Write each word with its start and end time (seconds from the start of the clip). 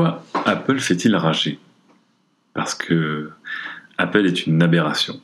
Pourquoi 0.00 0.24
Apple 0.46 0.78
fait-il 0.78 1.14
rager? 1.14 1.58
Parce 2.54 2.74
que 2.74 3.28
Apple 3.98 4.24
est 4.24 4.46
une 4.46 4.62
aberration. 4.62 5.20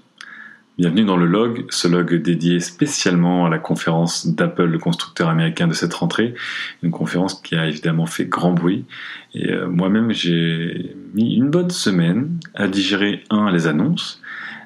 Bienvenue 0.76 1.06
dans 1.06 1.16
le 1.16 1.24
log, 1.24 1.64
ce 1.70 1.88
log 1.88 2.14
dédié 2.16 2.60
spécialement 2.60 3.46
à 3.46 3.48
la 3.48 3.58
conférence 3.58 4.26
d'Apple, 4.26 4.66
le 4.66 4.78
constructeur 4.78 5.30
américain 5.30 5.66
de 5.66 5.72
cette 5.72 5.94
rentrée, 5.94 6.34
une 6.82 6.90
conférence 6.90 7.40
qui 7.40 7.56
a 7.56 7.66
évidemment 7.66 8.04
fait 8.04 8.26
grand 8.26 8.52
bruit. 8.52 8.84
Et 9.32 9.50
euh, 9.50 9.66
moi-même, 9.66 10.12
j'ai 10.12 10.94
mis 11.14 11.36
une 11.36 11.48
bonne 11.48 11.70
semaine 11.70 12.38
à 12.54 12.68
digérer 12.68 13.24
un 13.30 13.50
les 13.50 13.68
annonces, 13.68 14.20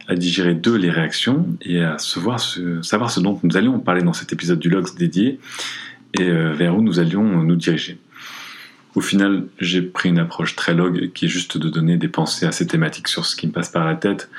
à 0.08 0.16
digérer 0.16 0.54
deux 0.54 0.74
les 0.74 0.90
réactions 0.90 1.46
et 1.62 1.84
à 1.84 1.98
savoir 1.98 2.40
ce 2.40 3.20
dont 3.20 3.38
nous 3.44 3.56
allions 3.56 3.78
parler 3.78 4.02
dans 4.02 4.12
cet 4.12 4.32
épisode 4.32 4.58
du 4.58 4.70
log 4.70 4.88
dédié 4.98 5.38
et 6.18 6.28
euh, 6.28 6.52
vers 6.52 6.76
où 6.76 6.82
nous 6.82 6.98
allions 6.98 7.44
nous 7.44 7.54
diriger. 7.54 8.00
Au 8.94 9.00
final, 9.00 9.46
j'ai 9.60 9.82
pris 9.82 10.08
une 10.08 10.18
approche 10.18 10.56
très 10.56 10.74
log 10.74 11.12
qui 11.12 11.26
est 11.26 11.28
juste 11.28 11.58
de 11.58 11.68
donner 11.68 11.96
des 11.96 12.08
pensées 12.08 12.46
assez 12.46 12.66
thématiques 12.66 13.08
sur 13.08 13.24
ce 13.24 13.36
qui 13.36 13.46
me 13.46 13.52
passe 13.52 13.68
par 13.68 13.84
la 13.84 13.94
tête 13.94 14.30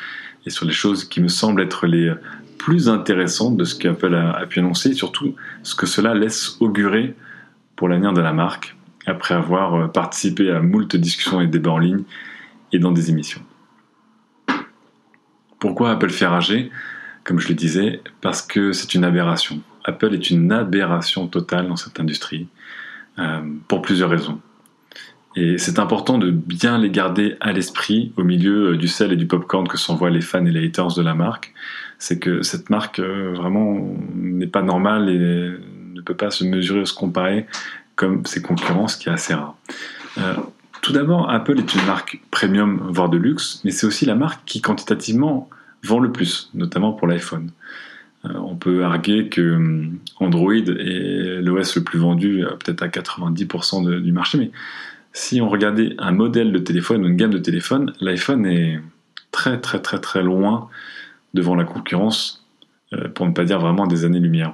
et 0.46 0.50
sur 0.50 0.66
les 0.66 0.74
choses 0.74 1.06
qui 1.06 1.22
me 1.22 1.30
semblent 1.30 1.62
être 1.62 1.88
les 1.88 2.14
plus 2.58 2.90
intéressantes 2.90 3.58
de 3.58 3.64
ce 3.64 3.76
qu'Apple 3.76 4.14
a, 4.14 4.32
a 4.32 4.46
pu 4.46 4.60
annoncer 4.60 4.90
et 4.90 4.94
surtout 4.94 5.36
ce 5.64 5.74
que 5.74 5.86
cela 5.86 6.14
laisse 6.14 6.58
augurer 6.60 7.16
pour 7.76 7.88
l'avenir 7.88 8.14
de 8.14 8.22
la 8.22 8.34
marque 8.34 8.76
après 9.06 9.34
avoir 9.34 9.76
euh, 9.76 9.88
participé 9.88 10.52
à 10.52 10.62
moult 10.62 10.96
discussions 10.96 11.42
et 11.42 11.48
débats 11.48 11.72
en 11.72 11.80
ligne 11.80 12.04
et 12.72 12.80
dans 12.80 12.92
des 12.92 13.10
émissions. 13.10 13.42
Pourquoi 15.60 15.92
Apple 15.92 16.10
fait 16.10 16.26
rager? 16.26 16.72
Comme 17.24 17.40
je 17.40 17.48
le 17.48 17.54
disais, 17.54 18.02
parce 18.22 18.42
que 18.42 18.72
c'est 18.72 18.96
une 18.96 19.04
aberration. 19.04 19.62
Apple 19.84 20.14
est 20.14 20.30
une 20.30 20.52
aberration 20.52 21.28
totale 21.28 21.68
dans 21.68 21.76
cette 21.76 22.00
industrie, 22.00 22.48
pour 23.68 23.82
plusieurs 23.82 24.10
raisons. 24.10 24.40
Et 25.36 25.58
c'est 25.58 25.80
important 25.80 26.18
de 26.18 26.30
bien 26.30 26.78
les 26.78 26.90
garder 26.90 27.38
à 27.40 27.54
l'esprit 27.54 28.12
au 28.18 28.24
milieu 28.24 28.72
euh, 28.72 28.78
du 28.78 28.88
sel 28.88 29.14
et 29.14 29.16
du 29.16 29.28
popcorn 29.28 29.68
que 29.68 29.78
s'envoient 29.78 30.10
les 30.10 30.22
fans 30.22 30.46
et 30.46 30.52
les 30.52 30.68
haters 30.68 30.94
de 30.94 31.02
la 31.02 31.14
marque. 31.14 31.54
C'est 32.00 32.20
que 32.20 32.42
cette 32.42 32.70
marque 32.70 33.00
euh, 33.00 33.34
vraiment 33.34 33.80
n'est 34.14 34.48
pas 34.48 34.62
normale 34.62 35.10
et 35.10 35.18
ne 35.18 36.02
peut 36.02 36.16
pas 36.16 36.32
se 36.32 36.44
mesurer 36.44 36.82
ou 36.82 36.86
se 36.86 36.94
comparer 36.94 37.46
comme 37.96 38.26
ses 38.26 38.42
concurrents, 38.42 38.88
ce 38.88 38.98
qui 38.98 39.08
est 39.08 39.12
assez 39.12 39.34
rare. 39.34 39.56
Euh, 40.18 40.34
tout 40.82 40.92
d'abord, 40.92 41.30
Apple 41.30 41.60
est 41.60 41.76
une 41.76 41.86
marque 41.86 42.20
premium, 42.32 42.82
voire 42.90 43.10
de 43.10 43.18
luxe, 43.18 43.62
mais 43.64 43.72
c'est 43.72 43.86
aussi 43.86 44.06
la 44.06 44.16
marque 44.16 44.44
qui 44.46 44.62
quantitativement 44.62 45.50
vend 45.84 46.00
le 46.00 46.12
plus, 46.12 46.50
notamment 46.54 46.92
pour 46.92 47.08
l'iPhone. 47.08 47.52
On 48.24 48.56
peut 48.56 48.84
arguer 48.84 49.30
que 49.30 49.56
hum, 49.56 50.00
Android 50.20 50.54
est 50.54 51.42
l'OS 51.42 51.76
le 51.76 51.84
plus 51.84 52.00
vendu, 52.00 52.44
peut-être 52.64 52.84
à 52.84 52.88
90% 52.88 54.02
du 54.02 54.12
marché, 54.12 54.38
mais 54.38 54.52
si 55.14 55.42
on 55.42 55.50
regardait 55.50 55.96
un 55.98 56.12
modèle 56.12 56.52
de 56.52 56.60
téléphone 56.60 57.04
ou 57.04 57.08
une 57.08 57.18
gamme 57.18 57.32
de 57.32 57.38
téléphone, 57.38 57.94
l'iPhone 58.00 58.46
est 58.46 58.80
très 59.32 59.60
très 59.60 59.82
très 59.82 60.00
très 60.00 60.24
loin 60.24 60.70
devant 61.34 61.56
la 61.56 61.64
concurrence, 61.64 62.46
euh, 62.94 63.08
pour 63.10 63.26
ne 63.26 63.32
pas 63.32 63.44
dire 63.44 63.60
vraiment 63.60 63.88
des 63.88 64.06
années-lumière. 64.06 64.54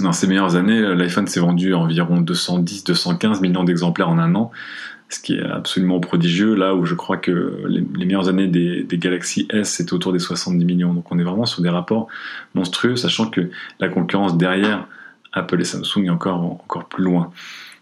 Dans 0.00 0.12
ses 0.12 0.26
meilleures 0.26 0.56
années, 0.56 0.80
l'iPhone 0.94 1.26
s'est 1.26 1.40
vendu 1.40 1.74
à 1.74 1.78
environ 1.78 2.20
210-215 2.22 3.40
millions 3.40 3.64
d'exemplaires 3.64 4.08
en 4.08 4.18
un 4.18 4.34
an, 4.34 4.50
ce 5.10 5.20
qui 5.20 5.34
est 5.34 5.42
absolument 5.42 6.00
prodigieux, 6.00 6.54
là 6.54 6.74
où 6.74 6.86
je 6.86 6.94
crois 6.94 7.18
que 7.18 7.64
les, 7.66 7.82
meilleures 8.04 8.28
années 8.28 8.48
des, 8.48 8.86
Galaxy 8.92 9.46
S 9.50 9.74
c'était 9.74 9.92
autour 9.92 10.12
des 10.12 10.18
70 10.18 10.64
millions. 10.64 10.94
Donc 10.94 11.12
on 11.12 11.18
est 11.18 11.24
vraiment 11.24 11.46
sur 11.46 11.62
des 11.62 11.68
rapports 11.68 12.08
monstrueux, 12.54 12.96
sachant 12.96 13.28
que 13.28 13.50
la 13.80 13.88
concurrence 13.88 14.36
derrière 14.36 14.86
Apple 15.32 15.60
et 15.60 15.64
Samsung 15.64 16.04
est 16.06 16.10
encore, 16.10 16.42
encore 16.42 16.86
plus 16.86 17.04
loin. 17.04 17.30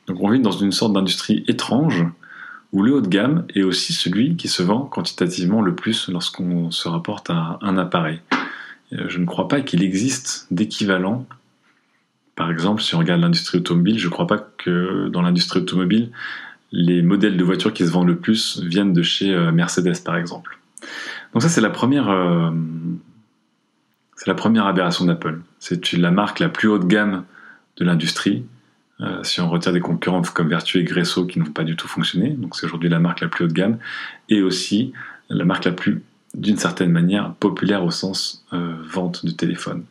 Donc 0.07 0.19
on 0.21 0.31
vit 0.31 0.41
dans 0.41 0.51
une 0.51 0.73
sorte 0.73 0.93
d'industrie 0.93 1.45
étrange 1.47 2.05
où 2.73 2.83
le 2.83 2.95
haut 2.95 3.01
de 3.01 3.09
gamme 3.09 3.45
est 3.55 3.63
aussi 3.63 3.93
celui 3.93 4.37
qui 4.37 4.49
se 4.49 4.63
vend 4.63 4.81
quantitativement 4.81 5.61
le 5.61 5.75
plus 5.75 6.09
lorsqu'on 6.09 6.71
se 6.71 6.89
rapporte 6.89 7.31
à 7.31 7.59
un 7.63 7.79
appareil. 7.79 8.21
Euh, 8.93 9.09
je 9.09 9.19
ne 9.19 9.25
crois 9.25 9.49
pas 9.49 9.61
qu'il 9.61 9.83
existe 9.83 10.47
d'équivalent. 10.51 11.27
Par 12.41 12.51
exemple, 12.51 12.81
si 12.81 12.95
on 12.95 13.01
regarde 13.01 13.21
l'industrie 13.21 13.59
automobile, 13.59 13.99
je 13.99 14.07
ne 14.07 14.11
crois 14.11 14.27
pas 14.27 14.39
que 14.39 15.09
dans 15.09 15.21
l'industrie 15.21 15.61
automobile, 15.61 16.11
les 16.73 17.03
modèles 17.03 17.37
de 17.37 17.45
voitures 17.45 17.75
qui 17.75 17.85
se 17.85 17.91
vendent 17.91 18.07
le 18.07 18.17
plus 18.17 18.63
viennent 18.63 18.95
de 18.95 19.03
chez 19.03 19.31
euh, 19.31 19.53
Mercedes, 19.53 20.03
par 20.03 20.17
exemple. 20.17 20.59
Donc 21.35 21.43
ça, 21.43 21.51
c'est 21.51 21.61
la 21.61 21.69
première, 21.69 22.09
euh, 22.09 22.51
c'est 24.17 24.27
la 24.27 24.35
première 24.35 24.65
aberration 24.65 25.05
d'Apple. 25.05 25.43
C'est 25.59 25.93
la 25.93 26.11
marque 26.11 26.39
la 26.39 26.49
plus 26.49 26.67
haut 26.67 26.79
de 26.79 26.87
gamme 26.87 27.25
de 27.77 27.85
l'industrie 27.85 28.47
euh, 29.03 29.23
si 29.23 29.43
on 29.43 29.51
retire 29.51 29.75
des 29.75 29.81
concurrents 29.81 30.23
comme 30.23 30.49
Vertu 30.49 30.79
et 30.79 30.85
Gresso 30.85 31.27
qui 31.27 31.41
n'ont 31.41 31.45
pas 31.45 31.65
du 31.65 31.77
tout 31.77 31.89
fonctionné, 31.89 32.31
donc 32.31 32.57
c'est 32.57 32.65
aujourd'hui 32.65 32.89
la 32.89 33.01
marque 33.01 33.21
la 33.21 33.29
plus 33.29 33.45
haut 33.45 33.49
de 33.49 33.53
gamme, 33.53 33.77
et 34.31 34.41
aussi 34.41 34.95
la 35.29 35.45
marque 35.45 35.67
la 35.67 35.73
plus, 35.73 36.03
d'une 36.33 36.57
certaine 36.57 36.91
manière, 36.91 37.35
populaire 37.35 37.85
au 37.85 37.91
sens 37.91 38.47
vente 38.51 39.27
de 39.27 39.31
téléphone. 39.31 39.85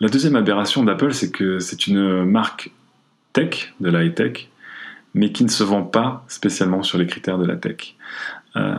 La 0.00 0.08
deuxième 0.08 0.36
aberration 0.36 0.82
d'Apple, 0.82 1.12
c'est 1.12 1.30
que 1.30 1.58
c'est 1.58 1.86
une 1.86 2.24
marque 2.24 2.70
tech, 3.34 3.74
de 3.80 3.90
la 3.90 4.02
high-tech, 4.02 4.48
mais 5.12 5.30
qui 5.30 5.44
ne 5.44 5.50
se 5.50 5.62
vend 5.62 5.82
pas 5.82 6.24
spécialement 6.28 6.82
sur 6.82 6.96
les 6.96 7.06
critères 7.06 7.36
de 7.36 7.44
la 7.44 7.56
tech. 7.56 7.96
Euh, 8.56 8.72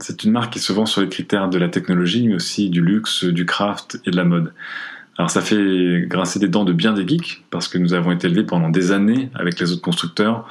c'est 0.00 0.22
une 0.24 0.32
marque 0.32 0.52
qui 0.52 0.58
se 0.58 0.72
vend 0.72 0.84
sur 0.84 1.00
les 1.00 1.08
critères 1.08 1.48
de 1.48 1.58
la 1.58 1.68
technologie, 1.68 2.28
mais 2.28 2.34
aussi 2.34 2.68
du 2.68 2.82
luxe, 2.82 3.24
du 3.24 3.46
craft 3.46 4.00
et 4.04 4.10
de 4.10 4.16
la 4.16 4.24
mode. 4.24 4.52
Alors 5.16 5.30
ça 5.30 5.40
fait 5.40 6.04
grincer 6.06 6.38
des 6.38 6.48
dents 6.48 6.64
de 6.64 6.72
bien 6.72 6.92
des 6.92 7.06
geeks, 7.06 7.44
parce 7.50 7.68
que 7.68 7.78
nous 7.78 7.94
avons 7.94 8.12
été 8.12 8.26
élevés 8.26 8.44
pendant 8.44 8.68
des 8.68 8.92
années 8.92 9.30
avec 9.34 9.58
les 9.58 9.72
autres 9.72 9.82
constructeurs 9.82 10.46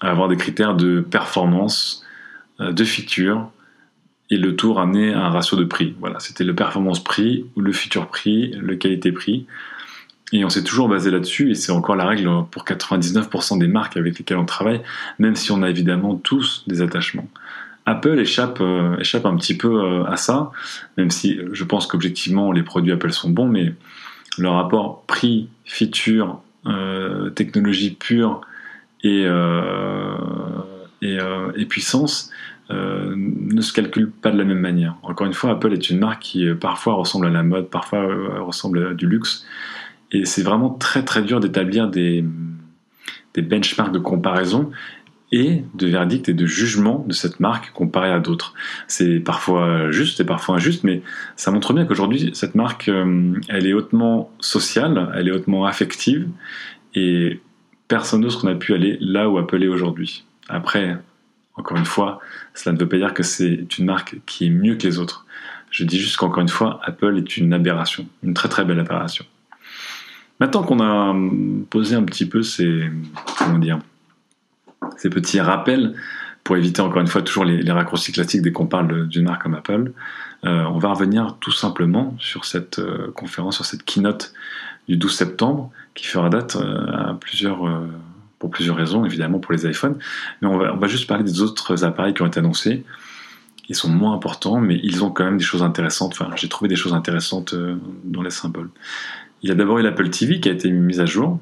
à 0.00 0.10
avoir 0.10 0.28
des 0.28 0.36
critères 0.36 0.74
de 0.74 1.00
performance, 1.00 2.04
euh, 2.60 2.72
de 2.72 2.84
feature, 2.84 3.50
et 4.30 4.36
le 4.36 4.56
tout 4.56 4.72
ramené 4.72 5.12
à 5.12 5.26
un 5.26 5.30
ratio 5.30 5.56
de 5.56 5.64
prix. 5.64 5.94
Voilà, 6.00 6.18
c'était 6.18 6.44
le 6.44 6.54
performance-prix 6.54 7.46
le 7.56 7.72
feature-prix, 7.72 8.54
le 8.58 8.76
qualité-prix. 8.76 9.46
Et 10.32 10.44
on 10.44 10.48
s'est 10.48 10.64
toujours 10.64 10.88
basé 10.88 11.10
là-dessus, 11.10 11.50
et 11.50 11.54
c'est 11.54 11.70
encore 11.70 11.94
la 11.94 12.06
règle 12.06 12.28
pour 12.50 12.64
99% 12.64 13.58
des 13.58 13.68
marques 13.68 13.96
avec 13.96 14.18
lesquelles 14.18 14.38
on 14.38 14.46
travaille, 14.46 14.80
même 15.18 15.36
si 15.36 15.52
on 15.52 15.62
a 15.62 15.70
évidemment 15.70 16.16
tous 16.16 16.64
des 16.66 16.82
attachements. 16.82 17.28
Apple 17.86 18.18
échappe, 18.18 18.58
euh, 18.60 18.96
échappe 18.98 19.26
un 19.26 19.36
petit 19.36 19.56
peu 19.56 19.84
euh, 19.84 20.04
à 20.06 20.16
ça, 20.16 20.50
même 20.96 21.10
si 21.10 21.38
je 21.52 21.64
pense 21.64 21.86
qu'objectivement 21.86 22.50
les 22.50 22.62
produits 22.62 22.92
Apple 22.92 23.12
sont 23.12 23.30
bons, 23.30 23.48
mais 23.48 23.74
le 24.38 24.48
rapport 24.48 25.04
prix, 25.06 25.48
feature, 25.64 26.40
euh, 26.66 27.30
technologie 27.30 27.90
pure 27.90 28.40
et, 29.02 29.26
et, 31.02 31.66
puissance 31.66 32.30
ne 32.70 33.60
se 33.60 33.72
calcule 33.72 34.10
pas 34.10 34.30
de 34.30 34.38
la 34.38 34.44
même 34.44 34.60
manière. 34.60 34.96
Encore 35.02 35.26
une 35.26 35.34
fois, 35.34 35.50
Apple 35.50 35.72
est 35.72 35.90
une 35.90 35.98
marque 35.98 36.22
qui 36.22 36.46
parfois 36.54 36.94
ressemble 36.94 37.26
à 37.26 37.30
la 37.30 37.42
mode, 37.42 37.68
parfois 37.68 38.06
ressemble 38.40 38.86
à 38.86 38.94
du 38.94 39.06
luxe, 39.06 39.46
et 40.12 40.24
c'est 40.24 40.42
vraiment 40.42 40.70
très 40.70 41.04
très 41.04 41.22
dur 41.22 41.40
d'établir 41.40 41.88
des, 41.88 42.24
des 43.34 43.42
benchmarks 43.42 43.92
de 43.92 43.98
comparaison 43.98 44.70
et 45.32 45.64
de 45.74 45.86
verdict 45.88 46.28
et 46.28 46.34
de 46.34 46.46
jugement 46.46 47.04
de 47.08 47.12
cette 47.12 47.40
marque 47.40 47.72
comparée 47.72 48.12
à 48.12 48.20
d'autres. 48.20 48.54
C'est 48.86 49.18
parfois 49.18 49.90
juste 49.90 50.20
et 50.20 50.24
parfois 50.24 50.56
injuste, 50.56 50.84
mais 50.84 51.02
ça 51.34 51.50
montre 51.50 51.72
bien 51.72 51.84
qu'aujourd'hui, 51.86 52.30
cette 52.34 52.54
marque, 52.54 52.88
euh, 52.88 53.34
elle 53.48 53.66
est 53.66 53.72
hautement 53.72 54.30
sociale, 54.38 55.10
elle 55.16 55.26
est 55.26 55.32
hautement 55.32 55.66
affective, 55.66 56.28
et 56.94 57.40
personne 57.88 58.20
d'autre 58.20 58.46
n'a 58.46 58.54
pu 58.54 58.74
aller 58.74 58.96
là 59.00 59.28
où 59.28 59.36
Apple 59.38 59.62
est 59.62 59.68
aujourd'hui. 59.68 60.24
Après, 60.48 60.96
encore 61.56 61.76
une 61.76 61.84
fois, 61.84 62.20
cela 62.54 62.74
ne 62.74 62.80
veut 62.80 62.88
pas 62.88 62.96
dire 62.96 63.14
que 63.14 63.22
c'est 63.22 63.78
une 63.78 63.84
marque 63.84 64.16
qui 64.26 64.46
est 64.46 64.50
mieux 64.50 64.76
que 64.76 64.86
les 64.86 64.98
autres. 64.98 65.24
Je 65.70 65.84
dis 65.84 65.98
juste 65.98 66.16
qu'encore 66.16 66.40
une 66.40 66.48
fois, 66.48 66.80
Apple 66.84 67.16
est 67.18 67.36
une 67.36 67.52
aberration, 67.52 68.06
une 68.22 68.34
très 68.34 68.48
très 68.48 68.64
belle 68.64 68.80
aberration. 68.80 69.24
Maintenant 70.40 70.62
qu'on 70.62 70.80
a 70.80 71.14
posé 71.70 71.94
un 71.94 72.02
petit 72.02 72.26
peu 72.26 72.42
ces, 72.42 72.90
comment 73.38 73.58
dire, 73.58 73.78
ces 74.96 75.10
petits 75.10 75.40
rappels 75.40 75.94
pour 76.42 76.56
éviter 76.56 76.82
encore 76.82 77.00
une 77.00 77.06
fois 77.06 77.22
toujours 77.22 77.44
les, 77.44 77.70
raccourcis 77.70 78.12
classiques 78.12 78.42
dès 78.42 78.52
qu'on 78.52 78.66
parle 78.66 79.08
d'une 79.08 79.24
marque 79.24 79.42
comme 79.42 79.54
Apple. 79.54 79.92
Euh, 80.44 80.64
on 80.64 80.78
va 80.78 80.90
revenir 80.90 81.36
tout 81.40 81.52
simplement 81.52 82.14
sur 82.18 82.44
cette 82.44 82.78
euh, 82.78 83.10
conférence, 83.12 83.56
sur 83.56 83.64
cette 83.64 83.82
keynote 83.84 84.34
du 84.88 84.98
12 84.98 85.14
septembre 85.14 85.70
qui 85.94 86.06
fera 86.06 86.28
date 86.28 86.56
euh, 86.56 86.86
à 86.92 87.14
plusieurs, 87.14 87.64
pour 88.44 88.50
plusieurs 88.50 88.76
raisons, 88.76 89.06
évidemment 89.06 89.38
pour 89.38 89.54
les 89.54 89.66
iPhones. 89.66 89.96
Mais 90.42 90.48
on 90.48 90.58
va, 90.58 90.74
on 90.74 90.76
va 90.76 90.86
juste 90.86 91.06
parler 91.06 91.24
des 91.24 91.40
autres 91.40 91.82
appareils 91.82 92.12
qui 92.12 92.20
ont 92.20 92.26
été 92.26 92.40
annoncés. 92.40 92.84
Ils 93.70 93.74
sont 93.74 93.88
moins 93.88 94.12
importants, 94.12 94.60
mais 94.60 94.78
ils 94.82 95.02
ont 95.02 95.10
quand 95.10 95.24
même 95.24 95.38
des 95.38 95.44
choses 95.44 95.62
intéressantes. 95.62 96.12
Enfin, 96.12 96.30
j'ai 96.36 96.50
trouvé 96.50 96.68
des 96.68 96.76
choses 96.76 96.92
intéressantes 96.92 97.54
dans 98.04 98.20
les 98.20 98.28
symboles. 98.28 98.68
Il 99.42 99.48
y 99.48 99.52
a 99.52 99.54
d'abord 99.54 99.78
eu 99.78 99.82
l'Apple 99.82 100.10
TV 100.10 100.40
qui 100.40 100.50
a 100.50 100.52
été 100.52 100.70
mise 100.70 101.00
à 101.00 101.06
jour, 101.06 101.40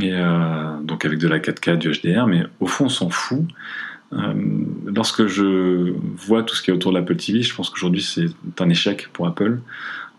et 0.00 0.12
euh, 0.12 0.80
donc 0.82 1.04
avec 1.04 1.20
de 1.20 1.28
la 1.28 1.38
4K, 1.38 1.78
du 1.78 1.92
HDR, 1.92 2.26
mais 2.26 2.42
au 2.58 2.66
fond 2.66 2.86
on 2.86 2.88
s'en 2.88 3.08
fout. 3.08 3.44
Euh, 4.12 4.34
lorsque 4.86 5.26
je 5.26 5.94
vois 6.16 6.42
tout 6.42 6.56
ce 6.56 6.62
qui 6.62 6.70
est 6.70 6.74
autour 6.74 6.92
de 6.92 6.98
l'Apple 6.98 7.14
TV, 7.14 7.42
je 7.42 7.54
pense 7.54 7.70
qu'aujourd'hui 7.70 8.02
c'est 8.02 8.26
un 8.60 8.68
échec 8.68 9.08
pour 9.12 9.28
Apple. 9.28 9.60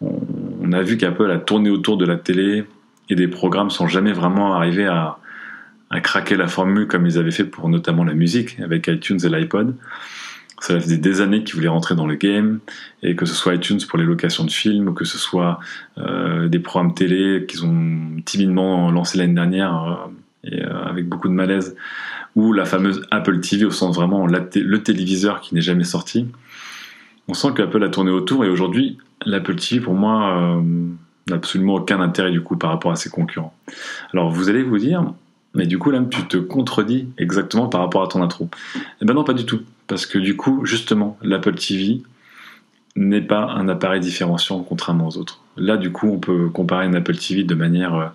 On, 0.02 0.72
a 0.72 0.82
vu 0.82 0.98
qu'Apple 0.98 1.32
a 1.32 1.40
tourné 1.40 1.70
autour 1.70 1.98
de 1.98 2.06
la 2.06 2.18
télé 2.18 2.66
et 3.10 3.16
des 3.16 3.28
programmes 3.28 3.70
sans 3.70 3.88
jamais 3.88 4.14
vraiment 4.14 4.54
arriver 4.54 4.86
à, 4.86 5.18
à 5.90 6.02
craquer 6.02 6.36
la 6.36 6.48
formule 6.48 6.88
comme 6.88 7.06
ils 7.06 7.18
avaient 7.18 7.32
fait 7.32 7.46
pour 7.46 7.70
notamment 7.70 8.04
la 8.04 8.14
musique 8.14 8.60
avec 8.60 8.88
iTunes 8.88 9.20
et 9.24 9.30
l'iPod. 9.30 9.76
Ça 10.60 10.80
faisait 10.80 10.98
des 10.98 11.22
années 11.22 11.44
qu'ils 11.44 11.56
voulaient 11.56 11.68
rentrer 11.68 11.96
dans 11.96 12.08
le 12.08 12.16
game, 12.16 12.60
et 13.04 13.16
que 13.16 13.26
ce 13.26 13.36
soit 13.36 13.54
iTunes 13.54 13.80
pour 13.88 14.00
les 14.00 14.06
locations 14.06 14.44
de 14.44 14.52
films, 14.52 14.88
ou 14.88 14.94
que 14.94 15.06
ce 15.06 15.18
soit 15.18 15.60
euh, 16.00 16.48
des 16.48 16.60
programmes 16.60 16.96
télé 16.96 17.46
qu'ils 17.48 17.64
ont 17.64 18.22
timidement 18.26 18.90
lancé 18.90 19.20
l'année 19.20 19.36
dernière, 19.36 20.10
euh, 20.46 20.50
et 20.50 20.64
euh, 20.64 20.84
avec 20.86 21.08
beaucoup 21.08 21.28
de 21.28 21.34
malaise, 21.34 21.76
ou 22.36 22.54
la 22.54 22.66
fameuse 22.66 23.06
Apple 23.12 23.40
TV 23.40 23.66
au 23.66 23.72
sens 23.72 23.96
vraiment 23.96 24.26
le 24.26 24.78
téléviseur 24.84 25.42
qui 25.42 25.54
n'est 25.54 25.62
jamais 25.62 25.84
sorti. 25.84 26.28
On 27.28 27.36
sent 27.36 27.50
qu'Apple 27.56 27.84
a 27.84 27.90
tourné 27.90 28.10
autour, 28.10 28.44
et 28.44 28.50
aujourd'hui, 28.50 28.98
l'Apple 29.26 29.56
TV 29.56 29.80
pour 29.80 29.94
moi 29.94 30.60
n'a 31.30 31.36
absolument 31.36 31.76
aucun 31.76 32.00
intérêt 32.00 32.32
du 32.32 32.42
coup 32.42 32.56
par 32.56 32.70
rapport 32.72 32.92
à 32.92 32.96
ses 32.96 33.10
concurrents. 33.10 33.54
Alors 34.14 34.30
vous 34.30 34.50
allez 34.50 34.64
vous 34.64 34.78
dire, 34.78 35.04
mais 35.58 35.66
du 35.66 35.80
coup, 35.80 35.90
là, 35.90 36.00
tu 36.10 36.24
te 36.28 36.38
contredis 36.38 37.08
exactement 37.18 37.68
par 37.68 37.82
rapport 37.82 38.04
à 38.04 38.08
ton 38.08 38.22
intro. 38.22 38.48
Eh 39.02 39.06
ben 39.06 39.16
non, 39.16 39.24
pas 39.24 39.34
du 39.34 39.44
tout. 39.44 39.62
Parce 39.88 40.06
que 40.06 40.20
du 40.20 40.36
coup, 40.36 40.64
justement, 40.66 41.18
l'Apple 41.24 41.56
TV 41.56 42.04
n'est 42.96 43.24
pas 43.24 43.42
un 43.42 43.68
appareil 43.68 44.00
différenciant 44.00 44.62
contrairement 44.62 45.08
aux 45.08 45.18
autres. 45.18 45.42
Là, 45.58 45.78
du 45.78 45.92
coup, 45.92 46.10
on 46.10 46.20
peut 46.20 46.50
comparer 46.50 46.86
une 46.86 46.96
Apple 46.96 47.18
TV 47.18 47.44
de 47.44 47.56
manière 47.56 47.96
euh, 47.96 48.08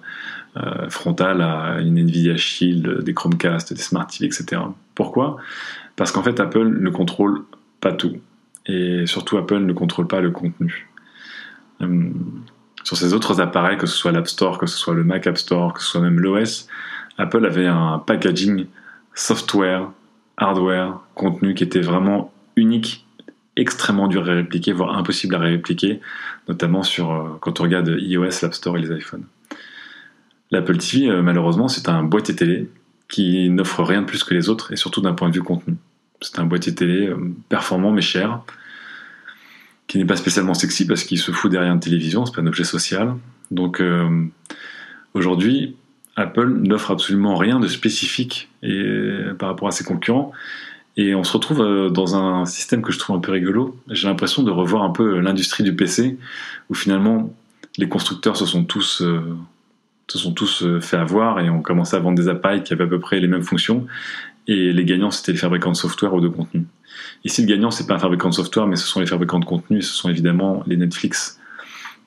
euh, 0.59 0.89
frontale 0.89 1.43
à 1.43 1.81
une 1.81 1.99
Nvidia 1.99 2.37
Shield, 2.37 3.03
des 3.03 3.13
Chromecast, 3.13 3.73
des 3.73 3.83
Smart 3.83 4.07
TV, 4.07 4.27
etc. 4.27 4.63
Pourquoi? 4.95 5.39
Parce 5.97 6.13
qu'en 6.13 6.23
fait, 6.23 6.39
Apple 6.39 6.69
ne 6.81 6.91
contrôle 6.91 7.43
pas 7.81 7.93
tout. 7.93 8.19
Et 8.67 9.05
surtout, 9.07 9.37
Apple 9.37 9.59
ne 9.59 9.73
contrôle 9.73 10.07
pas 10.07 10.21
le 10.21 10.31
contenu. 10.31 10.89
Hum, 11.81 12.45
sur 12.85 12.97
ces 12.97 13.15
autres 13.15 13.41
appareils, 13.41 13.79
que 13.79 13.87
ce 13.87 13.97
soit 13.97 14.13
l'App 14.13 14.29
Store, 14.29 14.59
que 14.59 14.67
ce 14.67 14.77
soit 14.77 14.95
le 14.95 15.03
Mac 15.03 15.27
App 15.27 15.39
Store, 15.39 15.73
que 15.73 15.83
ce 15.83 15.89
soit 15.89 16.01
même 16.01 16.21
l'OS, 16.21 16.69
Apple 17.19 17.45
avait 17.45 17.67
un 17.67 17.99
packaging 17.99 18.67
software, 19.15 19.91
hardware, 20.37 21.01
contenu 21.15 21.55
qui 21.55 21.65
était 21.65 21.81
vraiment 21.81 22.33
unique, 22.57 23.07
extrêmement 23.57 24.09
dur 24.09 24.29
à 24.29 24.35
répliquer, 24.35 24.73
voire 24.73 24.97
impossible 24.97 25.35
à 25.35 25.39
répliquer, 25.39 26.01
notamment 26.49 26.83
sur 26.83 27.11
euh, 27.11 27.39
quand 27.41 27.61
on 27.61 27.65
regarde 27.65 27.89
iOS, 27.99 28.43
l'App 28.43 28.55
Store 28.55 28.77
et 28.79 28.81
les 28.81 28.97
iPhones. 28.97 29.25
L'Apple 30.51 30.79
TV, 30.79 31.09
euh, 31.09 31.23
malheureusement, 31.23 31.69
c'est 31.69 31.89
un 31.89 32.03
boîtier 32.03 32.35
télé 32.35 32.71
qui 33.09 33.51
n'offre 33.51 33.83
rien 33.83 34.03
de 34.03 34.07
plus 34.07 34.25
que 34.25 34.35
les 34.35 34.49
autres, 34.49 34.73
et 34.73 34.77
surtout 34.77 35.03
d'un 35.03 35.13
point 35.13 35.29
de 35.29 35.35
vue 35.35 35.43
contenu. 35.43 35.77
C'est 36.23 36.39
un 36.39 36.45
boîtier 36.45 36.75
télé 36.75 37.09
euh, 37.09 37.35
performant 37.49 37.91
mais 37.91 38.01
cher, 38.01 38.41
qui 39.87 39.99
n'est 39.99 40.07
pas 40.07 40.17
spécialement 40.17 40.55
sexy 40.55 40.87
parce 40.87 41.05
qu'il 41.05 41.19
se 41.19 41.33
fout 41.33 41.51
derrière 41.51 41.73
une 41.73 41.81
télévision, 41.81 42.25
c'est 42.25 42.35
pas 42.35 42.41
un 42.41 42.47
objet 42.47 42.65
social. 42.65 43.15
Donc 43.51 43.83
aujourd'hui, 45.13 45.77
Apple 46.17 46.49
n'offre 46.49 46.91
absolument 46.91 47.37
rien 47.37 47.59
de 47.61 47.69
spécifique 47.69 48.51
et, 48.63 48.85
par 49.39 49.49
rapport 49.49 49.69
à 49.69 49.71
ses 49.71 49.85
concurrents. 49.85 50.33
Et 50.97 51.15
on 51.15 51.25
se 51.25 51.33
retrouve 51.33 51.63
euh, 51.63 51.89
dans 51.89 52.17
un 52.17 52.45
système 52.45 52.83
que 52.83 52.93
je 52.93 52.99
trouve 52.99 53.17
un 53.17 53.21
peu 53.21 53.33
rigolo. 53.33 53.77
J'ai 53.89 54.09
l'impression 54.09 54.43
de 54.43 54.51
revoir 54.51 54.83
un 54.83 54.91
peu 54.91 55.21
l'industrie 55.21 55.63
du 55.63 55.75
PC, 55.75 56.19
où 56.69 56.75
finalement 56.75 57.33
les 57.79 57.89
constructeurs 57.89 58.37
se 58.37 58.45
sont 58.45 58.65
tous, 58.65 59.01
euh, 59.01 59.21
se 60.09 60.19
sont 60.19 60.33
tous 60.33 60.63
euh, 60.63 60.81
fait 60.81 60.99
avoir 60.99 61.41
et 61.41 61.49
ont 61.49 61.63
commencé 61.63 61.97
à 61.97 62.01
vendre 62.01 62.17
des 62.17 62.29
appareils 62.29 62.63
qui 62.63 62.75
avaient 62.75 62.85
à 62.85 62.89
peu 62.89 63.01
près 63.01 63.21
les 63.21 63.29
mêmes 63.29 63.43
fonctions. 63.43 63.87
Et 64.49 64.73
les 64.73 64.85
gagnants, 64.85 65.11
c'était 65.11 65.33
les 65.33 65.39
fabricants 65.39 65.71
de 65.71 65.77
software 65.77 66.13
ou 66.13 66.21
de 66.21 66.29
contenu. 66.29 66.67
Ici, 67.25 67.43
le 67.43 67.49
gagnant, 67.49 67.71
c'est 67.71 67.87
pas 67.87 67.95
un 67.95 67.99
fabricant 67.99 68.29
de 68.29 68.35
software, 68.35 68.67
mais 68.67 68.77
ce 68.77 68.87
sont 68.87 69.01
les 69.01 69.07
fabricants 69.07 69.39
de 69.39 69.45
contenu. 69.45 69.81
Ce 69.81 69.95
sont 69.95 70.11
évidemment 70.11 70.63
les 70.67 70.77
Netflix 70.77 71.41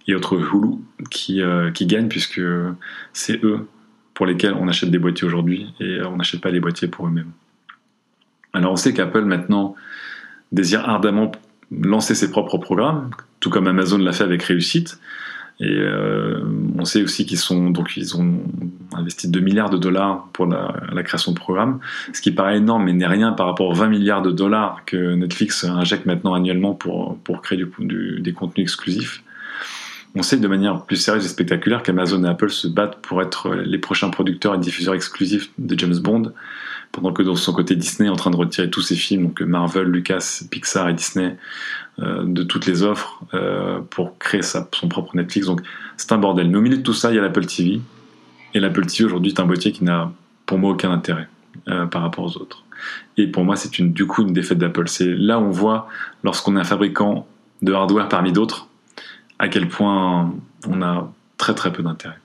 et 0.07 0.13
autres 0.13 0.37
Hulu 0.37 0.75
qui 1.09 1.41
gagnent, 1.87 2.09
puisque 2.09 2.41
c'est 3.13 3.43
eux 3.43 3.65
pour 4.15 4.25
lesquels 4.25 4.55
on 4.59 4.67
achète 4.67 4.89
des 4.89 4.97
boîtiers 4.97 5.27
aujourd'hui 5.27 5.67
et 5.79 6.01
on 6.01 6.15
n'achète 6.15 6.41
pas 6.41 6.49
les 6.49 6.59
boîtiers 6.59 6.87
pour 6.87 7.05
eux-mêmes. 7.05 7.31
Alors 8.53 8.71
on 8.71 8.77
sait 8.77 8.93
qu'Apple 8.93 9.25
maintenant 9.25 9.75
désire 10.51 10.87
ardemment 10.89 11.31
lancer 11.69 12.15
ses 12.15 12.31
propres 12.31 12.57
programmes, 12.57 13.11
tout 13.41 13.49
comme 13.49 13.67
Amazon 13.67 13.97
l'a 13.97 14.13
fait 14.13 14.23
avec 14.23 14.41
réussite. 14.41 14.99
Et 15.59 15.69
euh, 15.69 16.43
on 16.77 16.83
sait 16.83 17.01
aussi 17.01 17.25
qu'ils 17.25 17.37
sont 17.37 17.69
donc 17.69 17.95
ils 17.95 18.17
ont 18.17 18.41
investi 18.93 19.29
2 19.29 19.39
milliards 19.39 19.69
de 19.69 19.77
dollars 19.77 20.27
pour 20.33 20.47
la, 20.47 21.03
création 21.03 21.31
de 21.31 21.37
programmes, 21.37 21.79
ce 22.13 22.21
qui 22.21 22.31
paraît 22.31 22.57
énorme 22.57 22.85
mais 22.85 22.93
n'est 22.93 23.07
rien 23.07 23.31
par 23.31 23.47
rapport 23.47 23.67
aux 23.67 23.73
20 23.73 23.87
milliards 23.87 24.21
de 24.21 24.31
dollars 24.31 24.83
que 24.85 25.15
Netflix 25.15 25.63
injecte 25.63 26.05
maintenant 26.05 26.33
annuellement 26.33 26.73
pour, 26.73 27.17
créer 27.41 27.65
des 28.19 28.33
contenus 28.33 28.63
exclusifs 28.63 29.23
on 30.15 30.23
sait 30.23 30.37
de 30.37 30.47
manière 30.47 30.85
plus 30.85 30.95
sérieuse 30.95 31.25
et 31.25 31.29
spectaculaire 31.29 31.83
qu'Amazon 31.83 32.23
et 32.23 32.27
Apple 32.27 32.49
se 32.49 32.67
battent 32.67 32.99
pour 33.01 33.21
être 33.21 33.53
les 33.53 33.77
prochains 33.77 34.09
producteurs 34.09 34.55
et 34.55 34.57
diffuseurs 34.57 34.95
exclusifs 34.95 35.51
de 35.57 35.77
James 35.77 35.97
Bond, 35.97 36.31
pendant 36.91 37.11
que 37.11 37.21
de 37.21 37.33
son 37.33 37.53
côté 37.53 37.75
Disney 37.75 38.07
est 38.07 38.11
en 38.11 38.15
train 38.15 38.31
de 38.31 38.37
retirer 38.37 38.69
tous 38.69 38.81
ses 38.81 38.95
films, 38.95 39.23
donc 39.23 39.41
Marvel, 39.41 39.87
Lucas, 39.87 40.43
Pixar 40.49 40.87
et 40.87 40.93
Disney, 40.93 41.35
euh, 41.99 42.23
de 42.25 42.43
toutes 42.43 42.65
les 42.65 42.83
offres 42.83 43.21
euh, 43.33 43.79
pour 43.89 44.17
créer 44.17 44.41
son 44.41 44.65
propre 44.87 45.15
Netflix. 45.15 45.47
Donc 45.47 45.61
c'est 45.97 46.11
un 46.13 46.17
bordel. 46.17 46.49
Mais 46.49 46.57
au 46.57 46.61
milieu 46.61 46.77
de 46.77 46.83
tout 46.83 46.93
ça, 46.93 47.11
il 47.11 47.15
y 47.15 47.19
a 47.19 47.21
l'Apple 47.21 47.45
TV. 47.45 47.81
Et 48.53 48.59
l'Apple 48.59 48.85
TV 48.85 49.03
aujourd'hui 49.03 49.33
est 49.33 49.39
un 49.39 49.45
boîtier 49.45 49.73
qui 49.73 49.83
n'a 49.83 50.11
pour 50.45 50.57
moi 50.57 50.71
aucun 50.71 50.91
intérêt 50.91 51.27
euh, 51.67 51.85
par 51.85 52.01
rapport 52.01 52.23
aux 52.23 52.37
autres. 52.37 52.63
Et 53.17 53.27
pour 53.27 53.43
moi, 53.43 53.55
c'est 53.55 53.81
du 53.81 54.05
coup 54.05 54.21
une 54.21 54.33
défaite 54.33 54.57
d'Apple. 54.57 54.87
C'est 54.87 55.13
là 55.13 55.39
où 55.39 55.43
on 55.43 55.51
voit, 55.51 55.87
lorsqu'on 56.23 56.55
est 56.55 56.59
un 56.59 56.65
fabricant 56.65 57.27
de 57.61 57.73
hardware 57.73 58.07
parmi 58.07 58.31
d'autres, 58.31 58.67
à 59.39 59.47
quel 59.47 59.67
point 59.67 60.33
on 60.67 60.81
a 60.81 61.11
très 61.37 61.53
très 61.53 61.71
peu 61.71 61.83
d'intérêt. 61.83 62.17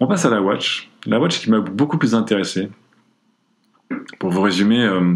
On 0.00 0.06
passe 0.06 0.24
à 0.24 0.30
la 0.30 0.42
Watch. 0.42 0.90
La 1.06 1.20
Watch 1.20 1.40
qui 1.40 1.50
m'a 1.50 1.60
beaucoup 1.60 1.98
plus 1.98 2.14
intéressé. 2.14 2.70
Pour 4.18 4.30
vous 4.30 4.40
résumer, 4.40 4.82
euh, 4.82 5.14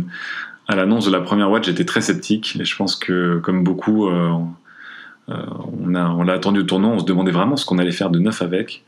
à 0.68 0.76
l'annonce 0.76 1.06
de 1.06 1.10
la 1.10 1.20
première 1.20 1.50
Watch, 1.50 1.66
j'étais 1.66 1.84
très 1.84 2.00
sceptique 2.00 2.56
et 2.60 2.64
je 2.64 2.76
pense 2.76 2.96
que, 2.96 3.38
comme 3.38 3.64
beaucoup, 3.64 4.08
euh, 4.08 4.32
euh, 5.28 5.34
on, 5.82 5.88
l'a 5.88 6.32
attendu 6.32 6.60
au 6.60 6.62
tournant, 6.62 6.92
on 6.92 6.98
se 6.98 7.04
demandait 7.04 7.32
vraiment 7.32 7.56
ce 7.56 7.64
qu'on 7.64 7.78
allait 7.78 7.92
faire 7.92 8.10
de 8.10 8.18
neuf 8.18 8.42
avec. 8.42 8.84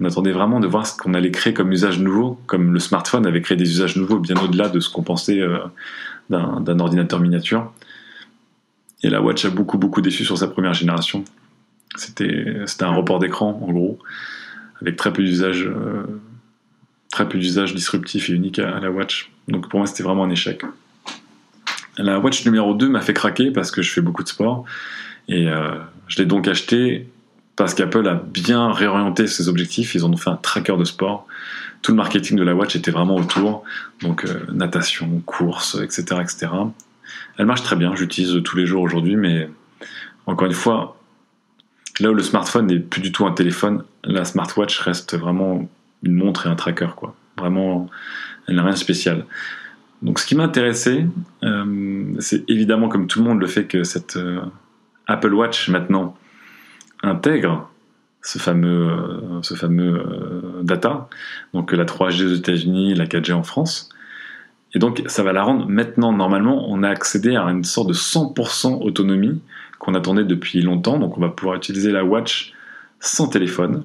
On 0.00 0.04
attendait 0.04 0.32
vraiment 0.32 0.60
de 0.60 0.66
voir 0.66 0.86
ce 0.86 0.96
qu'on 0.96 1.14
allait 1.14 1.30
créer 1.30 1.54
comme 1.54 1.72
usage 1.72 2.00
nouveau, 2.00 2.38
comme 2.46 2.72
le 2.72 2.80
smartphone 2.80 3.26
avait 3.26 3.42
créé 3.42 3.56
des 3.56 3.68
usages 3.68 3.96
nouveaux 3.96 4.18
bien 4.18 4.36
au-delà 4.36 4.68
de 4.68 4.80
ce 4.80 4.90
qu'on 4.90 5.02
pensait 5.02 5.40
d'un 6.30 6.78
ordinateur 6.80 7.20
miniature. 7.20 7.72
Et 9.04 9.10
la 9.10 9.22
Watch 9.22 9.44
a 9.44 9.50
beaucoup 9.50 9.78
beaucoup 9.78 10.00
déçu 10.00 10.24
sur 10.24 10.36
sa 10.36 10.48
première 10.48 10.74
génération. 10.74 11.24
C'était 11.96 12.64
un 12.80 12.94
report 12.94 13.18
d'écran, 13.18 13.60
en 13.62 13.72
gros, 13.72 13.98
avec 14.80 14.96
très 14.96 15.12
peu 15.12 15.22
d'usage 15.22 15.66
euh, 15.66 16.04
très 17.14 17.28
peu 17.28 17.38
d'usage 17.38 17.74
disruptif 17.74 18.28
et 18.28 18.32
unique 18.32 18.58
à, 18.58 18.80
la 18.80 18.90
Watch. 18.90 19.30
Donc 19.46 19.68
pour 19.68 19.78
moi, 19.78 19.86
c'était 19.86 20.02
vraiment 20.02 20.24
un 20.24 20.30
échec. 20.30 20.62
La 21.96 22.18
Watch 22.18 22.44
numéro 22.44 22.74
2 22.74 22.88
m'a 22.88 23.00
fait 23.00 23.14
craquer 23.14 23.52
parce 23.52 23.70
que 23.70 23.82
je 23.82 23.92
fais 23.92 24.00
beaucoup 24.00 24.24
de 24.24 24.28
sport. 24.28 24.64
Et 25.28 25.48
euh, 25.48 25.76
je 26.08 26.18
l'ai 26.18 26.26
donc 26.26 26.48
acheté 26.48 27.08
parce 27.54 27.72
qu'Apple 27.72 28.08
a 28.08 28.14
bien 28.14 28.72
réorienté 28.72 29.28
ses 29.28 29.48
objectifs. 29.48 29.94
Ils 29.94 30.04
en 30.04 30.12
ont 30.12 30.16
fait 30.16 30.30
un 30.30 30.36
tracker 30.36 30.76
de 30.76 30.84
sport. 30.84 31.28
Tout 31.82 31.92
le 31.92 31.96
marketing 31.96 32.36
de 32.36 32.42
la 32.42 32.56
Watch 32.56 32.74
était 32.74 32.90
vraiment 32.90 33.14
autour. 33.14 33.62
Donc 34.02 34.24
euh, 34.24 34.40
natation, 34.52 35.22
course, 35.24 35.76
etc., 35.80 36.20
etc. 36.20 36.48
Elle 37.38 37.46
marche 37.46 37.62
très 37.62 37.76
bien. 37.76 37.94
J'utilise 37.94 38.42
tous 38.42 38.56
les 38.56 38.66
jours 38.66 38.82
aujourd'hui, 38.82 39.14
mais 39.14 39.48
encore 40.26 40.48
une 40.48 40.52
fois, 40.52 40.98
Là 42.00 42.10
où 42.10 42.14
le 42.14 42.22
smartphone 42.22 42.66
n'est 42.66 42.80
plus 42.80 43.00
du 43.00 43.12
tout 43.12 43.26
un 43.26 43.32
téléphone, 43.32 43.84
la 44.02 44.24
smartwatch 44.24 44.78
reste 44.80 45.16
vraiment 45.16 45.68
une 46.02 46.14
montre 46.14 46.46
et 46.46 46.50
un 46.50 46.56
tracker, 46.56 46.88
quoi. 46.96 47.14
Vraiment, 47.38 47.88
elle 48.46 48.56
n'a 48.56 48.62
rien 48.62 48.72
de 48.72 48.78
spécial. 48.78 49.24
Donc 50.02 50.18
ce 50.18 50.26
qui 50.26 50.34
m'intéressait, 50.34 51.06
euh, 51.44 52.04
c'est 52.18 52.48
évidemment 52.48 52.88
comme 52.88 53.06
tout 53.06 53.20
le 53.20 53.24
monde 53.24 53.40
le 53.40 53.46
fait 53.46 53.64
que 53.64 53.84
cette 53.84 54.16
euh, 54.16 54.40
Apple 55.06 55.32
Watch 55.32 55.68
maintenant 55.68 56.16
intègre 57.02 57.70
ce 58.20 58.38
fameux, 58.38 58.88
euh, 58.88 59.42
ce 59.42 59.54
fameux 59.54 60.60
data, 60.62 61.08
donc 61.52 61.72
la 61.72 61.84
3G 61.84 62.26
aux 62.26 62.34
États-Unis, 62.34 62.94
la 62.94 63.06
4G 63.06 63.32
en 63.32 63.42
France. 63.42 63.88
Et 64.74 64.78
donc 64.78 65.02
ça 65.06 65.22
va 65.22 65.32
la 65.32 65.42
rendre 65.42 65.66
maintenant, 65.68 66.12
normalement, 66.12 66.68
on 66.68 66.82
a 66.82 66.88
accédé 66.88 67.36
à 67.36 67.44
une 67.44 67.64
sorte 67.64 67.88
de 67.88 67.94
100% 67.94 68.82
autonomie 68.82 69.40
qu'on 69.78 69.94
attendait 69.94 70.24
depuis 70.24 70.62
longtemps. 70.62 70.98
Donc 70.98 71.16
on 71.16 71.20
va 71.20 71.28
pouvoir 71.28 71.56
utiliser 71.56 71.92
la 71.92 72.04
watch 72.04 72.52
sans 73.00 73.28
téléphone. 73.28 73.84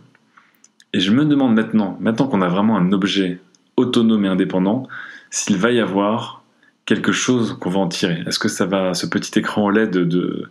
Et 0.94 1.00
je 1.00 1.12
me 1.12 1.26
demande 1.26 1.54
maintenant, 1.54 1.98
maintenant 2.00 2.28
qu'on 2.28 2.42
a 2.42 2.48
vraiment 2.48 2.78
un 2.78 2.92
objet 2.92 3.40
autonome 3.78 4.26
et 4.26 4.28
indépendant, 4.28 4.88
s'il 5.30 5.58
va 5.58 5.72
y 5.72 5.80
avoir 5.80 6.44
quelque 6.86 7.12
chose 7.12 7.56
qu'on 7.60 7.70
va 7.70 7.80
en 7.80 7.88
tirer. 7.88 8.24
Est-ce 8.26 8.40
que 8.40 8.48
ça 8.48 8.66
va, 8.66 8.96
ce 8.96 9.06
petit 9.06 9.38
écran 9.38 9.66
OLED 9.66 9.92
de, 9.92 10.50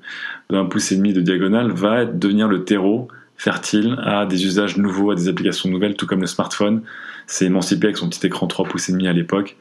de, 0.51 0.63
pouce 0.63 0.93
et 0.93 0.97
demi 0.97 1.13
de 1.13 1.21
diagonale 1.21 1.73
va 1.73 2.05
devenir 2.05 2.47
le 2.47 2.65
terreau 2.65 3.09
fertile 3.37 3.97
à 4.05 4.25
des 4.25 4.47
usages 4.47 4.77
nouveaux, 4.77 5.11
à 5.11 5.17
des 5.17 5.29
applications 5.29 5.69
nouvelles, 5.69 5.97
tout 5.97 6.07
comme 6.07 6.21
le 6.21 6.29
smartphone? 6.29 6.83
S'est 7.27 7.47
émancipé 7.47 7.89
avec 7.89 7.97
son 7.97 8.09
petit 8.09 8.25
écran 8.25 8.47
3 8.47 8.67
pouces 8.67 8.89
et 8.89 8.93
demi 8.93 9.09
à 9.09 9.13
l'époque, 9.13 9.57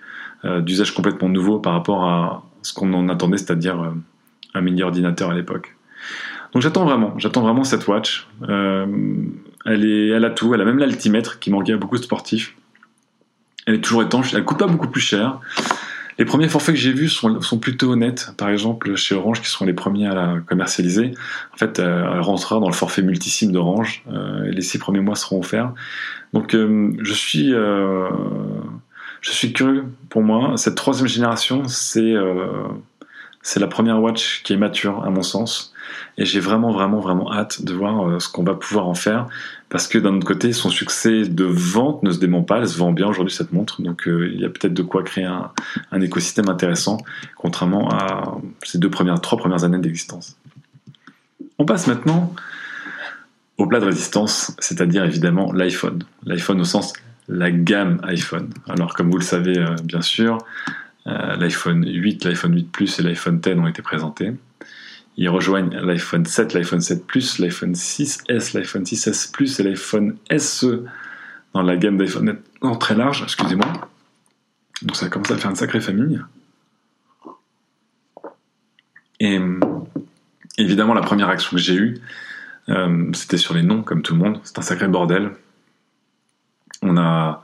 euh, 0.45 0.61
d'usages 0.61 0.93
complètement 0.93 1.29
nouveaux 1.29 1.57
par 1.57 1.73
rapport 1.73 2.03
à 2.05 2.43
ce 2.61 2.73
qu'on 2.73 2.93
en 2.93 3.09
attendait, 3.09 3.37
c'est-à-dire 3.37 3.81
euh, 3.81 3.89
un 4.53 4.61
mini 4.61 4.83
ordinateur 4.83 5.29
à 5.29 5.33
l'époque. 5.33 5.75
Donc 6.53 6.61
j'attends 6.61 6.85
vraiment, 6.85 7.13
j'attends 7.17 7.41
vraiment 7.41 7.63
cette 7.63 7.87
watch. 7.87 8.27
Euh, 8.47 8.85
elle, 9.65 9.85
est, 9.85 10.07
elle 10.09 10.25
a 10.25 10.29
tout, 10.29 10.53
elle 10.53 10.61
a 10.61 10.65
même 10.65 10.79
l'altimètre 10.79 11.39
qui 11.39 11.51
manquait 11.51 11.73
à 11.73 11.77
beaucoup 11.77 11.97
de 11.97 12.03
sportifs. 12.03 12.55
Elle 13.65 13.75
est 13.75 13.81
toujours 13.81 14.01
étanche, 14.01 14.33
elle 14.33 14.45
coûte 14.45 14.57
pas 14.57 14.67
beaucoup 14.67 14.87
plus 14.87 15.01
cher. 15.01 15.39
Les 16.17 16.25
premiers 16.25 16.49
forfaits 16.49 16.73
que 16.73 16.81
j'ai 16.81 16.93
vus 16.93 17.09
sont, 17.09 17.59
plutôt 17.59 17.91
honnêtes. 17.91 18.33
Par 18.37 18.49
exemple, 18.49 18.95
chez 18.95 19.13
Orange, 19.13 19.41
qui 19.41 19.49
sont 19.49 19.65
les 19.65 19.73
premiers 19.73 20.07
à 20.07 20.15
la 20.15 20.39
commercialiser, 20.47 21.11
en 21.53 21.57
fait, 21.57 21.77
elle 21.77 22.21
rentrera 22.21 22.59
dans 22.59 22.69
le 22.69 22.73
forfait 22.73 23.03
multisim 23.03 23.51
d'Orange. 23.51 24.03
et 24.47 24.51
les 24.51 24.63
six 24.63 24.79
premiers 24.79 25.01
mois 25.01 25.13
seront 25.13 25.37
offerts. 25.37 25.73
Donc, 26.33 26.53
je 26.55 27.13
suis 27.13 27.53
je 29.21 29.31
suis 29.31 29.53
curieux. 29.53 29.85
Pour 30.09 30.23
moi, 30.23 30.57
cette 30.57 30.75
troisième 30.75 31.07
génération, 31.07 31.63
c'est 31.67 32.13
euh, 32.13 32.67
c'est 33.47 33.61
la 33.61 33.67
première 33.67 34.01
watch 34.01 34.43
qui 34.43 34.51
est 34.51 34.57
mature, 34.57 35.05
à 35.05 35.09
mon 35.09 35.23
sens. 35.23 35.71
Et 36.17 36.25
j'ai 36.25 36.41
vraiment, 36.41 36.73
vraiment, 36.73 36.99
vraiment 36.99 37.31
hâte 37.31 37.63
de 37.63 37.73
voir 37.73 38.05
euh, 38.05 38.19
ce 38.19 38.27
qu'on 38.27 38.43
va 38.43 38.55
pouvoir 38.55 38.89
en 38.89 38.93
faire. 38.93 39.25
Parce 39.69 39.87
que 39.87 39.97
d'un 39.97 40.15
autre 40.15 40.27
côté, 40.27 40.51
son 40.51 40.69
succès 40.69 41.21
de 41.21 41.45
vente 41.45 42.03
ne 42.03 42.11
se 42.11 42.19
dément 42.19 42.43
pas. 42.43 42.57
Elle 42.57 42.67
se 42.67 42.77
vend 42.77 42.91
bien 42.91 43.07
aujourd'hui, 43.07 43.33
cette 43.33 43.53
montre. 43.53 43.81
Donc 43.81 44.05
euh, 44.05 44.29
il 44.33 44.41
y 44.41 44.43
a 44.43 44.49
peut-être 44.49 44.73
de 44.73 44.81
quoi 44.81 45.01
créer 45.01 45.23
un, 45.23 46.01
écosystème 46.01 46.49
intéressant, 46.49 46.97
contrairement 47.37 47.89
à 47.89 48.37
ces 48.63 48.79
deux 48.79 48.89
premières, 48.89 49.21
trois 49.21 49.37
premières 49.37 49.63
années 49.63 49.79
d'existence. 49.79 50.35
On 51.57 51.63
passe 51.63 51.87
maintenant 51.87 52.33
au 53.57 53.65
plat 53.65 53.79
de 53.79 53.85
résistance, 53.85 54.57
c'est-à-dire 54.59 55.05
évidemment 55.05 55.53
l'iPhone. 55.53 56.03
L'iPhone 56.25 56.59
au 56.59 56.65
sens 56.65 56.91
la 57.29 57.49
gamme 57.49 58.01
iPhone. 58.03 58.49
Alors 58.67 58.93
comme 58.93 59.09
vous 59.09 59.17
le 59.17 59.23
savez 59.23 59.57
euh, 59.57 59.75
bien 59.85 60.01
sûr, 60.01 60.37
l'iPhone 61.07 61.85
8, 61.87 62.25
l'iPhone 62.25 62.53
8 62.53 62.71
Plus 62.71 62.99
et 62.99 63.03
l'iPhone 63.03 63.39
10 63.39 63.53
ont 63.53 63.67
été 63.67 63.81
présentés. 63.81 64.33
Ils 65.17 65.29
rejoignent 65.29 65.75
l'iPhone 65.75 66.25
7, 66.25 66.53
l'iPhone 66.53 66.81
7 66.81 67.07
Plus, 67.07 67.39
l'iPhone 67.39 67.73
6S, 67.73 68.53
l'iPhone 68.53 68.83
6S 68.83 69.31
Plus 69.31 69.59
et 69.59 69.63
l'iPhone 69.63 70.17
SE 70.37 70.83
dans 71.53 71.63
la 71.63 71.75
gamme 71.75 71.97
d'iPhone 71.97 72.37
très 72.79 72.95
large, 72.95 73.23
excusez-moi. 73.23 73.89
Donc 74.83 74.95
ça 74.95 75.09
commence 75.09 75.31
à 75.31 75.37
faire 75.37 75.49
une 75.49 75.55
sacrée 75.55 75.81
famille. 75.81 76.21
Et 79.19 79.39
évidemment, 80.57 80.93
la 80.93 81.01
première 81.01 81.29
action 81.29 81.51
que 81.57 81.61
j'ai 81.61 81.73
eue, 81.73 81.99
euh, 82.69 83.11
c'était 83.13 83.37
sur 83.37 83.55
les 83.55 83.63
noms, 83.63 83.81
comme 83.81 84.03
tout 84.03 84.13
le 84.13 84.19
monde. 84.19 84.39
C'est 84.43 84.59
un 84.59 84.61
sacré 84.61 84.87
bordel. 84.87 85.31
On 86.83 86.95
a, 86.97 87.41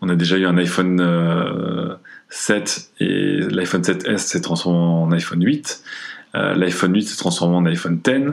on 0.00 0.08
a 0.08 0.14
déjà 0.14 0.38
eu 0.38 0.46
un 0.46 0.56
iPhone 0.56 1.00
7 2.30 2.90
euh, 3.00 3.04
et 3.04 3.40
l'iPhone 3.50 3.82
7S 3.82 4.18
s'est 4.18 4.40
transformé 4.40 4.78
en 4.78 5.12
iPhone 5.12 5.44
8. 5.44 5.82
Euh, 6.36 6.54
L'iPhone 6.54 6.94
8 6.94 7.02
s'est 7.02 7.16
transformé 7.16 7.56
en 7.56 7.66
iPhone 7.66 8.00
10. 8.02 8.32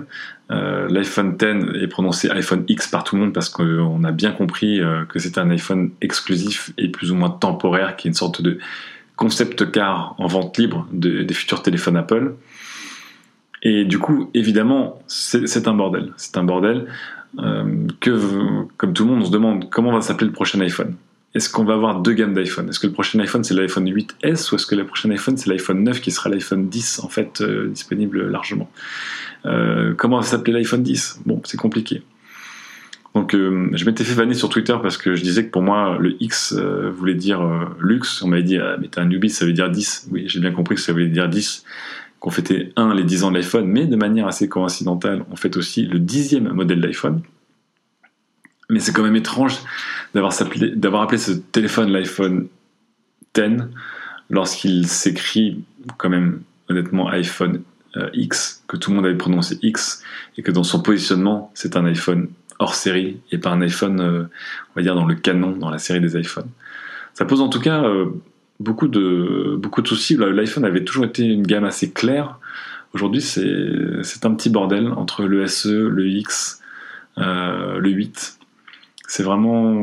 Euh, 0.50 0.88
L'iPhone 0.89 1.36
10 1.36 1.82
est 1.82 1.88
prononcé 1.88 2.30
iPhone 2.30 2.63
X 2.68 2.88
par 2.88 3.04
tout 3.04 3.16
le 3.16 3.22
monde 3.22 3.34
parce 3.34 3.50
qu'on 3.50 4.04
a 4.04 4.12
bien 4.12 4.32
compris 4.32 4.82
que 5.10 5.20
c'était 5.20 5.39
un 5.39 5.50
iPhone 5.50 5.92
exclusif 6.01 6.72
et 6.77 6.89
plus 6.89 7.12
ou 7.12 7.16
moins 7.16 7.32
temporaire, 7.32 7.96
qui 7.96 8.08
est 8.08 8.10
une 8.10 8.16
sorte 8.16 8.42
de 8.42 8.60
concept 9.16 9.72
car 9.72 10.16
en 10.20 10.27
vente 10.27 10.58
libre 10.58 10.88
des 10.92 11.34
futurs 11.34 11.63
téléphones 11.63 11.98
Apple. 11.98 12.36
Et 13.63 13.84
du 13.84 13.98
coup, 13.98 14.30
évidemment, 14.34 15.01
c'est 15.08 15.68
un 15.68 15.74
bordel. 15.74 16.13
C'est 16.18 16.38
un 16.38 16.44
bordel. 16.44 16.88
Euh, 17.39 17.88
que, 18.00 18.66
comme 18.77 18.94
tout 18.94 19.04
le 19.04 19.12
monde, 19.12 19.22
on 19.24 19.25
se 19.25 19.32
demande 19.32 19.70
comment 19.70 19.92
va 19.92 20.01
s'appeler 20.01 20.27
le 20.27 20.34
prochain 20.34 20.60
iPhone. 20.62 20.96
Est-ce 21.36 21.50
qu'on 21.50 21.65
va 21.65 21.74
avoir 21.74 22.01
deux 22.01 22.13
gammes 22.13 22.34
d'iPhone? 22.34 22.69
Est-ce 22.69 22.79
que 22.79 22.88
le 22.88 22.93
prochain 22.93 23.19
iPhone 23.19 23.43
c'est 23.43 23.53
l'iPhone 23.53 23.88
8S 23.89 24.51
ou 24.51 24.55
est-ce 24.55 24.65
que 24.65 24.75
le 24.75 24.86
prochain 24.86 25.10
iPhone 25.12 25.38
c'est 25.38 25.50
l'iPhone 25.50 25.84
9 25.84 26.01
qui 26.01 26.12
sera 26.12 26.29
l'iPhone 26.29 26.67
10 26.69 27.01
en 27.03 27.10
fait 27.10 27.41
euh, 27.41 27.67
disponible 27.67 28.27
largement? 28.29 28.69
Euh, 29.46 29.93
Comment 29.96 30.17
va 30.17 30.24
s'appeler 30.24 30.53
l'iPhone 30.53 30.84
10 30.84 31.22
Bon, 31.25 31.41
c'est 31.46 31.57
compliqué. 31.57 32.01
Donc 33.13 33.34
je 33.34 33.86
m'étais 33.86 34.03
fait 34.03 34.13
vanner 34.13 34.36
sur 34.36 34.48
Twitter 34.48 34.75
parce 34.79 34.96
que 34.96 35.15
je 35.15 35.24
disais 35.24 35.43
que 35.43 35.50
pour 35.50 35.63
moi 35.63 35.98
le 36.00 36.15
X 36.22 36.53
voulait 36.53 37.15
dire 37.15 37.41
luxe. 37.79 38.22
On 38.22 38.27
m'avait 38.27 38.43
dit 38.43 38.57
ah, 38.57 38.77
mais 38.79 38.89
t'es 38.89 39.00
un 39.00 39.05
newbie 39.05 39.31
ça 39.31 39.43
veut 39.43 39.53
dire 39.53 39.72
10. 39.72 40.10
Oui 40.12 40.25
j'ai 40.27 40.39
bien 40.39 40.51
compris 40.51 40.75
que 40.75 40.81
ça 40.81 40.91
voulait 40.91 41.07
dire 41.07 41.27
10 41.27 41.65
qu'on 42.19 42.29
fêtait, 42.29 42.74
un, 42.75 42.93
les 42.93 43.03
10 43.03 43.24
ans 43.24 43.31
de 43.31 43.38
l'iPhone, 43.38 43.67
mais 43.67 43.86
de 43.86 43.96
manière 43.96 44.27
assez 44.27 44.50
coïncidentale, 44.50 45.24
on 45.31 45.36
fête 45.36 45.57
aussi 45.57 45.84
le 45.84 46.00
dixième 46.00 46.51
modèle 46.51 46.81
d'iPhone. 46.81 47.22
Mais 48.69 48.79
c'est 48.79 48.91
quand 48.91 49.03
même 49.03 49.15
étrange 49.15 49.59
d'avoir, 50.13 50.33
appelé 51.01 51.17
ce 51.17 51.31
téléphone 51.31 51.91
l'iPhone 51.91 52.47
10 53.33 53.69
lorsqu'il 54.29 54.88
s'écrit 54.88 55.63
quand 55.97 56.09
même 56.09 56.41
honnêtement 56.69 57.07
iPhone 57.09 57.62
euh, 57.95 58.09
X, 58.13 58.63
que 58.67 58.77
tout 58.77 58.91
le 58.91 58.97
monde 58.97 59.05
avait 59.05 59.15
prononcé 59.15 59.57
X, 59.62 60.03
et 60.38 60.41
que 60.41 60.51
dans 60.51 60.63
son 60.63 60.81
positionnement, 60.81 61.51
c'est 61.53 61.77
un 61.77 61.86
iPhone 61.86 62.27
hors 62.59 62.75
série 62.75 63.19
et 63.31 63.38
pas 63.38 63.51
un 63.51 63.62
iPhone, 63.62 64.01
euh, 64.01 64.24
on 64.24 64.79
va 64.79 64.81
dire, 64.81 64.95
dans 64.95 65.05
le 65.05 65.15
canon, 65.15 65.51
dans 65.51 65.69
la 65.69 65.77
série 65.77 66.01
des 66.01 66.19
iPhones. 66.19 66.50
Ça 67.13 67.25
pose 67.25 67.41
en 67.41 67.50
tout 67.50 67.62
cas 67.62 67.83
euh, 67.83 68.07
beaucoup 68.59 68.88
de, 68.88 69.55
beaucoup 69.57 69.81
de 69.81 69.88
soucis. 69.88 70.17
L'iPhone 70.17 70.65
avait 70.65 70.83
toujours 70.83 71.05
été 71.05 71.24
une 71.24 71.43
gamme 71.43 71.63
assez 71.63 71.91
claire. 71.91 72.39
Aujourd'hui, 72.93 73.21
c'est 73.21 74.25
un 74.25 74.33
petit 74.33 74.50
bordel 74.50 74.89
entre 74.89 75.24
le 75.24 75.45
SE, 75.47 75.88
le 75.88 76.07
X, 76.07 76.62
le 77.17 77.89
8. 77.89 78.37
C'est 79.08 79.24
vraiment. 79.24 79.74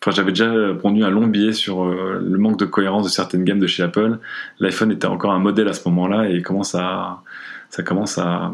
Enfin, 0.00 0.10
j'avais 0.10 0.32
déjà 0.32 0.52
pondu 0.80 1.04
un 1.04 1.10
long 1.10 1.28
billet 1.28 1.52
sur 1.52 1.84
euh, 1.84 2.20
le 2.20 2.36
manque 2.38 2.58
de 2.58 2.64
cohérence 2.64 3.04
de 3.04 3.08
certaines 3.08 3.44
gammes 3.44 3.60
de 3.60 3.68
chez 3.68 3.84
Apple. 3.84 4.18
L'iPhone 4.58 4.90
était 4.90 5.06
encore 5.06 5.30
un 5.30 5.38
modèle 5.38 5.68
à 5.68 5.72
ce 5.72 5.88
moment-là 5.88 6.28
et 6.28 6.42
commence 6.42 6.74
à, 6.74 7.22
ça 7.70 7.84
commence 7.84 8.18
à, 8.18 8.52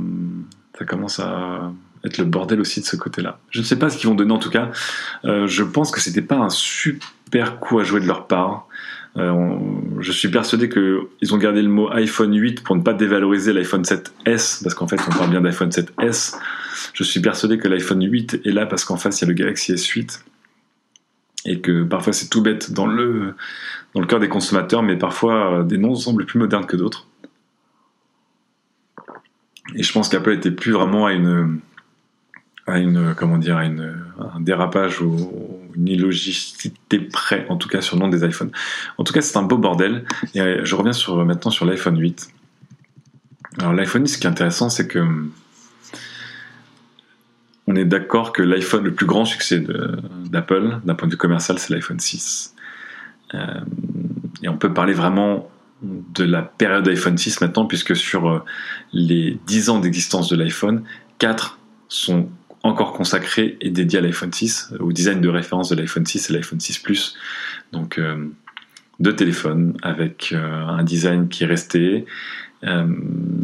ça 0.78 0.84
commence 0.84 1.18
à 1.20 1.72
être 2.04 2.18
le 2.18 2.24
bordel 2.24 2.60
aussi 2.60 2.80
de 2.80 2.84
ce 2.84 2.96
côté-là. 2.96 3.38
Je 3.50 3.60
ne 3.60 3.64
sais 3.64 3.78
pas 3.78 3.88
ce 3.88 3.96
qu'ils 3.96 4.08
vont 4.08 4.14
donner 4.14 4.32
en 4.32 4.38
tout 4.38 4.50
cas. 4.50 4.70
Euh, 5.24 5.46
je 5.46 5.64
pense 5.64 5.90
que 5.90 6.00
c'était 6.00 6.22
pas 6.22 6.36
un 6.36 6.50
super 6.50 7.58
coup 7.58 7.78
à 7.78 7.84
jouer 7.84 8.00
de 8.00 8.06
leur 8.06 8.26
part. 8.26 8.68
Euh, 9.16 9.56
je 10.00 10.12
suis 10.12 10.28
persuadé 10.28 10.68
qu'ils 10.68 11.34
ont 11.34 11.38
gardé 11.38 11.62
le 11.62 11.68
mot 11.68 11.90
iPhone 11.92 12.38
8 12.38 12.62
pour 12.62 12.76
ne 12.76 12.82
pas 12.82 12.92
dévaloriser 12.92 13.52
l'iPhone 13.52 13.82
7S, 13.82 14.62
parce 14.62 14.74
qu'en 14.74 14.86
fait 14.86 15.00
on 15.08 15.10
parle 15.10 15.30
bien 15.30 15.40
d'iPhone 15.40 15.70
7S. 15.70 16.36
Je 16.92 17.04
suis 17.04 17.20
persuadé 17.20 17.58
que 17.58 17.68
l'iPhone 17.68 18.02
8 18.02 18.40
est 18.44 18.50
là 18.50 18.66
parce 18.66 18.84
qu'en 18.84 18.96
face 18.96 19.20
il 19.20 19.24
y 19.24 19.26
a 19.26 19.28
le 19.28 19.34
Galaxy 19.34 19.72
S8 19.72 20.22
et 21.46 21.60
que 21.60 21.84
parfois 21.84 22.12
c'est 22.12 22.28
tout 22.28 22.42
bête 22.42 22.72
dans 22.72 22.86
le, 22.86 23.34
dans 23.94 24.00
le 24.00 24.06
cœur 24.06 24.20
des 24.20 24.28
consommateurs, 24.28 24.82
mais 24.82 24.96
parfois 24.96 25.60
euh, 25.60 25.62
des 25.62 25.78
noms 25.78 25.94
semblent 25.94 26.26
plus 26.26 26.38
modernes 26.38 26.66
que 26.66 26.76
d'autres. 26.76 27.06
Et 29.74 29.82
je 29.82 29.92
pense 29.92 30.08
qu'Apple 30.08 30.32
était 30.32 30.50
plus 30.50 30.72
vraiment 30.72 31.06
à 31.06 31.12
une, 31.12 31.60
à 32.66 32.78
une 32.78 33.14
comment 33.14 33.38
dire 33.38 33.56
à 33.56 33.64
une, 33.64 34.02
un 34.34 34.40
dérapage 34.40 35.00
ou 35.00 35.30
une 35.74 35.88
illogicité 35.88 36.98
près 36.98 37.46
en 37.48 37.56
tout 37.56 37.68
cas 37.68 37.80
sur 37.80 37.96
le 37.96 38.02
nom 38.02 38.08
des 38.08 38.24
iPhones. 38.24 38.50
En 38.96 39.04
tout 39.04 39.12
cas, 39.12 39.20
c'est 39.20 39.36
un 39.36 39.42
beau 39.42 39.58
bordel. 39.58 40.04
Et 40.34 40.40
euh, 40.40 40.64
je 40.64 40.74
reviens 40.74 40.92
sur 40.92 41.24
maintenant 41.24 41.50
sur 41.50 41.66
l'iPhone 41.66 41.98
8. 41.98 42.30
Alors 43.58 43.72
l'iPhone 43.72 44.02
8, 44.02 44.08
ce 44.08 44.18
qui 44.18 44.26
est 44.26 44.30
intéressant, 44.30 44.70
c'est 44.70 44.86
que 44.86 45.06
on 47.68 47.76
est 47.76 47.84
d'accord 47.84 48.32
que 48.32 48.42
l'iPhone, 48.42 48.82
le 48.82 48.94
plus 48.94 49.06
grand 49.06 49.24
succès 49.26 49.62
d'Apple, 50.30 50.78
d'un 50.84 50.94
point 50.94 51.06
de 51.06 51.12
vue 51.12 51.18
commercial, 51.18 51.58
c'est 51.58 51.72
l'iPhone 51.72 52.00
6. 52.00 52.54
Euh, 53.34 53.60
et 54.42 54.48
on 54.48 54.56
peut 54.56 54.72
parler 54.72 54.94
vraiment 54.94 55.50
de 55.82 56.24
la 56.24 56.42
période 56.42 56.88
iPhone 56.88 57.18
6 57.18 57.42
maintenant, 57.42 57.66
puisque 57.66 57.94
sur 57.94 58.28
euh, 58.28 58.44
les 58.92 59.38
10 59.46 59.68
ans 59.68 59.78
d'existence 59.80 60.30
de 60.30 60.36
l'iPhone, 60.36 60.82
4 61.18 61.58
sont 61.88 62.30
encore 62.62 62.92
consacré 62.92 63.56
et 63.60 63.70
dédié 63.70 63.98
à 63.98 64.02
l'iPhone 64.02 64.32
6, 64.32 64.74
au 64.80 64.92
design 64.92 65.20
de 65.20 65.28
référence 65.28 65.68
de 65.68 65.76
l'iPhone 65.76 66.06
6 66.06 66.30
et 66.30 66.32
l'iPhone 66.32 66.60
6 66.60 66.78
Plus. 66.78 67.16
Donc 67.72 67.98
euh, 67.98 68.28
deux 68.98 69.14
téléphones 69.14 69.76
avec 69.82 70.30
euh, 70.32 70.66
un 70.66 70.82
design 70.82 71.28
qui 71.28 71.44
est 71.44 71.46
resté, 71.46 72.06
euh, 72.64 72.86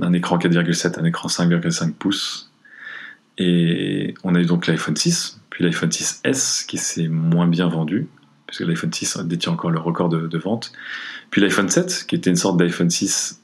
un 0.02 0.12
écran 0.12 0.38
4,7, 0.38 0.99
un 0.99 1.04
écran 1.04 1.28
5,5 1.28 1.93
pouces. 1.93 2.50
Et 3.38 4.14
on 4.23 4.35
a 4.35 4.41
eu 4.41 4.47
donc 4.47 4.67
l'iPhone 4.67 4.97
6, 4.97 5.41
puis 5.50 5.64
l'iPhone 5.64 5.91
6S 5.91 6.67
qui 6.67 6.79
s'est 6.79 7.09
moins 7.09 7.47
bien 7.47 7.69
vendu, 7.69 8.07
puisque 8.47 8.62
l'iPhone 8.62 8.93
6 8.93 9.19
détient 9.25 9.53
encore 9.53 9.71
le 9.71 9.81
record 9.81 10.09
de, 10.09 10.38
vente. 10.38 10.73
Puis 11.31 11.41
l'iPhone 11.41 11.69
7, 11.69 12.05
qui 12.07 12.14
était 12.14 12.31
une 12.31 12.37
sorte 12.37 12.57
d'iPhone 12.59 12.91
6 12.91 13.41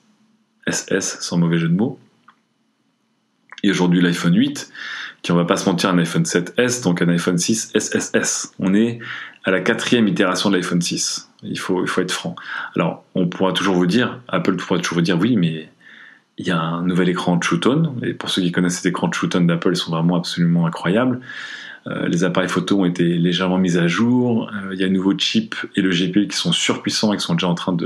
SS, 0.69 1.19
sans 1.21 1.39
mauvais 1.39 1.59
jeu 1.59 1.69
de 1.69 1.75
mots. 1.75 1.99
Et 3.63 3.71
aujourd'hui 3.71 4.01
l'iPhone 4.01 4.35
8, 4.35 4.71
qui 5.23 5.33
on 5.33 5.37
va 5.37 5.45
pas 5.45 5.57
se 5.57 5.69
mentir 5.69 5.91
un 5.91 5.99
iPhone 5.99 6.23
7S, 6.23 6.83
donc 6.83 7.03
un 7.03 7.09
iPhone 7.09 7.37
6 7.37 7.73
SSS. 7.75 8.53
On 8.59 8.75
est 8.75 9.01
à 9.45 9.51
la 9.51 9.61
quatrième 9.61 10.09
itération 10.09 10.51
de 10.51 10.57
l'iPhone 10.57 10.81
6. 10.81 11.31
Il 11.43 11.59
faut, 11.59 11.83
il 11.83 11.89
faut 11.89 12.01
être 12.01 12.13
franc. 12.13 12.37
Alors, 12.77 13.05
on 13.15 13.27
pourra 13.27 13.53
toujours 13.53 13.75
vous 13.75 13.87
dire, 13.87 14.21
Apple 14.29 14.57
pourra 14.57 14.79
toujours 14.79 14.97
vous 14.97 15.03
dire, 15.03 15.19
oui, 15.19 15.37
mais 15.37 15.69
il 16.41 16.47
y 16.47 16.51
a 16.51 16.59
un 16.59 16.83
nouvel 16.83 17.11
écran 17.11 17.39
True 17.39 17.61
et 18.03 18.15
pour 18.15 18.31
ceux 18.31 18.41
qui 18.41 18.51
connaissent 18.51 18.77
cet 18.77 18.87
écran 18.87 19.11
True 19.11 19.29
d'Apple, 19.29 19.73
ils 19.73 19.77
sont 19.77 19.91
vraiment 19.91 20.17
absolument 20.17 20.67
incroyables. 20.67 21.21
Euh, 21.87 22.09
les 22.09 22.25
appareils 22.25 22.49
photo 22.49 22.81
ont 22.81 22.85
été 22.87 23.05
légèrement 23.05 23.59
mis 23.59 23.77
à 23.77 23.87
jour. 23.89 24.51
Euh, 24.55 24.71
il 24.73 24.81
y 24.81 24.85
a 24.85 24.87
un 24.87 24.91
nouveau 24.91 25.17
chip 25.17 25.55
et 25.77 25.83
le 25.83 25.91
GPU 25.91 26.29
qui 26.29 26.37
sont 26.37 26.53
surpuissants 26.53 27.13
et 27.13 27.19
qui 27.19 27.25
sont 27.25 27.35
déjà 27.35 27.49
en 27.49 27.55
train 27.55 27.77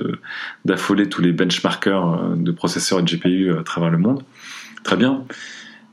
d'affoler 0.65 1.09
tous 1.09 1.21
les 1.21 1.33
benchmarkers 1.33 2.13
euh, 2.13 2.37
de 2.37 2.53
processeurs 2.53 3.01
et 3.01 3.03
de 3.03 3.09
GPU 3.09 3.53
à 3.59 3.65
travers 3.65 3.91
le 3.91 3.99
monde. 3.99 4.23
Très 4.85 4.97
bien 4.97 5.25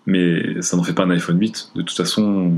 mais 0.08 0.62
ça 0.62 0.77
n'en 0.77 0.84
fait 0.84 0.94
pas 0.94 1.03
un 1.03 1.10
iPhone 1.12 1.39
8. 1.39 1.72
De 1.75 1.82
toute 1.82 1.96
façon, 1.96 2.53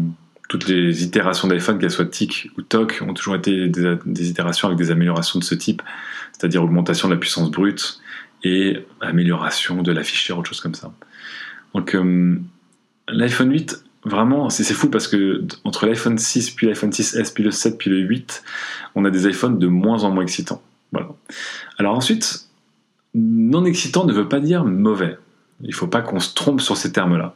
toutes 0.50 0.67
les 0.67 1.03
itérations 1.03 1.48
d'iPhone, 1.48 1.77
qu'elles 1.77 1.91
soient 1.91 2.05
TIC 2.05 2.51
ou 2.57 2.62
TOC, 2.62 3.01
ont 3.01 3.13
toujours 3.13 3.36
été 3.36 3.67
des, 3.67 4.29
itérations 4.29 4.69
avec 4.69 4.77
des 4.77 4.91
améliorations 4.91 5.39
de 5.39 5.43
ce 5.43 5.55
type, 5.55 5.81
c'est-à-dire 6.31 6.63
augmentation 6.63 7.10
de 7.10 7.13
la 7.13 7.19
puissance 7.19 7.51
brute 7.51 8.00
et 8.43 8.85
amélioration 9.01 9.81
de 9.81 9.91
l'afficheur, 9.91 10.39
autre 10.39 10.50
chose 10.50 10.62
comme 10.62 10.75
ça. 10.75 10.93
Donc 11.73 11.95
euh, 11.95 12.39
l'iPhone 13.07 13.51
8, 13.51 13.83
vraiment, 14.05 14.50
c'est 14.50 14.63
fou 14.73 14.89
parce 14.89 15.07
que 15.07 15.43
entre 15.63 15.85
l'iPhone 15.85 16.17
6, 16.17 16.51
puis 16.51 16.67
l'iPhone 16.67 16.91
6S, 16.91 17.33
puis 17.33 17.43
le 17.43 17.51
7, 17.51 17.77
puis 17.77 17.89
le 17.89 18.00
8, 18.00 18.43
on 18.95 19.05
a 19.05 19.09
des 19.09 19.27
iPhones 19.27 19.59
de 19.59 19.67
moins 19.67 20.03
en 20.03 20.12
moins 20.12 20.23
excitants. 20.23 20.62
Voilà. 20.91 21.09
Alors 21.77 21.95
ensuite, 21.95 22.47
non 23.15 23.65
excitant 23.65 24.05
ne 24.05 24.13
veut 24.13 24.27
pas 24.27 24.39
dire 24.39 24.65
mauvais. 24.65 25.17
Il 25.62 25.69
ne 25.69 25.73
faut 25.73 25.88
pas 25.88 26.01
qu'on 26.01 26.19
se 26.19 26.33
trompe 26.33 26.62
sur 26.62 26.77
ces 26.77 26.91
termes-là. 26.91 27.35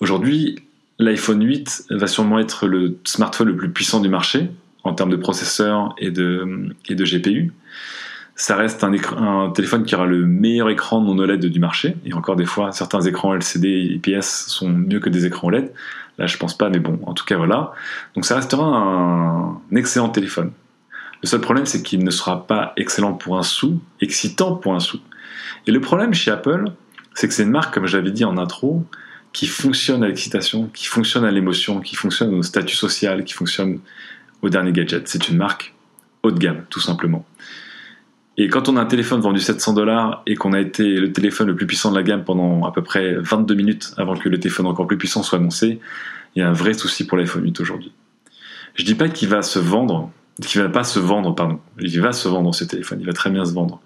Aujourd'hui, 0.00 0.56
l'iPhone 0.98 1.44
8 1.44 1.86
va 1.90 2.06
sûrement 2.06 2.38
être 2.38 2.66
le 2.66 2.98
smartphone 3.04 3.48
le 3.48 3.56
plus 3.56 3.70
puissant 3.70 4.00
du 4.00 4.08
marché 4.08 4.50
en 4.84 4.94
termes 4.94 5.10
de 5.10 5.16
processeur 5.16 5.94
et 5.98 6.10
de, 6.10 6.68
et 6.88 6.94
de 6.94 7.04
GPU. 7.04 7.52
Ça 8.38 8.54
reste 8.54 8.84
un, 8.84 8.92
un, 9.16 9.50
téléphone 9.50 9.84
qui 9.84 9.94
aura 9.94 10.04
le 10.04 10.26
meilleur 10.26 10.68
écran 10.68 11.00
non 11.00 11.18
OLED 11.18 11.46
du 11.46 11.58
marché. 11.58 11.96
Et 12.04 12.12
encore 12.12 12.36
des 12.36 12.44
fois, 12.44 12.70
certains 12.70 13.00
écrans 13.00 13.34
LCD 13.34 13.98
IPS 14.04 14.22
sont 14.22 14.68
mieux 14.68 15.00
que 15.00 15.08
des 15.08 15.24
écrans 15.24 15.48
OLED. 15.48 15.72
Là, 16.18 16.26
je 16.26 16.36
pense 16.36 16.56
pas, 16.56 16.68
mais 16.68 16.78
bon, 16.78 16.98
en 17.06 17.14
tout 17.14 17.24
cas, 17.24 17.36
voilà. 17.36 17.72
Donc 18.14 18.24
ça 18.24 18.36
restera 18.36 18.64
un 18.64 19.60
excellent 19.74 20.10
téléphone. 20.10 20.52
Le 21.22 21.28
seul 21.28 21.40
problème, 21.40 21.66
c'est 21.66 21.82
qu'il 21.82 22.04
ne 22.04 22.10
sera 22.10 22.46
pas 22.46 22.72
excellent 22.76 23.14
pour 23.14 23.38
un 23.38 23.42
sou, 23.42 23.80
excitant 24.00 24.54
pour 24.54 24.74
un 24.74 24.80
sou. 24.80 25.00
Et 25.66 25.70
le 25.70 25.80
problème 25.80 26.14
chez 26.14 26.30
Apple, 26.30 26.66
c'est 27.14 27.28
que 27.28 27.34
c'est 27.34 27.42
une 27.42 27.50
marque, 27.50 27.72
comme 27.72 27.86
j'avais 27.86 28.10
dit 28.10 28.24
en 28.24 28.36
intro, 28.36 28.84
qui 29.32 29.46
fonctionne 29.46 30.04
à 30.04 30.08
l'excitation, 30.08 30.70
qui 30.72 30.86
fonctionne 30.86 31.24
à 31.24 31.30
l'émotion, 31.30 31.80
qui 31.80 31.96
fonctionne 31.96 32.34
au 32.34 32.42
statut 32.42 32.76
social, 32.76 33.24
qui 33.24 33.34
fonctionne 33.34 33.80
au 34.42 34.48
dernier 34.48 34.72
gadget. 34.72 35.08
C'est 35.08 35.28
une 35.28 35.36
marque 35.36 35.74
haut 36.22 36.30
de 36.30 36.38
gamme, 36.38 36.64
tout 36.70 36.80
simplement. 36.80 37.24
Et 38.38 38.48
quand 38.48 38.68
on 38.68 38.76
a 38.76 38.82
un 38.82 38.86
téléphone 38.86 39.20
vendu 39.20 39.40
700 39.40 39.72
dollars 39.72 40.22
et 40.26 40.34
qu'on 40.34 40.52
a 40.52 40.60
été 40.60 40.96
le 40.96 41.10
téléphone 41.12 41.46
le 41.48 41.56
plus 41.56 41.66
puissant 41.66 41.90
de 41.90 41.96
la 41.96 42.02
gamme 42.02 42.22
pendant 42.22 42.66
à 42.66 42.72
peu 42.72 42.82
près 42.82 43.14
22 43.14 43.54
minutes 43.54 43.94
avant 43.96 44.14
que 44.14 44.28
le 44.28 44.38
téléphone 44.38 44.66
encore 44.66 44.86
plus 44.86 44.98
puissant 44.98 45.22
soit 45.22 45.38
annoncé, 45.38 45.80
il 46.34 46.40
y 46.40 46.42
a 46.42 46.48
un 46.48 46.52
vrai 46.52 46.74
souci 46.74 47.06
pour 47.06 47.16
l'iPhone 47.16 47.42
8 47.42 47.60
aujourd'hui. 47.60 47.92
Je 48.74 48.84
dis 48.84 48.94
pas 48.94 49.08
qu'il 49.08 49.28
va 49.28 49.40
se 49.40 49.58
vendre, 49.58 50.10
qu'il 50.42 50.60
va 50.60 50.68
pas 50.68 50.84
se 50.84 50.98
vendre, 50.98 51.34
pardon. 51.34 51.60
Il 51.80 51.98
va 52.00 52.12
se 52.12 52.28
vendre 52.28 52.54
ce 52.54 52.64
téléphone, 52.64 53.00
il 53.00 53.06
va 53.06 53.14
très 53.14 53.30
bien 53.30 53.44
se 53.46 53.54
vendre. 53.54 53.80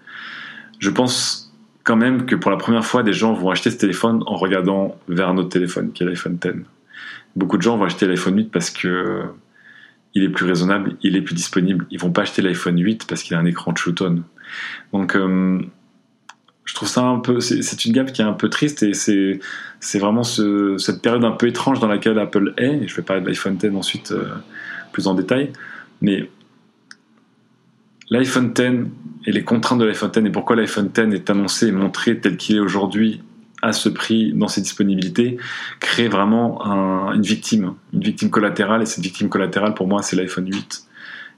Je 0.81 0.91
pense 0.91 1.55
quand 1.85 1.97
même 1.97 2.27
que 2.27 2.35
pour 2.35 2.51
la 2.51 2.57
première 2.57 2.85
fois, 2.85 3.05
des 3.05 3.13
gens 3.13 3.33
vont 3.33 3.51
acheter 3.51 3.71
ce 3.71 3.77
téléphone 3.77 4.25
en 4.27 4.35
regardant 4.35 4.97
vers 5.07 5.29
un 5.29 5.37
autre 5.37 5.51
téléphone, 5.51 5.93
qui 5.93 6.03
est 6.03 6.07
l'iPhone 6.07 6.39
X. 6.45 6.57
Beaucoup 7.37 7.57
de 7.57 7.63
gens 7.63 7.77
vont 7.77 7.85
acheter 7.85 8.09
l'iPhone 8.09 8.37
8 8.37 8.51
parce 8.51 8.71
que 8.71 9.23
il 10.15 10.25
est 10.25 10.29
plus 10.29 10.45
raisonnable, 10.45 10.97
il 11.03 11.15
est 11.15 11.23
plus 11.23 11.37
disponible. 11.37 11.87
Ils 11.93 12.01
vont 12.01 12.11
pas 12.11 12.23
acheter 12.23 12.43
l'iPhone 12.43 12.81
8 12.81 13.07
parce 13.07 13.23
qu'il 13.23 13.37
a 13.37 13.39
un 13.39 13.45
écran 13.45 13.73
de 13.73 13.91
tone 13.93 14.25
Donc, 14.93 15.17
euh, 15.17 15.61
je 16.71 16.75
trouve 16.75 16.89
ça 16.89 17.03
un 17.03 17.19
peu, 17.19 17.41
c'est 17.41 17.85
une 17.85 17.93
gamme 17.93 18.13
qui 18.13 18.23
est 18.23 18.25
un 18.25 18.33
peu 18.33 18.49
triste 18.49 18.85
et 18.85 18.95
c'est 18.95 19.99
vraiment 19.99 20.23
cette 20.23 21.03
période 21.03 21.25
un 21.25 21.33
peu 21.33 21.49
étrange 21.49 21.81
dans 21.81 21.89
laquelle 21.89 22.19
Apple 22.19 22.55
est. 22.59 22.87
Je 22.87 22.95
vais 22.95 23.03
parler 23.03 23.23
de 23.23 23.27
l'iPhone 23.27 23.59
X 23.61 23.75
ensuite 23.75 24.13
euh, 24.13 24.29
plus 24.93 25.09
en 25.09 25.15
détail, 25.15 25.53
mais 26.01 26.31
l'iPhone 28.09 28.53
X 28.57 28.61
et 29.27 29.33
les 29.33 29.43
contraintes 29.43 29.81
de 29.81 29.85
l'iPhone 29.85 30.11
X 30.15 30.25
et 30.25 30.31
pourquoi 30.31 30.55
l'iPhone 30.55 30.91
X 30.97 31.13
est 31.13 31.31
annoncé 31.31 31.67
et 31.67 31.73
montré 31.73 32.21
tel 32.21 32.37
qu'il 32.37 32.57
est 32.57 32.61
aujourd'hui 32.61 33.21
à 33.63 33.73
ce 33.73 33.89
prix 33.89 34.33
dans 34.33 34.49
ses 34.49 34.61
disponibilités 34.61 35.39
crée 35.81 36.09
vraiment 36.09 36.63
une 37.13 37.23
victime, 37.23 37.75
une 37.93 38.01
victime 38.01 38.31
collatérale. 38.31 38.83
Et 38.83 38.87
cette 38.87 39.03
victime 39.03 39.29
collatérale 39.29 39.75
pour 39.75 39.89
moi 39.89 40.03
c'est 40.03 40.15
l'iPhone 40.15 40.47
8 40.47 40.87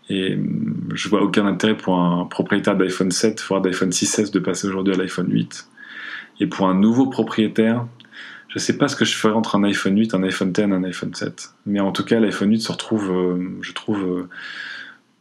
et 0.08 0.34
hum, 0.34 0.88
je 0.94 1.08
vois 1.08 1.22
aucun 1.22 1.46
intérêt 1.46 1.76
pour 1.76 1.98
un 1.98 2.24
propriétaire 2.26 2.76
d'iPhone 2.76 3.10
7 3.10 3.42
voire 3.48 3.60
d'iPhone 3.60 3.90
6S 3.90 4.32
de 4.32 4.38
passer 4.38 4.66
aujourd'hui 4.68 4.94
à 4.94 4.96
l'iPhone 4.96 5.30
8 5.30 5.68
et 6.40 6.46
pour 6.46 6.68
un 6.68 6.74
nouveau 6.74 7.06
propriétaire 7.06 7.86
je 8.48 8.58
sais 8.58 8.76
pas 8.76 8.88
ce 8.88 8.96
que 8.96 9.04
je 9.06 9.14
ferais 9.16 9.32
entre 9.32 9.56
un 9.56 9.64
iPhone 9.64 9.96
8, 9.98 10.14
un 10.14 10.22
iPhone 10.24 10.52
10, 10.52 10.64
un 10.64 10.84
iPhone 10.84 11.14
7 11.14 11.54
mais 11.66 11.80
en 11.80 11.92
tout 11.92 12.04
cas 12.04 12.20
l'iPhone 12.20 12.50
8 12.50 12.60
se 12.60 12.72
retrouve 12.72 13.10
euh, 13.10 13.58
je 13.62 13.72
trouve 13.72 14.02
euh, 14.02 14.28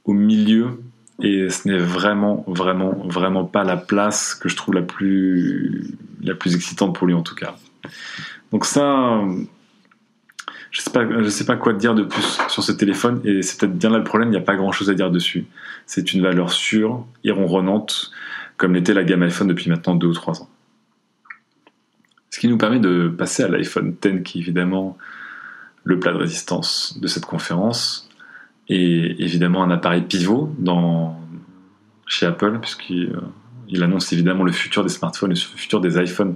au 0.05 0.13
milieu. 0.13 0.79
Et 1.23 1.49
ce 1.49 1.67
n'est 1.67 1.77
vraiment, 1.77 2.43
vraiment, 2.47 2.95
vraiment 3.05 3.45
pas 3.45 3.63
la 3.63 3.77
place 3.77 4.33
que 4.33 4.49
je 4.49 4.55
trouve 4.55 4.73
la 4.73 4.81
plus, 4.81 5.95
la 6.21 6.33
plus 6.33 6.55
excitante 6.55 6.95
pour 6.95 7.05
lui 7.05 7.13
en 7.13 7.21
tout 7.21 7.35
cas. 7.35 7.55
Donc 8.51 8.65
ça, 8.65 9.21
je 10.71 10.81
sais 10.81 10.89
pas, 10.89 11.05
je 11.05 11.29
sais 11.29 11.45
pas 11.45 11.57
quoi 11.57 11.73
dire 11.73 11.93
de 11.93 12.03
plus 12.03 12.39
sur 12.47 12.63
ce 12.63 12.71
téléphone 12.71 13.21
et 13.25 13.41
c'est 13.41 13.59
peut-être 13.59 13.77
bien 13.77 13.89
là 13.89 13.97
le 13.97 14.03
problème. 14.03 14.29
Il 14.29 14.31
n'y 14.31 14.37
a 14.37 14.41
pas 14.41 14.55
grand-chose 14.55 14.89
à 14.89 14.93
dire 14.93 15.11
dessus. 15.11 15.45
C'est 15.85 16.13
une 16.13 16.21
valeur 16.21 16.51
sûre 16.51 17.05
et 17.23 17.31
ronronnante 17.31 18.11
comme 18.57 18.73
l'était 18.73 18.93
la 18.93 19.03
gamme 19.03 19.23
iPhone 19.23 19.47
depuis 19.47 19.69
maintenant 19.69 19.95
deux 19.95 20.07
ou 20.07 20.13
trois 20.13 20.41
ans. 20.41 20.49
Ce 22.29 22.39
qui 22.39 22.47
nous 22.47 22.57
permet 22.57 22.79
de 22.79 23.09
passer 23.09 23.43
à 23.43 23.49
l'iPhone 23.49 23.95
X 24.03 24.23
qui 24.23 24.39
est 24.39 24.41
évidemment 24.41 24.97
le 25.83 25.99
plat 25.99 26.13
de 26.13 26.17
résistance 26.17 26.97
de 27.01 27.07
cette 27.07 27.25
conférence 27.25 28.09
et 28.69 29.21
évidemment 29.21 29.63
un 29.63 29.71
appareil 29.71 30.03
pivot 30.03 30.55
dans, 30.57 31.19
chez 32.07 32.25
Apple, 32.25 32.59
puisqu'il 32.59 33.11
euh, 33.73 33.83
annonce 33.83 34.13
évidemment 34.13 34.43
le 34.43 34.51
futur 34.51 34.83
des 34.83 34.89
smartphones 34.89 35.31
et 35.31 35.35
le 35.35 35.39
futur 35.39 35.81
des 35.81 36.01
iPhones 36.01 36.35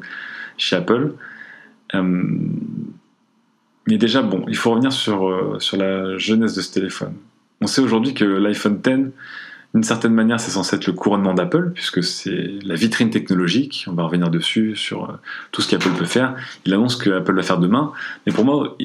chez 0.57 0.75
Apple. 0.75 1.13
Euh, 1.93 2.27
mais 3.87 3.97
déjà, 3.97 4.21
bon, 4.21 4.45
il 4.47 4.55
faut 4.55 4.71
revenir 4.71 4.91
sur, 4.91 5.27
euh, 5.27 5.57
sur 5.59 5.77
la 5.77 6.17
jeunesse 6.17 6.55
de 6.55 6.61
ce 6.61 6.71
téléphone. 6.71 7.13
On 7.61 7.67
sait 7.67 7.81
aujourd'hui 7.81 8.13
que 8.13 8.25
l'iPhone 8.25 8.79
X, 8.85 9.11
d'une 9.73 9.83
certaine 9.83 10.13
manière, 10.13 10.39
c'est 10.39 10.51
censé 10.51 10.75
être 10.77 10.87
le 10.87 10.93
couronnement 10.93 11.33
d'Apple, 11.33 11.71
puisque 11.73 12.03
c'est 12.03 12.53
la 12.63 12.75
vitrine 12.75 13.09
technologique. 13.09 13.85
On 13.87 13.93
va 13.93 14.03
revenir 14.03 14.29
dessus 14.29 14.75
sur 14.75 15.19
tout 15.51 15.61
ce 15.61 15.69
qu'Apple 15.69 15.91
peut 15.97 16.05
faire. 16.05 16.35
Il 16.65 16.73
annonce 16.73 16.95
que 16.95 17.09
Apple 17.09 17.35
va 17.35 17.43
faire 17.43 17.59
demain. 17.59 17.91
Mais 18.25 18.31
pour 18.31 18.45
moi, 18.45 18.77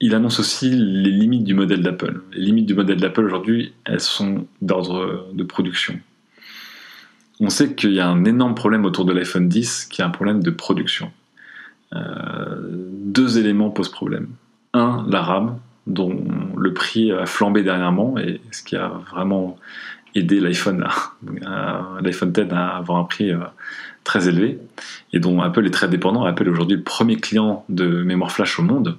il 0.00 0.14
annonce 0.14 0.38
aussi 0.40 0.68
les 0.70 1.10
limites 1.10 1.44
du 1.44 1.54
modèle 1.54 1.82
d'Apple. 1.82 2.20
Les 2.32 2.44
limites 2.44 2.66
du 2.66 2.74
modèle 2.74 3.00
d'Apple 3.00 3.24
aujourd'hui, 3.24 3.72
elles 3.86 4.00
sont 4.00 4.46
d'ordre 4.60 5.28
de 5.32 5.44
production. 5.44 5.98
On 7.40 7.48
sait 7.48 7.74
qu'il 7.74 7.92
y 7.92 8.00
a 8.00 8.08
un 8.08 8.24
énorme 8.24 8.54
problème 8.54 8.84
autour 8.84 9.04
de 9.04 9.12
l'iPhone 9.12 9.48
10 9.48 9.86
qui 9.86 10.02
est 10.02 10.04
un 10.04 10.10
problème 10.10 10.42
de 10.42 10.50
production. 10.50 11.10
Euh, 11.94 12.56
deux 12.70 13.38
éléments 13.38 13.70
posent 13.70 13.90
problème. 13.90 14.28
Un, 14.74 15.06
la 15.08 15.22
RAM, 15.22 15.58
dont 15.86 16.24
le 16.56 16.74
prix 16.74 17.12
a 17.12 17.26
flambé 17.26 17.62
dernièrement, 17.62 18.18
et 18.18 18.40
ce 18.50 18.62
qui 18.62 18.76
a 18.76 18.88
vraiment 18.88 19.56
aidé 20.14 20.40
l'iPhone 20.40 20.84
l'iPhone 22.00 22.32
10 22.32 22.42
à 22.52 22.76
avoir 22.76 22.98
un 22.98 23.04
prix 23.04 23.30
euh, 23.30 23.38
très 24.04 24.28
élevé, 24.28 24.58
et 25.12 25.20
dont 25.20 25.40
Apple 25.40 25.66
est 25.66 25.70
très 25.70 25.88
dépendant. 25.88 26.24
Apple 26.24 26.46
est 26.46 26.50
aujourd'hui 26.50 26.76
le 26.76 26.82
premier 26.82 27.16
client 27.16 27.64
de 27.68 28.02
mémoire 28.02 28.30
flash 28.30 28.58
au 28.58 28.62
monde. 28.62 28.98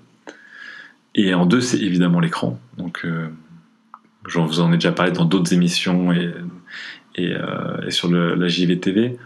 Et 1.13 1.33
en 1.33 1.45
deux, 1.45 1.61
c'est 1.61 1.79
évidemment 1.79 2.19
l'écran. 2.19 2.59
Donc, 2.77 3.01
euh, 3.05 3.27
j'en 4.27 4.45
vous 4.45 4.59
en 4.59 4.71
ai 4.73 4.75
déjà 4.75 4.91
parlé 4.91 5.11
dans 5.11 5.25
d'autres 5.25 5.53
émissions 5.53 6.11
et, 6.11 6.33
et, 7.15 7.33
euh, 7.33 7.89
sur 7.89 8.11
la 8.11 8.47
JVTV. 8.47 9.17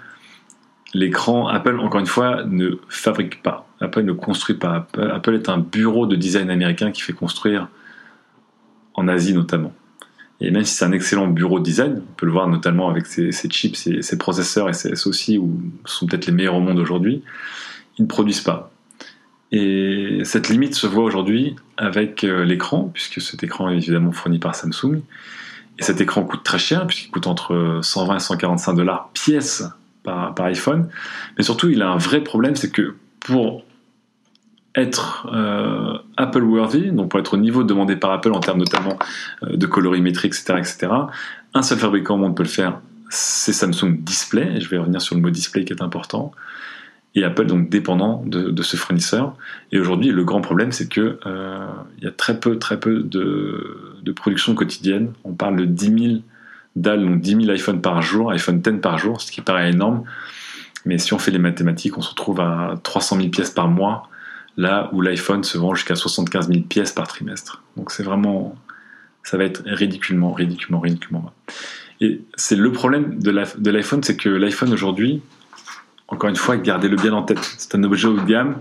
L'écran, 0.94 1.48
Apple, 1.48 1.80
encore 1.80 2.00
une 2.00 2.08
fois, 2.08 2.44
ne 2.46 2.80
fabrique 2.88 3.44
pas. 3.44 3.68
Apple 3.80 4.04
ne 4.04 4.12
construit 4.12 4.56
pas. 4.56 4.88
Apple, 4.98 5.36
est 5.36 5.50
un 5.50 5.60
bureau 5.60 6.08
de 6.08 6.16
design 6.16 6.50
américain 6.50 6.92
qui 6.92 7.02
fait 7.02 7.14
construire 7.14 7.68
en 8.96 9.08
Asie 9.08 9.34
notamment. 9.34 9.74
Et 10.42 10.52
même 10.52 10.64
si 10.64 10.74
c'est 10.74 10.86
un 10.86 10.92
excellent 10.92 11.28
bureau 11.28 11.60
de 11.60 11.64
design, 11.64 12.02
on 12.10 12.14
peut 12.14 12.26
le 12.26 12.32
voir 12.32 12.48
notamment 12.48 12.90
avec 12.90 13.06
ses, 13.06 13.32
chips, 13.32 13.76
ses, 13.76 14.18
processeurs 14.18 14.70
et 14.70 14.74
ses 14.74 14.96
SoC, 14.96 15.38
où 15.40 15.62
sont 15.86 16.08
peut-être 16.08 16.26
les 16.26 16.32
meilleurs 16.32 16.56
au 16.56 16.62
monde 16.62 16.80
aujourd'hui, 16.80 17.24
ils 17.98 18.04
ne 18.04 18.08
produisent 18.08 18.42
pas. 18.42 18.72
Et 19.52 20.22
cette 20.24 20.50
limite 20.50 20.76
se 20.76 20.88
voit 20.88 21.04
aujourd'hui 21.04 21.56
avec 21.78 22.24
euh, 22.24 22.46
l'écran, 22.46 22.90
puisque 22.94 23.20
cet 23.20 23.44
écran 23.44 23.70
est 23.70 23.78
évidemment 23.78 24.12
fourni 24.12 24.40
par 24.40 24.56
Samsung. 24.56 25.02
Et 25.78 25.84
cet 25.84 26.02
écran 26.02 26.24
coûte 26.24 26.44
très 26.44 26.60
cher, 26.60 26.86
puisqu'il 26.88 27.10
coûte 27.10 27.28
entre 27.28 27.80
120 27.82 28.16
et 28.16 28.20
145 28.20 28.74
dollars 28.74 29.10
pièce 29.14 29.64
iPhone. 30.40 30.90
Mais 31.38 31.44
surtout, 31.44 31.70
il 31.70 31.82
a 31.82 31.90
un 31.90 31.98
vrai 31.98 32.22
problème, 32.22 32.56
c'est 32.56 32.72
que 32.72 32.96
pour 33.20 33.64
être 34.76 35.28
euh, 35.34 35.98
Apple 36.18 36.44
worthy, 36.44 36.92
donc 36.92 37.10
pour 37.10 37.20
être 37.20 37.34
au 37.34 37.38
niveau 37.38 37.64
demandé 37.64 37.96
par 37.96 38.12
Apple 38.12 38.32
en 38.32 38.40
termes 38.40 38.60
notamment 38.60 38.98
euh, 39.44 39.58
de 39.58 39.66
colorimétrie, 39.66 40.28
etc., 40.28 40.56
etc., 40.58 40.88
un 41.54 41.62
seul 41.62 41.80
fabricant 41.80 42.16
au 42.16 42.18
monde 42.18 42.38
peut 42.38 42.44
le 42.44 42.50
faire, 42.50 42.80
c'est 43.10 43.54
Samsung 43.54 43.98
Display. 44.02 44.62
Je 44.62 44.70
vais 44.70 44.78
revenir 44.78 45.02
sur 45.02 45.16
le 45.16 45.22
mot 45.22 45.32
display 45.32 45.66
qui 45.66 45.74
est 45.74 45.82
important 45.82 46.32
et 47.16 47.24
Apple 47.24 47.46
donc 47.46 47.70
dépendant 47.70 48.24
de, 48.26 48.62
ce 48.62 48.78
fournisseur. 48.78 49.36
Et 49.72 49.80
aujourd'hui, 49.80 50.10
le 50.10 50.24
grand 50.24 50.42
problème, 50.42 50.72
c'est 50.72 50.88
que 50.88 51.20
euh, 51.26 51.68
il 51.98 52.04
y 52.04 52.08
a 52.08 52.12
très 52.12 52.40
peu, 52.40 52.60
très 52.60 52.80
peu 52.80 53.02
de, 53.02 54.12
production 54.16 54.56
quotidienne. 54.56 55.14
On 55.24 55.34
parle 55.34 55.56
de 55.58 55.66
10 55.66 55.86
000 55.86 56.22
dalles, 56.76 57.06
donc 57.06 57.22
10 57.22 57.46
000 57.46 57.56
iPhones 57.56 57.82
par 57.82 58.02
jour, 58.02 58.32
iPhone 58.32 58.62
10 58.62 58.80
par 58.82 58.98
jour, 58.98 59.22
ce 59.22 59.32
qui 59.32 59.42
paraît 59.42 59.70
énorme. 59.70 60.04
Mais 60.86 60.98
si 60.98 61.14
on 61.14 61.20
fait 61.20 61.32
les 61.32 61.40
mathématiques, 61.40 61.98
on 61.98 62.02
se 62.02 62.10
retrouve 62.10 62.40
à 62.40 62.80
300 62.84 63.18
000 63.18 63.30
pièces 63.30 63.52
par 63.52 63.68
mois, 63.68 64.10
là 64.58 64.90
où 64.94 65.02
l'iPhone 65.02 65.44
se 65.44 65.58
vend 65.58 65.76
jusqu'à 65.76 65.96
75 65.96 66.48
000 66.48 66.62
pièces 66.62 66.92
par 66.92 67.08
trimestre. 67.08 67.64
Donc 67.78 67.92
c'est 67.92 68.04
vraiment, 68.04 68.56
ça 69.24 69.38
va 69.38 69.44
être 69.44 69.62
ridiculement, 69.66 70.34
ridiculement, 70.34 70.80
ridiculement. 70.80 71.34
Et 72.02 72.22
c'est 72.36 72.56
le 72.56 72.72
problème 72.72 73.20
de 73.20 73.70
l'iPhone, 73.70 74.04
c'est 74.04 74.16
que 74.16 74.30
l'iPhone 74.30 74.72
aujourd'hui, 74.72 75.22
encore 76.08 76.30
une 76.30 76.36
fois, 76.36 76.58
gardez-le 76.58 76.96
bien 76.96 77.14
en 77.14 77.24
tête, 77.24 77.40
c'est 77.58 77.76
un 77.76 77.84
objet 77.84 78.08
haut 78.08 78.18
de 78.18 78.26
gamme, 78.26 78.58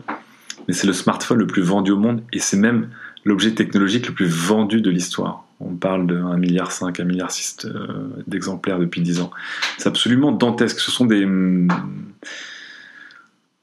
mais 0.67 0.75
c'est 0.75 0.87
le 0.87 0.93
smartphone 0.93 1.39
le 1.39 1.47
plus 1.47 1.63
vendu 1.63 1.93
au 1.93 1.97
monde 1.97 2.23
et 2.33 2.41
c'est 2.41 2.59
même 2.59 2.91
l'objet 3.25 3.53
technologique 3.53 4.09
le 4.09 4.15
plus 4.15 4.29
vendu 4.29 4.81
de 4.81 4.91
l'histoire. 4.91 5.45
On 5.61 5.75
parle 5.75 6.07
de 6.07 6.17
1,5 6.17 6.37
milliard, 6.39 6.71
1,6 6.71 7.05
milliard 7.05 7.31
euh, 7.65 8.09
d'exemplaires 8.27 8.79
depuis 8.79 9.01
10 9.01 9.21
ans. 9.21 9.31
C'est 9.77 9.89
absolument 9.89 10.31
dantesque. 10.31 10.79
Ce 10.79 10.91
sont 10.91 11.05
des, 11.05 11.27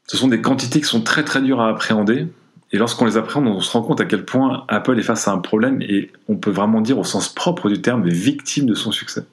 ce 0.07 0.17
sont 0.17 0.27
des 0.27 0.41
quantités 0.41 0.81
qui 0.81 0.87
sont 0.87 1.01
très 1.01 1.23
très 1.23 1.41
dures 1.41 1.61
à 1.61 1.69
appréhender. 1.69 2.27
Et 2.71 2.77
lorsqu'on 2.77 3.05
les 3.05 3.15
appréhende, 3.15 3.47
on 3.47 3.61
se 3.61 3.71
rend 3.71 3.81
compte 3.81 4.01
à 4.01 4.05
quel 4.05 4.25
point 4.25 4.65
Apple 4.67 4.99
est 4.99 5.03
face 5.03 5.27
à 5.27 5.31
un 5.31 5.37
problème 5.37 5.81
et 5.81 6.11
on 6.27 6.35
peut 6.35 6.51
vraiment 6.51 6.81
dire 6.81 6.97
au 6.97 7.03
sens 7.03 7.33
propre 7.33 7.69
du 7.69 7.81
terme 7.81 8.07
victime 8.07 8.65
de 8.65 8.73
son 8.73 8.91
succès. 8.91 9.25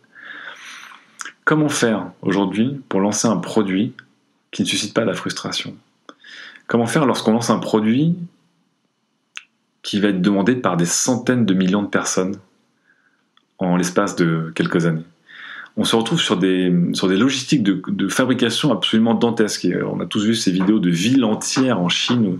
Comment 1.45 1.69
faire 1.69 2.13
aujourd'hui 2.23 2.81
pour 2.89 3.01
lancer 3.01 3.27
un 3.27 3.39
produit 3.39 3.95
qui 4.53 4.63
ne 4.63 4.67
suscite 4.69 4.95
pas 4.95 5.05
la 5.05 5.15
frustration? 5.15 5.75
Comment 6.69 6.87
faire 6.87 7.05
lorsqu'on 7.05 7.33
lance 7.33 7.51
un 7.51 7.59
produit 7.59 8.17
qui 9.83 9.99
va 9.99 10.09
être 10.09 10.23
demandé 10.23 10.55
par 10.55 10.77
des 10.77 10.87
centaines 10.87 11.45
de 11.45 11.55
millions 11.55 11.83
de 11.83 11.89
personnes? 11.89 12.37
En 13.63 13.77
l'espace 13.77 14.17
de 14.17 14.53
quelques 14.55 14.87
années 14.87 15.05
on 15.77 15.85
se 15.85 15.97
retrouve 15.97 16.21
sur 16.21 16.37
des, 16.37 16.73
sur 16.93 17.09
des 17.09 17.17
logistiques 17.17 17.63
de, 17.63 18.09
fabrication 18.09 18.73
absolument 18.73 19.15
dantesques. 19.15 19.67
on 19.87 20.01
a 20.01 20.07
tous 20.07 20.25
vu 20.25 20.35
ces 20.35 20.51
vidéos 20.51 20.79
de 20.79 20.91
villes 20.91 21.25
entières 21.25 21.81
en 21.81 21.89
Chine 21.89 22.39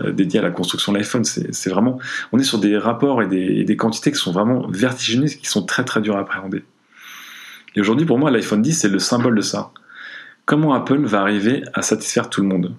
euh, 0.00 0.10
dédiées 0.10 0.40
à 0.40 0.42
la 0.42 0.50
construction 0.50 0.92
de 0.92 0.98
l'iPhone. 0.98 1.24
C'est 1.24 1.70
vraiment, 1.70 1.98
on 2.32 2.38
est 2.38 2.44
sur 2.44 2.58
des 2.58 2.76
rapports 2.76 3.22
et 3.22 3.28
des, 3.28 3.76
quantités 3.76 4.10
qui 4.10 4.18
sont 4.18 4.32
vraiment 4.32 4.66
vertigineuses, 4.68 5.36
qui 5.36 5.46
sont 5.46 5.64
très 5.64 5.84
très 5.84 6.00
dures 6.00 6.16
à 6.16 6.20
appréhender. 6.20 6.64
Et 7.76 7.80
aujourd'hui, 7.80 8.04
pour 8.04 8.18
moi, 8.18 8.30
l'iPhone 8.30 8.62
10 8.62 8.72
c'est 8.72 8.88
le 8.88 8.98
symbole 8.98 9.36
de 9.36 9.42
ça. 9.42 9.70
Comment 10.44 10.74
Apple 10.74 11.04
va 11.04 11.20
arriver 11.20 11.62
à 11.74 11.82
satisfaire 11.82 12.28
tout 12.28 12.42
le 12.42 12.48
monde? 12.48 12.74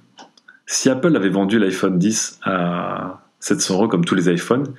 Si 0.66 0.90
Apple 0.90 1.16
avait 1.16 1.30
vendu 1.30 1.60
l'iPhone 1.60 1.98
10 1.98 2.40
à 2.44 3.22
700 3.40 3.76
euros 3.76 3.88
comme 3.88 4.04
tous 4.04 4.16
les 4.16 4.30
iPhones, 4.30 4.74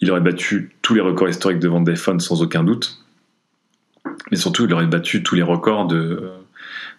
il 0.00 0.10
aurait 0.10 0.20
battu 0.20 0.75
tous 0.86 0.94
les 0.94 1.00
records 1.00 1.28
historiques 1.28 1.58
de 1.58 1.66
vente 1.66 1.82
d'iPhone 1.82 2.20
sans 2.20 2.42
aucun 2.42 2.62
doute 2.62 3.00
mais 4.30 4.36
surtout 4.36 4.66
il 4.66 4.72
aurait 4.72 4.86
battu 4.86 5.24
tous 5.24 5.34
les 5.34 5.42
records 5.42 5.88
de, 5.88 6.30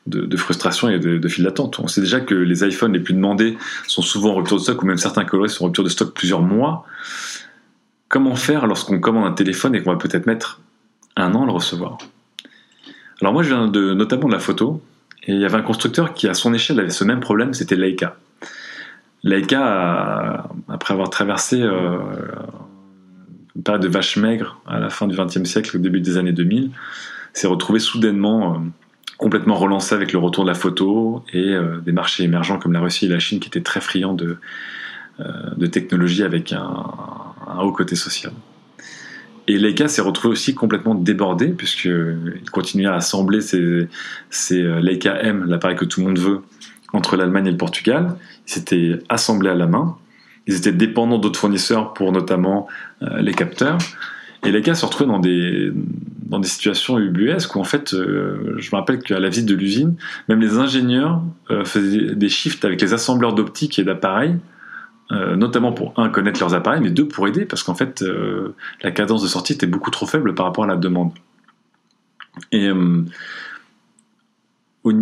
de, 0.07 0.37
frustration 0.37 0.89
et 0.89 0.99
de, 0.99 1.27
fil 1.27 1.45
d'attente. 1.45 1.79
On 1.79 1.87
sait 1.87 2.01
déjà 2.01 2.19
que 2.19 2.35
les 2.35 2.65
iPhones 2.65 2.91
les 2.91 2.99
plus 2.99 3.13
demandés 3.13 3.57
sont 3.87 4.01
souvent 4.01 4.31
en 4.31 4.35
rupture 4.35 4.57
de 4.57 4.61
stock, 4.61 4.83
ou 4.83 4.85
même 4.85 4.97
certains 4.97 5.23
coloris 5.23 5.49
sont 5.49 5.63
en 5.63 5.67
rupture 5.67 5.85
de 5.85 5.89
stock 5.89 6.13
plusieurs 6.13 6.41
mois. 6.41 6.85
Comment 8.09 8.35
faire 8.35 8.67
lorsqu'on 8.67 8.99
commande 8.99 9.25
un 9.25 9.33
téléphone 9.33 9.73
et 9.73 9.81
qu'on 9.81 9.91
va 9.91 9.97
peut-être 9.97 10.25
mettre 10.25 10.59
un 11.15 11.33
an 11.33 11.43
à 11.43 11.45
le 11.45 11.51
recevoir? 11.53 11.97
Alors 13.21 13.33
moi 13.33 13.43
je 13.43 13.49
viens 13.49 13.67
de, 13.67 13.93
notamment 13.93 14.27
de 14.27 14.33
la 14.33 14.39
photo, 14.39 14.81
et 15.23 15.33
il 15.33 15.39
y 15.39 15.45
avait 15.45 15.57
un 15.57 15.61
constructeur 15.61 16.13
qui 16.13 16.27
à 16.27 16.33
son 16.33 16.53
échelle 16.53 16.79
avait 16.79 16.89
ce 16.89 17.03
même 17.03 17.19
problème, 17.19 17.53
c'était 17.53 17.75
Leica. 17.75 18.17
Leica, 19.23 20.49
après 20.69 20.93
avoir 20.93 21.09
traversé 21.09 21.61
euh, 21.61 21.97
une 23.57 23.63
période 23.63 23.81
de 23.81 23.87
vache 23.87 24.17
maigre 24.17 24.61
à 24.67 24.79
la 24.79 24.89
fin 24.89 25.07
du 25.07 25.17
XXe 25.17 25.43
siècle, 25.43 25.75
au 25.75 25.79
début 25.79 25.99
des 25.99 26.17
années 26.17 26.31
2000, 26.31 26.69
s'est 27.33 27.47
retrouvé 27.47 27.79
soudainement 27.79 28.53
euh, 28.53 28.57
complètement 29.17 29.55
relancé 29.55 29.95
avec 29.95 30.13
le 30.13 30.19
retour 30.19 30.43
de 30.43 30.49
la 30.49 30.55
photo 30.55 31.23
et 31.33 31.53
euh, 31.53 31.79
des 31.79 31.91
marchés 31.91 32.23
émergents 32.23 32.59
comme 32.59 32.73
la 32.73 32.79
Russie 32.79 33.07
et 33.07 33.09
la 33.09 33.19
Chine 33.19 33.39
qui 33.39 33.47
étaient 33.47 33.61
très 33.61 33.81
friands 33.81 34.13
de, 34.13 34.37
euh, 35.19 35.25
de 35.57 35.65
technologie 35.65 36.23
avec 36.23 36.53
un, 36.53 36.85
haut 37.59 37.71
côté 37.71 37.95
social. 37.95 38.31
Et 39.47 39.57
Leica 39.57 39.87
s'est 39.87 40.01
retrouvé 40.01 40.33
aussi 40.33 40.53
complètement 40.53 40.93
débordé 40.93 41.47
puisqu'il 41.47 42.43
continuait 42.51 42.85
à 42.85 42.95
assembler 42.95 43.41
ses, 43.41 43.87
ses 44.29 44.61
Leica 44.81 45.19
M, 45.21 45.45
l'appareil 45.47 45.77
que 45.77 45.85
tout 45.85 46.01
le 46.01 46.07
monde 46.07 46.19
veut, 46.19 46.41
entre 46.93 47.15
l'Allemagne 47.15 47.47
et 47.47 47.51
le 47.51 47.57
Portugal. 47.57 48.17
Il 48.47 48.53
s'était 48.53 48.99
assemblé 49.09 49.49
à 49.49 49.55
la 49.55 49.65
main. 49.65 49.97
Ils 50.47 50.55
étaient 50.55 50.71
dépendants 50.71 51.19
d'autres 51.19 51.39
fournisseurs 51.39 51.93
pour 51.93 52.11
notamment 52.11 52.67
les 53.01 53.33
capteurs. 53.33 53.77
Et 54.43 54.51
les 54.51 54.61
gars 54.61 54.75
se 54.75 54.85
retrouvaient 54.85 55.09
dans 55.09 55.19
des, 55.19 55.71
dans 56.27 56.39
des 56.39 56.47
situations 56.47 56.99
ubuesques 56.99 57.55
où 57.55 57.59
en 57.59 57.63
fait, 57.63 57.93
euh, 57.93 58.55
je 58.57 58.69
me 58.71 58.77
rappelle 58.77 58.99
qu'à 58.99 59.19
la 59.19 59.29
visite 59.29 59.45
de 59.45 59.55
l'usine, 59.55 59.95
même 60.29 60.39
les 60.39 60.57
ingénieurs 60.57 61.21
euh, 61.49 61.65
faisaient 61.65 62.15
des 62.15 62.29
shifts 62.29 62.63
avec 62.65 62.81
les 62.81 62.93
assembleurs 62.93 63.33
d'optiques 63.33 63.79
et 63.79 63.83
d'appareils, 63.83 64.37
euh, 65.11 65.35
notamment 65.35 65.71
pour 65.71 65.93
un 65.97 66.09
connaître 66.09 66.39
leurs 66.39 66.53
appareils, 66.53 66.81
mais 66.81 66.91
deux 66.91 67.07
pour 67.07 67.27
aider 67.27 67.45
parce 67.45 67.63
qu'en 67.63 67.75
fait, 67.75 68.03
la 68.83 68.91
cadence 68.91 69.23
de 69.23 69.27
sortie 69.27 69.53
était 69.53 69.67
beaucoup 69.67 69.91
trop 69.91 70.05
faible 70.05 70.35
par 70.35 70.45
rapport 70.45 70.65
à 70.65 70.67
la 70.67 70.75
demande. 70.75 71.11
Et 72.51 72.69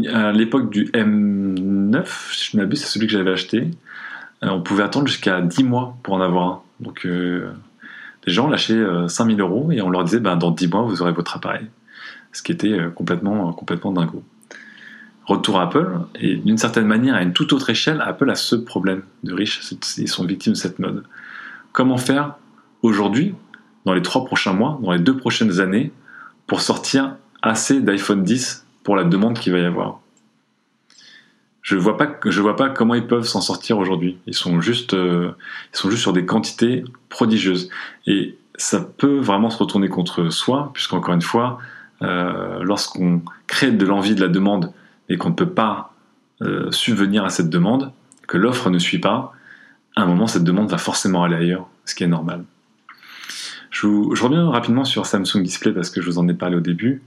à 0.08 0.32
l'époque 0.32 0.72
du 0.72 0.86
M9, 0.86 2.04
si 2.32 2.52
je 2.52 2.58
ne 2.58 2.62
m'abuse, 2.62 2.82
c'est 2.82 2.88
celui 2.88 3.08
que 3.08 3.14
j'avais 3.14 3.32
acheté, 3.32 3.70
on 4.48 4.62
pouvait 4.62 4.84
attendre 4.84 5.08
jusqu'à 5.08 5.42
10 5.42 5.64
mois 5.64 5.98
pour 6.04 6.14
en 6.14 6.22
avoir 6.22 6.48
un. 6.48 6.62
Donc 6.80 7.08
les 8.26 8.34
gens 8.34 8.48
lâchaient 8.48 8.84
5000 9.08 9.40
euh, 9.40 9.44
euros 9.44 9.72
et 9.72 9.82
on 9.82 9.90
leur 9.90 10.04
disait 10.04 10.20
ben, 10.20 10.36
dans 10.36 10.52
10 10.52 10.68
mois 10.68 10.82
vous 10.82 11.02
aurez 11.02 11.12
votre 11.12 11.36
appareil. 11.36 11.68
Ce 12.32 12.42
qui 12.42 12.52
était 12.52 12.74
euh, 12.74 12.90
complètement, 12.90 13.50
euh, 13.50 13.52
complètement 13.54 13.92
dingo. 13.92 14.24
Retour 15.26 15.60
à 15.60 15.64
Apple, 15.64 15.90
et 16.20 16.36
d'une 16.36 16.60
certaine 16.60 16.86
manière, 16.86 17.16
à 17.16 17.24
une 17.24 17.34
toute 17.34 17.52
autre 17.52 17.72
échelle, 17.72 18.00
Apple 18.06 18.30
a 18.30 18.36
ce 18.36 18.56
problème 18.56 19.02
de 19.24 19.34
riches, 19.34 19.60
ils 19.98 20.08
sont 20.08 20.24
victimes 20.24 20.54
de 20.54 20.58
cette 20.58 20.78
mode. 20.78 21.04
Comment 21.72 21.98
faire 21.98 22.36
aujourd'hui, 22.84 23.34
dans 23.86 23.94
les 23.94 24.04
trois 24.04 24.24
prochains 24.24 24.54
mois, 24.54 24.78
dans 24.84 24.92
les 24.92 25.00
deux 25.00 25.18
prochaines 25.18 25.60
années, 25.60 25.92
pour 26.46 26.62
sortir 26.62 27.16
assez 27.42 27.82
d'iPhone 27.82 28.24
10 28.24 28.68
pour 28.84 28.96
la 28.96 29.04
demande 29.04 29.40
qu'il 29.40 29.52
va 29.52 29.60
y 29.60 29.66
avoir? 29.66 30.00
Je 31.66 31.78
vois 31.78 31.98
pas 31.98 32.20
je 32.26 32.42
vois 32.42 32.56
pas 32.56 32.70
comment 32.70 32.94
ils 32.94 33.08
peuvent 33.08 33.26
s'en 33.26 33.42
sortir 33.42 33.80
aujourd'hui. 33.80 34.20
Ils 34.28 34.36
sont 34.36 34.62
juste 34.62 34.94
euh, 34.94 35.32
ils 35.74 35.78
sont 35.78 35.90
juste 35.90 36.04
sur 36.04 36.14
des 36.14 36.24
quantités 36.24 36.86
prodigieuses 37.10 37.72
et 38.06 38.38
ça 38.56 38.80
peut 38.82 39.18
vraiment 39.18 39.50
se 39.50 39.58
retourner 39.58 39.90
contre 39.90 40.30
soi 40.30 40.70
puisqu'encore 40.76 41.16
une 41.16 41.24
fois 41.24 41.58
euh, 42.04 42.60
lorsqu'on 42.62 43.24
crée 43.48 43.72
de 43.72 43.84
l'envie 43.84 44.14
de 44.14 44.22
la 44.22 44.28
demande 44.28 44.72
et 45.10 45.18
qu'on 45.18 45.30
ne 45.30 45.36
peut 45.36 45.50
pas 45.50 45.92
euh, 46.44 46.70
subvenir 46.70 47.26
à 47.26 47.30
cette 47.30 47.50
demande, 47.50 47.92
que 48.28 48.38
l'offre 48.38 48.70
ne 48.70 48.78
suit 48.78 49.00
pas, 49.00 49.34
à 49.96 50.04
un 50.04 50.06
moment 50.06 50.28
cette 50.28 50.44
demande 50.44 50.70
va 50.70 50.78
forcément 50.78 51.24
aller 51.24 51.36
ailleurs, 51.36 51.68
ce 51.86 51.96
qui 51.96 52.04
est 52.04 52.08
normal. 52.08 52.44
Je, 53.72 53.88
je 54.14 54.24
reviens 54.24 54.48
rapidement 54.52 54.86
sur 54.86 55.08
Samsung 55.08 55.42
Display 55.42 55.72
parce 55.72 55.90
que 55.90 56.00
je 56.00 56.06
vous 56.12 56.20
en 56.20 56.28
ai 56.28 56.36
parlé 56.36 56.58
au 56.58 56.62
début. 56.62 57.02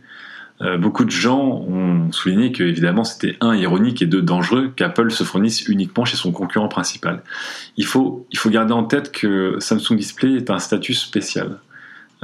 Euh, 0.61 0.77
beaucoup 0.77 1.05
de 1.05 1.11
gens 1.11 1.41
ont 1.41 2.11
souligné 2.11 2.51
que 2.51 2.65
évidemment 2.65 3.05
c'était 3.05 3.37
un 3.41 3.55
ironique 3.55 4.03
et 4.03 4.07
deux 4.07 4.23
dangereux 4.23 4.73
qu'Apple 4.75 5.13
se 5.13 5.23
fournisse 5.23 5.69
uniquement 5.69 6.05
chez 6.05 6.17
son 6.17 6.33
concurrent 6.33 6.69
principal. 6.69 7.23
Il 7.77 7.87
faut, 7.87 8.27
il 8.33 8.39
faut 8.39 8.51
garder 8.51 8.73
en 8.73 8.85
tête 8.85 9.13
que 9.13 9.57
Samsung 9.61 9.97
Display 9.97 10.35
est 10.35 10.51
un 10.51 10.59
statut 10.59 10.95
spécial. 10.95 11.59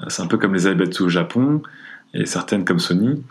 Euh, 0.01 0.07
c'est 0.09 0.23
un 0.23 0.27
peu 0.27 0.39
comme 0.39 0.55
les 0.55 0.67
iPads 0.67 1.01
au 1.01 1.09
Japon 1.09 1.63
et 2.13 2.27
certaines 2.27 2.65
comme 2.65 2.81
Sony. 2.81 3.23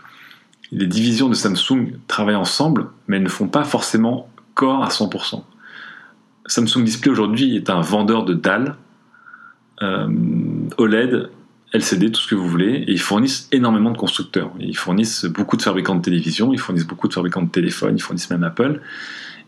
Les 0.72 0.86
divisions 0.86 1.28
de 1.28 1.34
Samsung 1.34 1.98
travaillent 2.08 2.34
ensemble, 2.34 2.86
mais 3.06 3.20
ne 3.20 3.28
font 3.28 3.48
pas 3.48 3.64
forcément 3.64 4.28
corps 4.54 4.82
à 4.82 4.88
100%. 4.88 5.42
Samsung 6.46 6.84
Display 6.84 7.10
aujourd'hui 7.10 7.56
est 7.56 7.70
un 7.70 7.80
vendeur 7.80 8.24
de 8.24 8.34
dalles 8.34 8.76
euh, 9.82 10.08
OLED 10.78 11.30
LCD, 11.74 12.12
tout 12.12 12.20
ce 12.20 12.28
que 12.28 12.36
vous 12.36 12.48
voulez, 12.48 12.84
et 12.86 12.92
ils 12.92 13.00
fournissent 13.00 13.48
énormément 13.50 13.90
de 13.90 13.98
constructeurs. 13.98 14.52
Ils 14.60 14.76
fournissent 14.76 15.24
beaucoup 15.24 15.56
de 15.56 15.62
fabricants 15.62 15.96
de 15.96 16.02
télévision, 16.02 16.52
ils 16.52 16.58
fournissent 16.58 16.86
beaucoup 16.86 17.08
de 17.08 17.12
fabricants 17.12 17.42
de 17.42 17.50
téléphones, 17.50 17.96
ils 17.96 18.02
fournissent 18.02 18.30
même 18.30 18.44
Apple. 18.44 18.80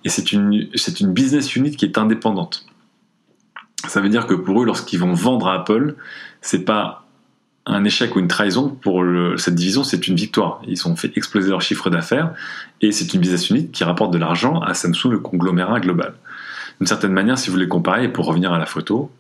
Et 0.04 0.08
c'est 0.08 0.32
une, 0.32 0.68
business 1.12 1.54
unit 1.54 1.70
qui 1.70 1.84
est 1.84 1.98
indépendante. 1.98 2.66
Ça 3.86 4.00
veut 4.00 4.08
dire 4.08 4.26
que 4.26 4.34
pour 4.34 4.60
eux, 4.60 4.66
lorsqu'ils 4.66 4.98
vont 4.98 5.12
vendre 5.12 5.46
à 5.46 5.54
Apple, 5.54 5.94
c'est 6.40 6.64
pas 6.64 7.06
un 7.64 7.84
échec 7.84 8.14
ou 8.16 8.20
une 8.20 8.28
trahison 8.28 8.70
pour 8.70 9.04
cette 9.36 9.54
division, 9.54 9.84
c'est 9.84 10.08
une 10.08 10.16
victoire. 10.16 10.60
Ils 10.66 10.86
ont 10.86 10.96
fait 10.96 11.16
exploser 11.16 11.50
leur 11.50 11.62
chiffre 11.62 11.90
d'affaires 11.90 12.32
et 12.80 12.92
c'est 12.92 13.14
une 13.14 13.20
business 13.20 13.50
unit 13.50 13.70
qui 13.70 13.84
rapporte 13.84 14.12
de 14.12 14.18
l'argent 14.18 14.60
à 14.60 14.74
Samsung, 14.74 15.10
le 15.10 15.18
conglomérat 15.18 15.80
global. 15.80 16.14
D'une 16.80 16.86
certaine 16.86 17.12
manière, 17.12 17.38
si 17.38 17.48
vous 17.48 17.54
voulez 17.54 17.68
comparer, 17.68 18.08
pour 18.08 18.26
revenir 18.26 18.52
à 18.52 18.58
la 18.58 18.66
photo, 18.66 19.10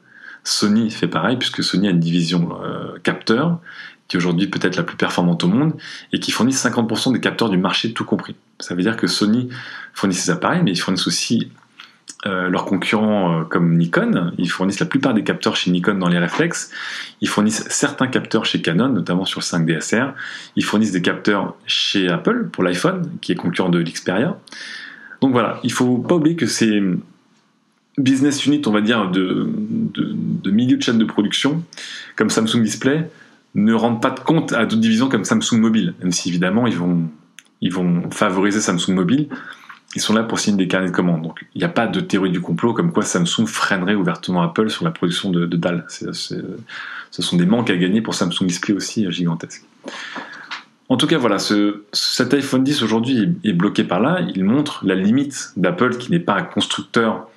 Sony 0.46 0.90
fait 0.90 1.08
pareil, 1.08 1.36
puisque 1.36 1.62
Sony 1.62 1.88
a 1.88 1.90
une 1.90 1.98
division 1.98 2.56
euh, 2.62 2.98
capteur, 3.02 3.58
qui 4.06 4.16
est 4.16 4.18
aujourd'hui 4.18 4.46
peut-être 4.46 4.76
la 4.76 4.84
plus 4.84 4.96
performante 4.96 5.42
au 5.42 5.48
monde, 5.48 5.72
et 6.12 6.20
qui 6.20 6.30
fournit 6.30 6.52
50% 6.52 7.12
des 7.12 7.20
capteurs 7.20 7.50
du 7.50 7.58
marché, 7.58 7.92
tout 7.92 8.04
compris. 8.04 8.36
Ça 8.60 8.76
veut 8.76 8.82
dire 8.82 8.96
que 8.96 9.08
Sony 9.08 9.48
fournit 9.92 10.14
ses 10.14 10.30
appareils, 10.30 10.62
mais 10.62 10.70
ils 10.70 10.80
fournissent 10.80 11.08
aussi 11.08 11.50
euh, 12.26 12.48
leurs 12.48 12.64
concurrents 12.64 13.40
euh, 13.40 13.44
comme 13.44 13.76
Nikon. 13.76 14.32
Ils 14.38 14.48
fournissent 14.48 14.78
la 14.78 14.86
plupart 14.86 15.14
des 15.14 15.24
capteurs 15.24 15.56
chez 15.56 15.72
Nikon 15.72 15.94
dans 15.94 16.08
les 16.08 16.18
réflexes. 16.18 16.70
Ils 17.20 17.28
fournissent 17.28 17.64
certains 17.68 18.06
capteurs 18.06 18.44
chez 18.44 18.62
Canon, 18.62 18.88
notamment 18.88 19.24
sur 19.24 19.40
le 19.40 19.44
5DSR. 19.44 20.12
Ils 20.54 20.64
fournissent 20.64 20.92
des 20.92 21.02
capteurs 21.02 21.56
chez 21.66 22.08
Apple 22.08 22.50
pour 22.52 22.62
l'iPhone, 22.62 23.10
qui 23.20 23.32
est 23.32 23.36
concurrent 23.36 23.68
de 23.68 23.80
l'Xperia. 23.80 24.38
Donc 25.20 25.32
voilà, 25.32 25.58
il 25.64 25.72
faut 25.72 25.98
pas 25.98 26.14
oublier 26.14 26.36
que 26.36 26.46
c'est 26.46 26.80
business 27.98 28.44
unit, 28.46 28.62
on 28.66 28.72
va 28.72 28.80
dire, 28.80 29.10
de, 29.10 29.48
de, 29.48 30.50
milieu 30.50 30.76
de 30.76 30.82
chaîne 30.82 30.98
de 30.98 31.04
production, 31.04 31.62
comme 32.14 32.30
Samsung 32.30 32.62
Display, 32.62 33.10
ne 33.54 33.72
rendent 33.72 34.02
pas 34.02 34.10
de 34.10 34.20
compte 34.20 34.52
à 34.52 34.64
d'autres 34.64 34.80
divisions 34.80 35.08
comme 35.08 35.24
Samsung 35.24 35.58
Mobile, 35.58 35.94
même 36.00 36.12
si 36.12 36.28
évidemment 36.28 36.66
ils 36.66 36.76
vont, 36.76 37.08
ils 37.60 37.72
vont 37.72 38.10
favoriser 38.10 38.60
Samsung 38.60 38.94
Mobile. 38.94 39.28
Ils 39.94 40.00
sont 40.00 40.12
là 40.12 40.22
pour 40.22 40.38
signer 40.38 40.58
des 40.58 40.68
carnets 40.68 40.88
de 40.88 40.92
commandes. 40.92 41.22
Donc 41.22 41.46
il 41.54 41.58
n'y 41.58 41.64
a 41.64 41.70
pas 41.70 41.86
de 41.86 42.00
théorie 42.00 42.30
du 42.30 42.40
complot 42.40 42.74
comme 42.74 42.92
quoi 42.92 43.02
Samsung 43.02 43.46
freinerait 43.46 43.94
ouvertement 43.94 44.42
Apple 44.42 44.68
sur 44.68 44.84
la 44.84 44.90
production 44.90 45.30
de, 45.30 45.46
de 45.46 45.56
dalles. 45.56 45.86
ce 45.88 46.42
sont 47.10 47.36
des 47.36 47.46
manques 47.46 47.70
à 47.70 47.76
gagner 47.76 48.02
pour 48.02 48.14
Samsung 48.14 48.46
Display 48.46 48.74
aussi 48.74 49.10
gigantesques. 49.10 49.64
En 50.88 50.96
tout 50.96 51.06
cas, 51.06 51.18
voilà, 51.18 51.38
ce, 51.38 51.82
cet 51.92 52.32
iPhone 52.34 52.62
10 52.62 52.82
aujourd'hui 52.82 53.36
est 53.42 53.52
bloqué 53.52 53.82
par 53.82 54.00
là. 54.00 54.20
Il 54.34 54.44
montre 54.44 54.84
la 54.86 54.94
limite 54.94 55.52
d'Apple 55.56 55.96
qui 55.96 56.12
n'est 56.12 56.20
pas 56.20 56.34
un 56.34 56.42
constructeur, 56.42 57.28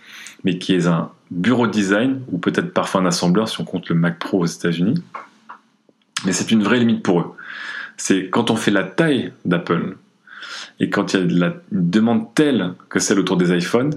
mais 0.43 0.57
qui 0.57 0.73
est 0.73 0.87
un 0.87 1.11
bureau 1.31 1.67
de 1.67 1.71
design, 1.71 2.21
ou 2.31 2.37
peut-être 2.37 2.73
parfois 2.73 3.01
un 3.01 3.05
assembleur 3.05 3.47
si 3.47 3.59
on 3.61 3.65
compte 3.65 3.89
le 3.89 3.95
Mac 3.95 4.19
Pro 4.19 4.39
aux 4.39 4.45
États-Unis. 4.45 5.01
Mais 6.25 6.33
c'est 6.33 6.51
une 6.51 6.63
vraie 6.63 6.79
limite 6.79 7.03
pour 7.03 7.19
eux. 7.19 7.35
C'est 7.97 8.29
quand 8.29 8.49
on 8.51 8.55
fait 8.55 8.71
la 8.71 8.83
taille 8.83 9.33
d'Apple, 9.45 9.97
et 10.79 10.89
quand 10.89 11.13
il 11.13 11.19
y 11.19 11.23
a 11.23 11.25
une 11.25 11.53
demande 11.71 12.33
telle 12.33 12.73
que 12.89 12.99
celle 12.99 13.19
autour 13.19 13.37
des 13.37 13.55
iPhones, 13.55 13.93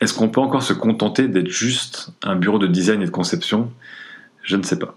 est-ce 0.00 0.14
qu'on 0.14 0.28
peut 0.28 0.40
encore 0.40 0.62
se 0.62 0.72
contenter 0.72 1.28
d'être 1.28 1.48
juste 1.48 2.10
un 2.22 2.36
bureau 2.36 2.58
de 2.58 2.66
design 2.66 3.02
et 3.02 3.06
de 3.06 3.10
conception? 3.10 3.70
Je 4.42 4.56
ne 4.56 4.62
sais 4.62 4.78
pas. 4.78 4.94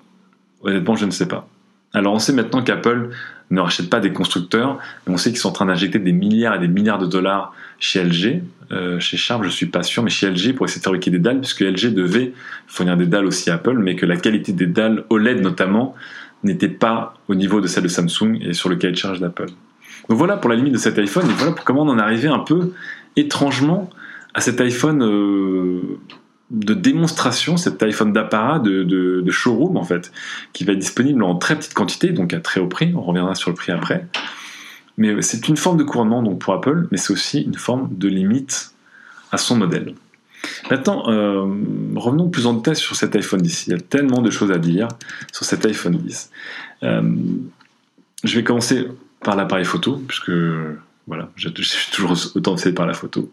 Honnêtement, 0.62 0.96
je 0.96 1.06
ne 1.06 1.12
sais 1.12 1.28
pas. 1.28 1.48
Alors 1.94 2.14
on 2.14 2.20
sait 2.20 2.34
maintenant 2.34 2.64
qu'Apple 2.64 3.10
ne 3.50 3.62
rachète 3.62 3.90
pas 3.90 4.00
des 4.00 4.12
constructeurs, 4.12 4.78
mais 5.06 5.14
on 5.14 5.18
sait 5.18 5.30
qu'ils 5.30 5.40
sont 5.40 5.50
en 5.50 5.54
train 5.54 5.66
d'injecter 5.66 6.00
des 6.00 6.12
milliards 6.12 6.56
et 6.56 6.60
des 6.60 6.68
milliards 6.68 7.00
de 7.00 7.06
dollars 7.06 7.54
chez 7.80 8.04
LG. 8.04 8.44
Euh, 8.72 9.00
chez 9.00 9.16
Sharp, 9.16 9.44
je 9.44 9.50
suis 9.50 9.68
pas 9.68 9.84
sûr, 9.84 10.04
mais 10.04 10.10
chez 10.10 10.30
LG 10.30 10.54
pour 10.54 10.66
essayer 10.66 10.80
de 10.80 10.84
fabriquer 10.84 11.12
des 11.12 11.20
dalles, 11.20 11.40
puisque 11.40 11.62
LG 11.62 11.94
devait 11.94 12.34
fournir 12.68 12.98
des 12.98 13.06
dalles 13.06 13.26
aussi 13.26 13.50
à 13.50 13.56
Apple, 13.56 13.78
mais 13.78 13.96
que 13.96 14.06
la 14.06 14.18
qualité 14.18 14.52
des 14.52 14.68
dalles 14.68 15.06
OLED 15.10 15.42
notamment 15.42 15.96
n'était 16.44 16.68
pas 16.68 17.16
au 17.28 17.36
niveau 17.36 17.62
de 17.62 17.68
celle 17.68 17.84
de 17.84 17.88
Samsung 17.88 18.40
et 18.42 18.54
sur 18.54 18.70
le 18.70 18.76
cahier 18.76 18.94
de 18.94 18.98
charge 18.98 19.20
d'Apple. 19.20 19.48
Donc 20.10 20.18
voilà 20.18 20.38
pour 20.38 20.50
la 20.50 20.56
limite 20.56 20.74
de 20.74 20.78
cet 20.78 21.00
iPhone, 21.00 21.26
et 21.30 21.34
voilà 21.34 21.54
pour 21.54 21.64
comment 21.64 21.84
on 21.84 21.90
en 21.90 22.00
arrivé 22.00 22.28
un 22.28 22.40
peu 22.40 22.74
étrangement 23.16 23.90
à 24.34 24.42
cet 24.42 24.62
iPhone 24.62 25.02
euh, 25.04 25.82
de 26.50 26.74
démonstration, 26.74 27.58
cet 27.58 27.82
iPhone 27.84 28.14
d'apparat, 28.14 28.60
de, 28.60 29.30
showroom 29.30 29.78
en 29.78 29.84
fait, 29.84 30.12
qui 30.54 30.64
va 30.64 30.74
être 30.74 30.80
disponible 30.80 31.24
en 31.24 31.36
très 31.36 31.56
petite 31.56 31.74
quantité, 31.74 32.10
donc 32.10 32.34
à 32.34 32.40
très 32.40 32.60
haut 32.60 32.68
prix, 32.68 32.94
on 32.96 33.02
reviendra 33.02 33.36
sur 33.36 33.50
le 33.50 33.56
prix 33.56 33.72
après. 33.72 34.08
Mais 34.98 35.22
c'est 35.22 35.48
une 35.48 35.58
forme 35.58 35.78
de 35.78 35.84
couronnement 35.84 36.24
donc 36.24 36.40
pour 36.40 36.54
Apple, 36.54 36.88
mais 36.92 36.98
c'est 36.98 37.14
aussi 37.14 37.42
une 37.42 37.56
forme 37.56 37.90
de 37.92 38.08
limite 38.08 38.72
à 39.32 39.38
son 39.38 39.58
modèle. 39.58 39.94
Maintenant, 40.72 41.10
euh, 41.10 41.46
revenons 41.96 42.30
plus 42.30 42.48
en 42.48 42.54
détail 42.54 42.76
sur 42.76 42.96
cet 42.96 43.16
iPhone 43.16 43.42
10. 43.42 43.68
Il 43.68 43.72
y 43.72 43.74
a 43.74 43.80
tellement 43.80 44.22
de 44.22 44.32
choses 44.32 44.52
à 44.52 44.58
dire 44.58 44.88
sur 45.32 45.46
cet 45.46 45.66
iPhone 45.66 45.98
10. 45.98 46.32
Euh, 46.84 47.02
je 48.24 48.36
vais 48.36 48.44
commencer 48.44 48.88
par 49.22 49.36
l'appareil 49.36 49.66
photo, 49.66 50.02
puisque 50.08 50.32
voilà, 51.08 51.32
je 51.38 51.50
suis 51.62 51.92
toujours 51.92 52.18
autant 52.36 52.52
obsédé 52.52 52.76
par 52.76 52.86
la 52.86 52.94
photo. 52.94 53.32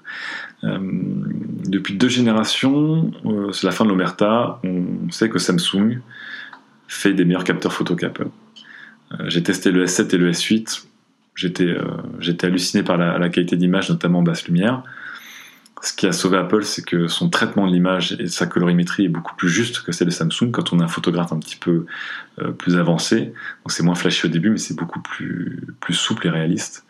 Euh, 0.62 0.78
depuis 0.80 1.94
deux 1.94 2.08
générations, 2.08 3.10
euh, 3.26 3.52
c'est 3.52 3.66
la 3.66 3.72
fin 3.72 3.84
de 3.84 3.90
l'Omerta, 3.90 4.60
on 4.64 5.10
sait 5.10 5.28
que 5.28 5.38
Samsung 5.38 6.00
fait 6.88 7.12
des 7.12 7.24
meilleurs 7.24 7.44
capteurs 7.44 7.72
photo 7.72 7.96
qu'Apple. 7.96 8.28
Euh, 9.12 9.24
j'ai 9.26 9.42
testé 9.42 9.72
le 9.72 9.84
S7 9.84 10.14
et 10.14 10.18
le 10.18 10.30
S8, 10.30 10.84
j'étais 11.34 12.46
halluciné 12.46 12.84
par 12.84 12.96
la, 12.96 13.28
qualité 13.28 13.56
d'image, 13.56 13.90
notamment 13.90 14.20
en 14.20 14.22
basse 14.22 14.46
lumière. 14.46 14.82
Ce 15.82 15.92
qui 15.92 16.06
a 16.06 16.12
sauvé 16.12 16.38
Apple, 16.38 16.64
c'est 16.64 16.86
que 16.86 17.08
son 17.08 17.28
traitement 17.28 17.66
de 17.66 17.72
l'image 17.72 18.16
et 18.18 18.28
sa 18.28 18.46
colorimétrie 18.46 19.04
est 19.04 19.08
beaucoup 19.08 19.34
plus 19.34 19.50
juste 19.50 19.82
que 19.82 19.92
celle 19.92 20.06
de 20.06 20.12
Samsung 20.12 20.50
quand 20.50 20.72
on 20.72 20.80
a 20.80 20.84
un 20.84 20.88
photographe 20.88 21.30
un 21.32 21.38
petit 21.38 21.56
peu 21.56 21.84
plus 22.56 22.76
avancé. 22.76 23.34
C'est 23.66 23.82
moins 23.82 23.94
flashy 23.94 24.26
au 24.26 24.30
début, 24.30 24.48
mais 24.48 24.56
c'est 24.56 24.76
beaucoup 24.76 25.02
plus 25.02 25.66
souple 25.92 26.28
et 26.28 26.30
réaliste 26.30 26.83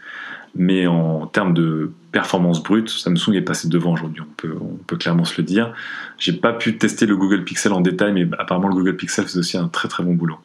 mais 0.57 0.87
en 0.87 1.27
termes 1.27 1.55
de 1.55 1.91
performance 2.13 2.63
brute, 2.63 2.89
Samsung 2.89 3.35
est 3.35 3.43
passé 3.43 3.69
devant 3.69 3.93
aujourd'hui, 3.93 4.23
on 4.23 4.77
peut, 4.87 4.97
clairement 4.97 5.25
se 5.25 5.41
le 5.41 5.45
dire. 5.45 5.75
J'ai 6.19 6.33
pas 6.33 6.53
pu 6.53 6.79
tester 6.79 7.07
le 7.07 7.17
Google 7.17 7.45
Pixel 7.45 7.73
en 7.73 7.81
détail, 7.81 8.13
mais 8.13 8.29
apparemment 8.39 8.69
le 8.69 8.75
Google 8.75 8.97
Pixel 8.97 9.27
fait 9.27 9.39
aussi 9.39 9.57
un 9.57 9.69
très 9.69 9.89
très 9.89 10.05
bon 10.05 10.15
boulot. 10.15 10.39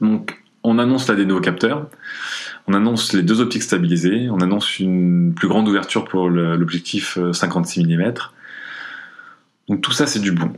Donc 0.00 0.42
on 0.62 0.78
annonce 0.78 1.08
la 1.08 1.14
des 1.14 1.24
nouveaux 1.24 1.40
capteurs, 1.40 1.88
on 2.66 2.74
annonce 2.74 3.12
les 3.14 3.22
deux 3.22 3.40
optiques 3.40 3.62
stabilisées, 3.62 4.28
on 4.30 4.40
annonce 4.40 4.78
une 4.78 5.32
plus 5.34 5.48
grande 5.48 5.66
ouverture 5.68 6.04
pour 6.04 6.28
l'objectif 6.28 7.18
56 7.32 7.86
euh, 7.86 7.96
mm. 7.96 8.12
Donc 9.68 9.80
tout 9.80 9.92
ça 9.92 10.06
c'est 10.06 10.20
du 10.20 10.32
bon. 10.32 10.52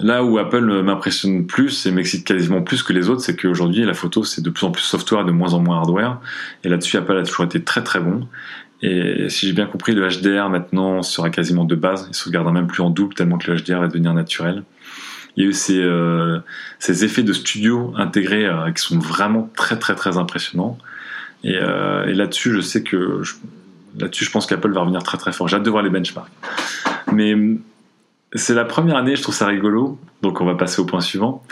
Là 0.00 0.24
où 0.24 0.38
Apple 0.38 0.82
m'impressionne 0.82 1.46
plus 1.46 1.86
et 1.86 1.92
m'excite 1.92 2.26
quasiment 2.26 2.60
plus 2.60 2.82
que 2.82 2.92
les 2.92 3.08
autres, 3.08 3.22
c'est 3.22 3.36
qu'aujourd'hui 3.36 3.84
la 3.84 3.94
photo 3.94 4.24
c'est 4.24 4.42
de 4.42 4.50
plus 4.50 4.66
en 4.66 4.72
plus 4.72 4.82
software 4.82 5.22
et 5.22 5.24
de 5.24 5.30
moins 5.30 5.54
en 5.54 5.60
moins 5.60 5.78
hardware. 5.78 6.20
Et 6.64 6.68
là-dessus 6.68 6.96
Apple 6.96 7.16
a 7.16 7.22
toujours 7.22 7.44
été 7.44 7.62
très 7.62 7.84
très 7.84 8.00
bon. 8.00 8.26
Et 8.82 9.28
si 9.30 9.46
j'ai 9.46 9.52
bien 9.52 9.66
compris, 9.66 9.94
le 9.94 10.06
HDR 10.06 10.50
maintenant 10.50 11.02
sera 11.02 11.30
quasiment 11.30 11.64
de 11.64 11.74
base. 11.74 12.06
Il 12.10 12.14
se 12.14 12.24
regardera 12.24 12.52
même 12.52 12.66
plus 12.66 12.82
en 12.82 12.90
double 12.90 13.14
tellement 13.14 13.38
que 13.38 13.50
le 13.50 13.58
HDR 13.58 13.80
va 13.80 13.86
devenir 13.86 14.12
naturel. 14.12 14.64
Il 15.36 15.44
y 15.44 15.46
a 15.46 15.50
eu 15.50 15.52
ces, 15.52 15.80
euh, 15.80 16.40
effets 16.88 17.22
de 17.22 17.32
studio 17.32 17.92
intégrés 17.96 18.46
euh, 18.46 18.70
qui 18.72 18.82
sont 18.82 18.98
vraiment 18.98 19.50
très 19.56 19.78
très 19.78 19.94
très 19.94 20.18
impressionnants. 20.18 20.78
Et, 21.44 21.56
euh, 21.56 22.06
là-dessus, 22.06 22.52
je 22.52 22.60
sais 22.60 22.82
que 22.82 23.22
là-dessus, 23.98 24.24
je 24.24 24.30
pense 24.30 24.46
qu'Apple 24.46 24.72
va 24.72 24.80
revenir 24.80 25.02
très 25.02 25.18
très 25.18 25.32
fort. 25.32 25.48
J'ai 25.48 25.56
hâte 25.56 25.62
de 25.62 25.70
voir 25.70 25.82
les 25.82 25.90
benchmarks. 25.90 26.32
Mais 27.12 27.34
c'est 28.34 28.54
la 28.54 28.64
première 28.64 28.96
année, 28.96 29.16
je 29.16 29.22
trouve 29.22 29.34
ça 29.34 29.46
rigolo, 29.46 29.98
donc 30.22 30.40
on 30.40 30.44
va 30.44 30.54
passer 30.54 30.80
au 30.80 30.84
point 30.84 31.00
suivant, 31.00 31.42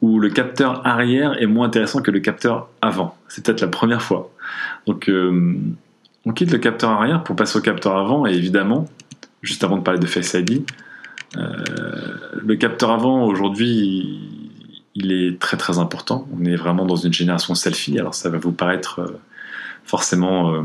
où 0.00 0.18
le 0.18 0.30
capteur 0.30 0.86
arrière 0.86 1.40
est 1.40 1.46
moins 1.46 1.66
intéressant 1.66 2.02
que 2.02 2.10
le 2.10 2.20
capteur 2.20 2.68
avant. 2.80 3.16
C'est 3.28 3.44
peut-être 3.44 3.60
la 3.60 3.68
première 3.68 4.02
fois. 4.02 4.30
Donc 4.86 5.08
euh, 5.08 5.56
on 6.24 6.32
quitte 6.32 6.50
le 6.50 6.58
capteur 6.58 6.90
arrière 6.90 7.22
pour 7.22 7.36
passer 7.36 7.58
au 7.58 7.62
capteur 7.62 7.96
avant, 7.96 8.26
et 8.26 8.32
évidemment, 8.32 8.88
juste 9.42 9.62
avant 9.64 9.76
de 9.76 9.82
parler 9.82 10.00
de 10.00 10.06
Face 10.06 10.34
ID, 10.34 10.64
euh, 11.36 11.64
le 12.36 12.56
capteur 12.56 12.90
avant 12.90 13.24
aujourd'hui, 13.24 14.28
il 14.94 15.12
est 15.12 15.38
très 15.38 15.56
très 15.56 15.78
important. 15.78 16.26
On 16.38 16.44
est 16.44 16.56
vraiment 16.56 16.84
dans 16.84 16.96
une 16.96 17.12
génération 17.12 17.54
selfie, 17.54 17.98
alors 17.98 18.14
ça 18.14 18.28
va 18.28 18.38
vous 18.38 18.52
paraître 18.52 19.00
euh, 19.00 19.20
forcément 19.84 20.64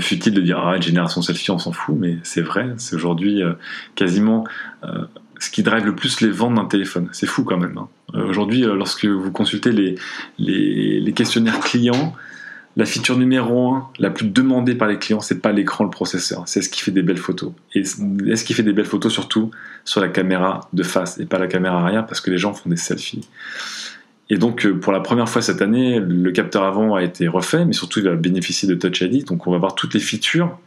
futile 0.00 0.34
de 0.34 0.40
dire 0.40 0.58
ah 0.58 0.76
une 0.76 0.82
génération 0.82 1.22
selfie 1.22 1.50
on 1.50 1.58
s'en 1.58 1.72
fout 1.72 1.94
mais 1.98 2.18
c'est 2.22 2.42
vrai 2.42 2.70
c'est 2.78 2.96
aujourd'hui 2.96 3.42
euh, 3.42 3.52
quasiment 3.94 4.44
euh, 4.84 5.04
ce 5.38 5.50
qui 5.50 5.62
drive 5.62 5.84
le 5.84 5.94
plus 5.94 6.20
les 6.20 6.30
ventes 6.30 6.56
d'un 6.56 6.64
téléphone. 6.64 7.08
C'est 7.12 7.26
fou 7.26 7.44
quand 7.44 7.58
même 7.58 7.78
hein. 7.78 7.88
aujourd'hui 8.28 8.62
lorsque 8.62 9.04
vous 9.04 9.30
consultez 9.30 9.70
les, 9.70 9.94
les, 10.38 11.12
questionnaires 11.12 11.60
clients 11.60 12.12
la 12.76 12.84
feature 12.84 13.16
numéro 13.16 13.72
un 13.72 13.88
la 14.00 14.10
plus 14.10 14.26
demandée 14.26 14.74
par 14.74 14.88
les 14.88 14.98
clients 14.98 15.20
c'est 15.20 15.40
pas 15.40 15.52
l'écran 15.52 15.84
le 15.84 15.90
processeur. 15.90 16.42
C'est 16.46 16.60
ce 16.60 16.68
qui 16.68 16.80
fait 16.80 16.90
des 16.90 17.02
belles 17.02 17.18
photos. 17.18 17.52
Et 17.74 17.80
est-ce 17.80 18.44
qui 18.44 18.52
fait 18.52 18.64
des 18.64 18.72
belles 18.72 18.84
photos 18.84 19.12
surtout 19.12 19.52
sur 19.84 20.00
la 20.00 20.08
caméra 20.08 20.68
de 20.72 20.82
face 20.82 21.18
et 21.20 21.26
pas 21.26 21.38
la 21.38 21.46
caméra 21.46 21.80
arrière 21.82 22.04
parce 22.04 22.20
que 22.20 22.32
les 22.32 22.38
gens 22.38 22.52
font 22.52 22.68
des 22.68 22.76
selfies 22.76 23.28
et 24.30 24.36
donc, 24.36 24.66
euh, 24.66 24.78
pour 24.78 24.92
la 24.92 25.00
première 25.00 25.28
fois 25.28 25.42
cette 25.42 25.62
année, 25.62 26.00
le 26.00 26.30
capteur 26.32 26.64
avant 26.64 26.94
a 26.94 27.02
été 27.02 27.28
refait, 27.28 27.64
mais 27.64 27.72
surtout, 27.72 28.00
il 28.00 28.04
va 28.04 28.14
bénéficier 28.14 28.68
de 28.68 28.74
Touch 28.74 29.00
ID. 29.00 29.24
Donc, 29.24 29.46
on 29.46 29.52
va 29.52 29.58
voir 29.58 29.74
toutes 29.74 29.94
les 29.94 30.00
features 30.00 30.58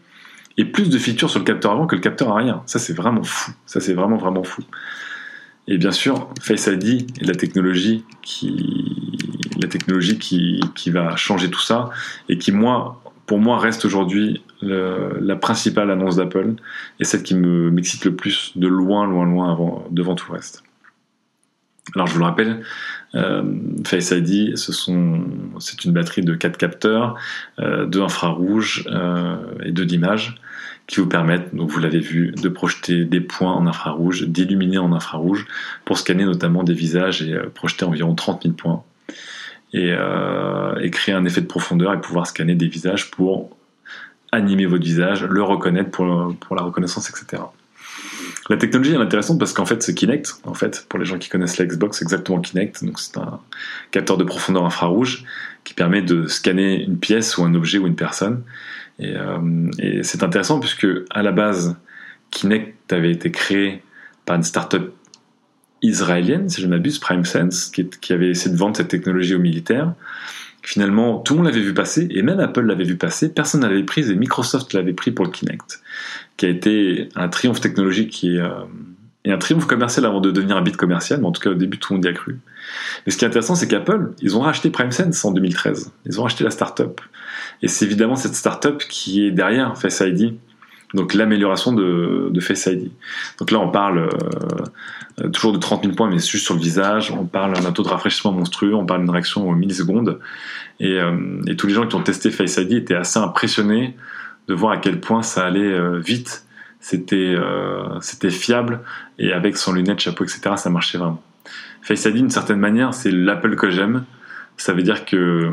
et 0.58 0.66
plus 0.66 0.90
de 0.90 0.98
features 0.98 1.30
sur 1.30 1.40
le 1.40 1.46
capteur 1.46 1.72
avant 1.72 1.88
que 1.88 1.96
le 1.96 2.02
capteur 2.02 2.30
arrière. 2.30 2.62
Ça, 2.66 2.80
c'est 2.80 2.94
vraiment 2.94 3.24
fou. 3.24 3.52
Ça, 3.66 3.80
c'est 3.80 3.94
vraiment, 3.94 4.18
vraiment 4.18 4.44
fou. 4.44 4.64
Et 5.68 5.78
bien 5.78 5.92
sûr, 5.92 6.30
Face 6.42 6.68
ID 6.68 7.08
est 7.22 7.26
la 7.26 7.36
technologie 7.36 8.04
qui, 8.24 9.20
la 9.62 9.68
technologie 9.68 10.18
qui, 10.18 10.60
qui 10.76 10.90
va 10.90 11.16
changer 11.16 11.50
tout 11.50 11.62
ça 11.62 11.92
et 12.30 12.38
qui, 12.38 12.52
moi, 12.52 13.02
pour 13.28 13.38
moi, 13.38 13.60
reste 13.60 13.86
aujourd'hui 13.86 14.44
la 14.62 15.36
principale 15.36 15.90
annonce 15.90 16.18
d'Apple 16.18 16.56
et 17.00 17.04
celle 17.04 17.24
qui 17.24 17.36
me 17.36 17.72
m'excite 17.72 18.06
le 18.06 18.16
plus 18.16 18.52
de 18.56 18.68
loin, 18.68 19.08
loin, 19.08 19.26
loin 19.26 19.52
avant, 19.52 19.86
devant 19.90 20.16
tout 20.16 20.26
le 20.32 20.38
reste. 20.38 20.64
Alors 21.96 22.08
je 22.08 22.14
vous 22.14 22.20
le 22.20 22.26
rappelle, 22.26 22.64
euh, 23.16 23.44
Face 23.86 24.12
ID, 24.12 24.56
c'est 24.56 24.86
une 25.86 25.94
batterie 25.94 26.22
de 26.22 26.36
4 26.36 26.58
capteurs, 26.58 27.16
euh, 27.60 27.86
2 27.86 28.02
infrarouges 28.02 28.88
euh, 28.88 29.36
et 29.64 29.72
2 29.72 29.86
d'images 29.86 30.40
qui 30.88 31.00
vous 31.00 31.08
permettent, 31.08 31.56
donc 31.56 31.70
vous 31.70 31.80
l'avez 31.80 32.00
vu, 32.00 32.32
de 32.32 32.50
projeter 32.50 33.06
des 33.06 33.22
points 33.22 33.54
en 33.54 33.66
infrarouge, 33.66 34.24
d'illuminer 34.28 34.78
en 34.78 34.94
infrarouge 34.94 35.48
pour 35.86 35.98
scanner 35.98 36.24
notamment 36.26 36.64
des 36.64 36.74
visages 36.74 37.24
et 37.24 37.34
euh, 37.34 37.50
projeter 37.54 37.84
environ 37.84 38.14
30 38.14 38.44
000 38.44 38.56
points 38.56 38.84
et, 39.74 39.96
et 40.82 40.92
créer 40.92 41.16
un 41.16 41.24
effet 41.24 41.40
de 41.40 41.46
profondeur 41.46 41.94
et 41.94 42.02
pouvoir 42.02 42.28
scanner 42.28 42.56
des 42.56 42.68
visages 42.68 43.10
pour 43.10 43.56
animer 44.34 44.66
votre 44.66 44.84
visage, 44.84 45.24
le 45.24 45.42
reconnaître 45.44 45.92
pour, 45.92 46.36
pour 46.42 46.58
la 46.58 46.62
reconnaissance, 46.62 47.10
etc. 47.10 47.42
La 48.50 48.58
technologie 48.58 48.94
est 48.94 48.98
intéressante 48.98 49.40
parce 49.40 49.54
qu'en 49.54 49.66
fait, 49.66 49.82
c'est 49.84 49.94
Kinect. 49.94 50.42
En 50.44 50.54
fait, 50.54 50.86
pour 50.90 51.00
les 51.00 51.06
gens 51.06 51.18
qui 51.18 51.30
connaissent 51.30 51.58
la 51.58 51.66
Xbox, 51.66 52.00
c'est 52.00 52.06
exactement 52.06 52.40
Kinect. 52.40 52.84
Donc, 52.84 53.00
c'est 53.00 53.18
un 53.18 53.40
capteur 53.92 54.18
de 54.18 54.24
profondeur 54.24 54.66
infrarouge 54.66 55.26
qui 55.64 55.74
permet 55.74 56.02
de 56.02 56.28
scanner 56.28 56.84
une 56.84 56.98
pièce 56.98 57.38
ou 57.38 57.44
un 57.44 57.54
objet 57.54 57.78
ou 57.78 57.88
une 57.88 57.96
personne. 57.96 58.44
Et, 59.00 59.16
euh, 59.16 59.70
c'est 60.04 60.24
intéressant 60.24 60.60
puisque 60.60 60.88
à 61.10 61.22
la 61.22 61.32
base, 61.32 61.78
Kinect 62.32 62.92
avait 62.92 63.12
été 63.12 63.32
créé 63.32 63.84
par 64.26 64.36
une 64.36 64.44
startup 64.44 64.94
israélienne, 65.82 66.50
si 66.50 66.62
je 66.62 66.68
ne 66.68 66.72
m'abuse, 66.72 67.00
PrimeSense, 67.00 67.70
qui, 67.70 67.90
qui 67.90 68.14
avait 68.14 68.30
essayé 68.30 68.52
de 68.52 68.58
vendre 68.58 68.78
cette 68.78 68.88
technologie 68.88 69.36
aux 69.36 69.40
militaires. 69.40 69.94
Finalement, 70.64 71.20
tout 71.20 71.34
le 71.34 71.40
monde 71.40 71.48
l'avait 71.48 71.62
vu 71.62 71.74
passer, 71.74 72.08
et 72.12 72.22
même 72.22 72.40
Apple 72.40 72.62
l'avait 72.62 72.84
vu 72.84 72.96
passer, 72.96 73.34
personne 73.34 73.62
ne 73.62 73.68
l'avait 73.68 73.84
prise, 73.84 74.10
et 74.12 74.16
Microsoft 74.16 74.74
l'avait 74.74 74.94
pris 74.94 75.12
pour 75.12 75.26
le 75.26 75.32
Kinect, 75.32 75.82
qui 76.38 76.46
a 76.46 76.50
été 76.50 77.10
un 77.16 77.30
triomphe 77.30 77.62
technologique 77.62 78.24
et, 78.24 78.40
euh, 78.40 78.50
et 79.26 79.32
un 79.32 79.38
triomphe 79.38 79.66
commercial 79.66 80.06
avant 80.06 80.22
de 80.22 80.30
devenir 80.32 80.58
un 80.58 80.62
bit 80.62 80.78
commercial, 80.78 81.20
mais 81.20 81.28
en 81.28 81.32
tout 81.32 81.42
cas 81.42 81.50
au 81.50 81.56
début 81.56 81.80
tout 81.80 81.94
le 81.94 81.98
monde 81.98 82.06
y 82.06 82.10
a 82.10 82.14
cru. 82.14 82.40
Mais 83.06 83.12
ce 83.12 83.18
qui 83.18 83.26
est 83.26 83.28
intéressant, 83.28 83.56
c'est 83.56 83.68
qu'Apple, 83.68 84.12
ils 84.22 84.38
ont 84.38 84.42
racheté 84.42 84.70
PrimeSense 84.70 85.26
en 85.26 85.32
2013, 85.32 85.92
ils 86.06 86.20
ont 86.20 86.24
racheté 86.24 86.44
la 86.44 86.52
startup. 86.52 87.02
Et 87.62 87.68
c'est 87.68 87.86
évidemment 87.86 88.16
cette 88.16 88.36
startup 88.36 88.80
qui 88.90 89.26
est 89.26 89.32
derrière 89.32 89.78
Face 89.78 90.02
ID, 90.06 90.36
donc 90.94 91.14
l'amélioration 91.14 91.74
de, 91.74 92.30
de, 92.32 92.40
Face 92.42 92.66
ID. 92.66 92.92
Donc 93.40 93.52
là, 93.52 93.60
on 93.60 93.70
parle 93.70 94.10
euh, 95.20 95.30
toujours 95.30 95.54
de 95.54 95.58
30 95.58 95.84
000 95.84 95.96
points, 95.96 96.10
mais 96.10 96.20
juste 96.20 96.46
sur 96.46 96.56
le 96.56 96.60
visage. 96.60 97.12
On 97.12 97.26
parle 97.26 97.54
d'un 97.54 97.72
taux 97.72 97.84
de 97.84 97.88
rafraîchissement 97.88 98.32
monstrueux. 98.32 98.76
On 98.76 98.86
parle 98.86 99.02
d'une 99.02 99.10
réaction 99.10 99.48
aux 99.48 99.56
millisecondes. 99.56 100.20
Et, 100.80 101.00
euh, 101.00 101.42
et, 101.48 101.56
tous 101.56 101.68
les 101.68 101.74
gens 101.74 101.88
qui 101.88 101.96
ont 101.96 102.04
testé 102.04 102.30
Face 102.32 102.58
ID 102.58 102.74
étaient 102.74 102.96
assez 102.96 103.20
impressionnés 103.20 103.96
de 104.48 104.54
voir 104.54 104.74
à 104.74 104.78
quel 104.78 105.00
point 105.00 105.22
ça 105.22 105.46
allait 105.46 105.62
euh, 105.62 106.00
vite. 106.00 106.46
C'était 106.84 107.36
c'était 108.00 108.32
fiable 108.32 108.80
et 109.20 109.34
avec 109.34 109.56
son 109.56 109.72
lunette, 109.72 110.00
chapeau, 110.00 110.24
etc., 110.24 110.56
ça 110.56 110.72
marchait 110.72 110.98
vraiment. 110.98 111.22
Face 111.84 112.06
ID, 112.06 112.16
d'une 112.16 112.32
certaine 112.32 112.58
manière, 112.58 112.96
c'est 112.96 113.12
l'Apple 113.12 113.56
que 113.56 113.70
j'aime. 113.70 114.04
Ça 114.58 114.74
veut 114.74 114.82
dire 114.82 115.06
que 115.06 115.52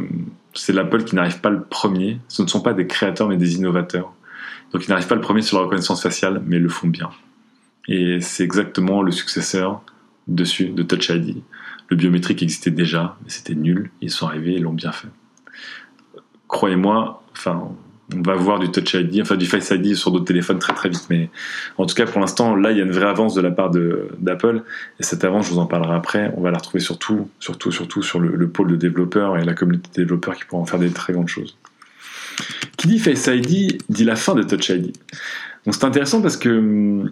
c'est 0.55 0.73
l'Apple 0.73 1.05
qui 1.05 1.17
n'arrive 1.17 1.41
pas 1.41 1.51
le 1.51 1.61
premier. 1.61 2.19
Ce 2.29 2.41
ne 2.41 2.47
sont 2.47 2.63
pas 2.63 2.73
des 2.73 2.87
créateurs, 2.87 3.29
mais 3.29 3.37
des 3.37 3.57
innovateurs. 3.57 4.15
Donc 4.73 4.87
ils 4.87 4.91
n'arrivent 4.91 5.07
pas 5.07 5.15
le 5.15 5.21
premier 5.21 5.43
sur 5.43 5.59
la 5.59 5.65
reconnaissance 5.65 6.03
faciale, 6.03 6.43
mais 6.47 6.57
ils 6.57 6.63
le 6.63 6.69
font 6.69 6.89
bien. 6.89 7.11
Et 7.89 8.21
c'est 8.21 8.45
exactement 8.45 9.03
le 9.03 9.11
successeur 9.11 9.83
dessus 10.27 10.69
de 10.69 10.83
Touch 10.83 11.09
ID. 11.09 11.43
Le 11.89 11.97
biométrique 11.97 12.43
existait 12.43 12.71
déjà, 12.71 13.17
mais 13.25 13.31
c'était 13.31 13.55
nul. 13.55 13.91
Ils 14.03 14.11
sont 14.11 14.27
arrivés 14.27 14.55
et 14.55 14.59
l'ont 14.59 14.75
bien 14.75 14.93
fait. 14.93 15.09
Croyez-moi, 16.49 17.23
on 17.47 18.23
va 18.23 18.35
voir 18.35 18.59
du 18.59 18.71
Touch 18.71 18.95
ID, 18.95 19.23
enfin 19.23 19.37
du 19.37 19.47
Face 19.47 19.71
ID 19.71 19.95
sur 19.95 20.11
d'autres 20.11 20.27
téléphones 20.27 20.59
très 20.59 20.75
très 20.75 20.91
vite. 20.91 21.07
Mais 21.09 21.31
en 21.79 21.87
tout 21.87 21.95
cas, 21.95 22.05
pour 22.05 22.21
l'instant, 22.21 22.55
là, 22.55 22.73
il 22.73 22.79
y 22.79 22.81
a 22.81 22.85
une 22.85 22.93
vraie 22.93 23.09
avance 23.09 23.35
de 23.35 23.41
la 23.41 23.51
part 23.51 23.71
d'Apple. 23.71 24.65
Et 25.01 25.03
cette 25.03 25.25
avance, 25.25 25.47
je 25.47 25.53
vous 25.53 25.59
en 25.59 25.67
parlerai 25.67 25.95
après. 25.95 26.33
On 26.37 26.43
va 26.43 26.51
la 26.51 26.59
retrouver 26.59 26.81
surtout, 26.81 27.31
surtout, 27.39 27.73
surtout 27.73 28.03
sur 28.03 28.21
le, 28.21 28.37
le 28.37 28.49
pôle 28.49 28.71
de 28.71 28.77
développeurs 28.77 29.39
et 29.39 29.45
la 29.45 29.55
communauté 29.55 29.89
de 29.89 30.03
développeurs 30.05 30.37
qui 30.37 30.45
pourront 30.45 30.67
faire 30.67 30.79
des 30.79 30.91
très 30.91 31.15
grandes 31.15 31.29
choses. 31.29 31.57
Qui 32.79 32.89
dit 32.89 32.99
Face 32.99 33.27
ID 33.27 33.83
dit 33.91 34.05
la 34.05 34.17
fin 34.17 34.35
de 34.35 34.43
Touch 34.43 34.71
ID. 34.71 34.93
Donc 35.67 35.75
c'est 35.75 35.85
intéressant 35.85 36.23
parce 36.23 36.39
que 36.39 36.49
hum, 36.49 37.11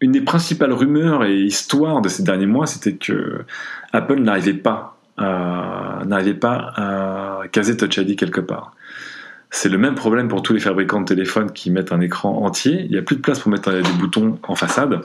une 0.00 0.12
des 0.12 0.20
principales 0.20 0.72
rumeurs 0.72 1.24
et 1.24 1.40
histoires 1.42 2.00
de 2.00 2.08
ces 2.08 2.22
derniers 2.22 2.46
mois, 2.46 2.66
c'était 2.66 2.94
que 2.94 3.44
Apple 3.92 4.20
n'arrivait 4.20 4.54
pas 4.54 4.98
à, 5.16 6.02
pas 6.40 7.42
caser 7.52 7.76
Touch 7.76 7.98
ID 7.98 8.16
quelque 8.16 8.40
part. 8.40 8.74
C'est 9.50 9.68
le 9.68 9.78
même 9.78 9.94
problème 9.94 10.28
pour 10.28 10.42
tous 10.42 10.52
les 10.52 10.60
fabricants 10.60 11.00
de 11.00 11.06
téléphones 11.06 11.52
qui 11.52 11.70
mettent 11.70 11.92
un 11.92 12.00
écran 12.00 12.44
entier. 12.44 12.82
Il 12.84 12.90
n'y 12.90 12.98
a 12.98 13.02
plus 13.02 13.16
de 13.16 13.20
place 13.20 13.40
pour 13.40 13.50
mettre 13.50 13.70
des 13.72 13.82
boutons 13.98 14.38
en 14.42 14.54
façade. 14.54 15.00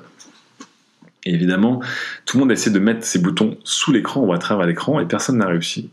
Évidemment, 1.25 1.81
tout 2.25 2.37
le 2.37 2.41
monde 2.41 2.51
a 2.51 2.53
essayé 2.53 2.71
de 2.71 2.79
mettre 2.79 3.05
ces 3.05 3.19
boutons 3.19 3.57
sous 3.63 3.91
l'écran 3.91 4.21
ou 4.21 4.33
à 4.33 4.37
travers 4.37 4.67
l'écran 4.67 4.99
et 4.99 5.05
personne 5.05 5.37
n'a 5.37 5.47
réussi. 5.47 5.89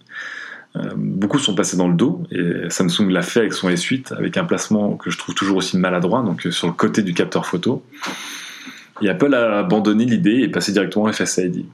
Euh, 0.76 0.90
beaucoup 0.96 1.38
sont 1.38 1.54
passés 1.54 1.76
dans 1.76 1.88
le 1.88 1.94
dos 1.94 2.22
et 2.30 2.70
Samsung 2.70 3.08
l'a 3.10 3.22
fait 3.22 3.40
avec 3.40 3.52
son 3.52 3.68
S8 3.68 4.14
avec 4.14 4.36
un 4.36 4.44
placement 4.44 4.96
que 4.96 5.10
je 5.10 5.18
trouve 5.18 5.34
toujours 5.34 5.56
aussi 5.56 5.76
maladroit, 5.76 6.22
donc 6.22 6.46
euh, 6.46 6.52
sur 6.52 6.68
le 6.68 6.72
côté 6.72 7.02
du 7.02 7.12
capteur 7.12 7.44
photo. 7.44 7.84
Et 9.02 9.08
Apple 9.08 9.34
a 9.34 9.58
abandonné 9.58 10.04
l'idée 10.04 10.42
et 10.42 10.48
passé 10.48 10.72
directement 10.72 11.06
à 11.06 11.12
Face 11.12 11.38
ID. 11.38 11.64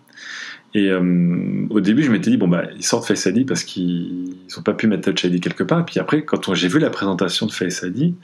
Et 0.75 0.91
euh, 0.91 1.67
au 1.71 1.81
début, 1.81 2.03
je 2.03 2.11
m'étais 2.11 2.31
dit, 2.31 2.37
bon, 2.37 2.49
bah, 2.49 2.65
ils 2.77 2.85
sortent 2.85 3.07
Face 3.07 3.27
ID 3.27 3.47
parce 3.47 3.65
qu'ils 3.65 4.35
n'ont 4.57 4.63
pas 4.63 4.75
pu 4.75 4.87
mettre 4.87 5.11
Touch 5.11 5.25
ID 5.25 5.41
quelque 5.41 5.65
part. 5.65 5.81
Et 5.81 5.85
puis 5.85 5.99
après, 5.99 6.25
quand 6.25 6.55
j'ai 6.55 6.69
vu 6.69 6.79
la 6.79 6.91
présentation 6.91 7.47
de 7.47 7.53
Face 7.53 7.83
ID, 7.83 8.15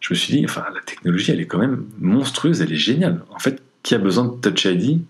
je 0.00 0.12
me 0.12 0.14
suis 0.14 0.32
dit, 0.36 0.44
enfin, 0.44 0.64
la 0.74 0.80
technologie, 0.80 1.32
elle 1.32 1.40
est 1.40 1.46
quand 1.46 1.58
même 1.58 1.84
monstrueuse, 1.98 2.60
elle 2.60 2.72
est 2.72 2.76
géniale. 2.76 3.22
En 3.30 3.38
fait, 3.38 3.62
qui 3.82 3.94
a 3.94 3.98
besoin 3.98 4.24
de 4.24 4.50
Touch 4.50 4.64
ID 4.66 5.00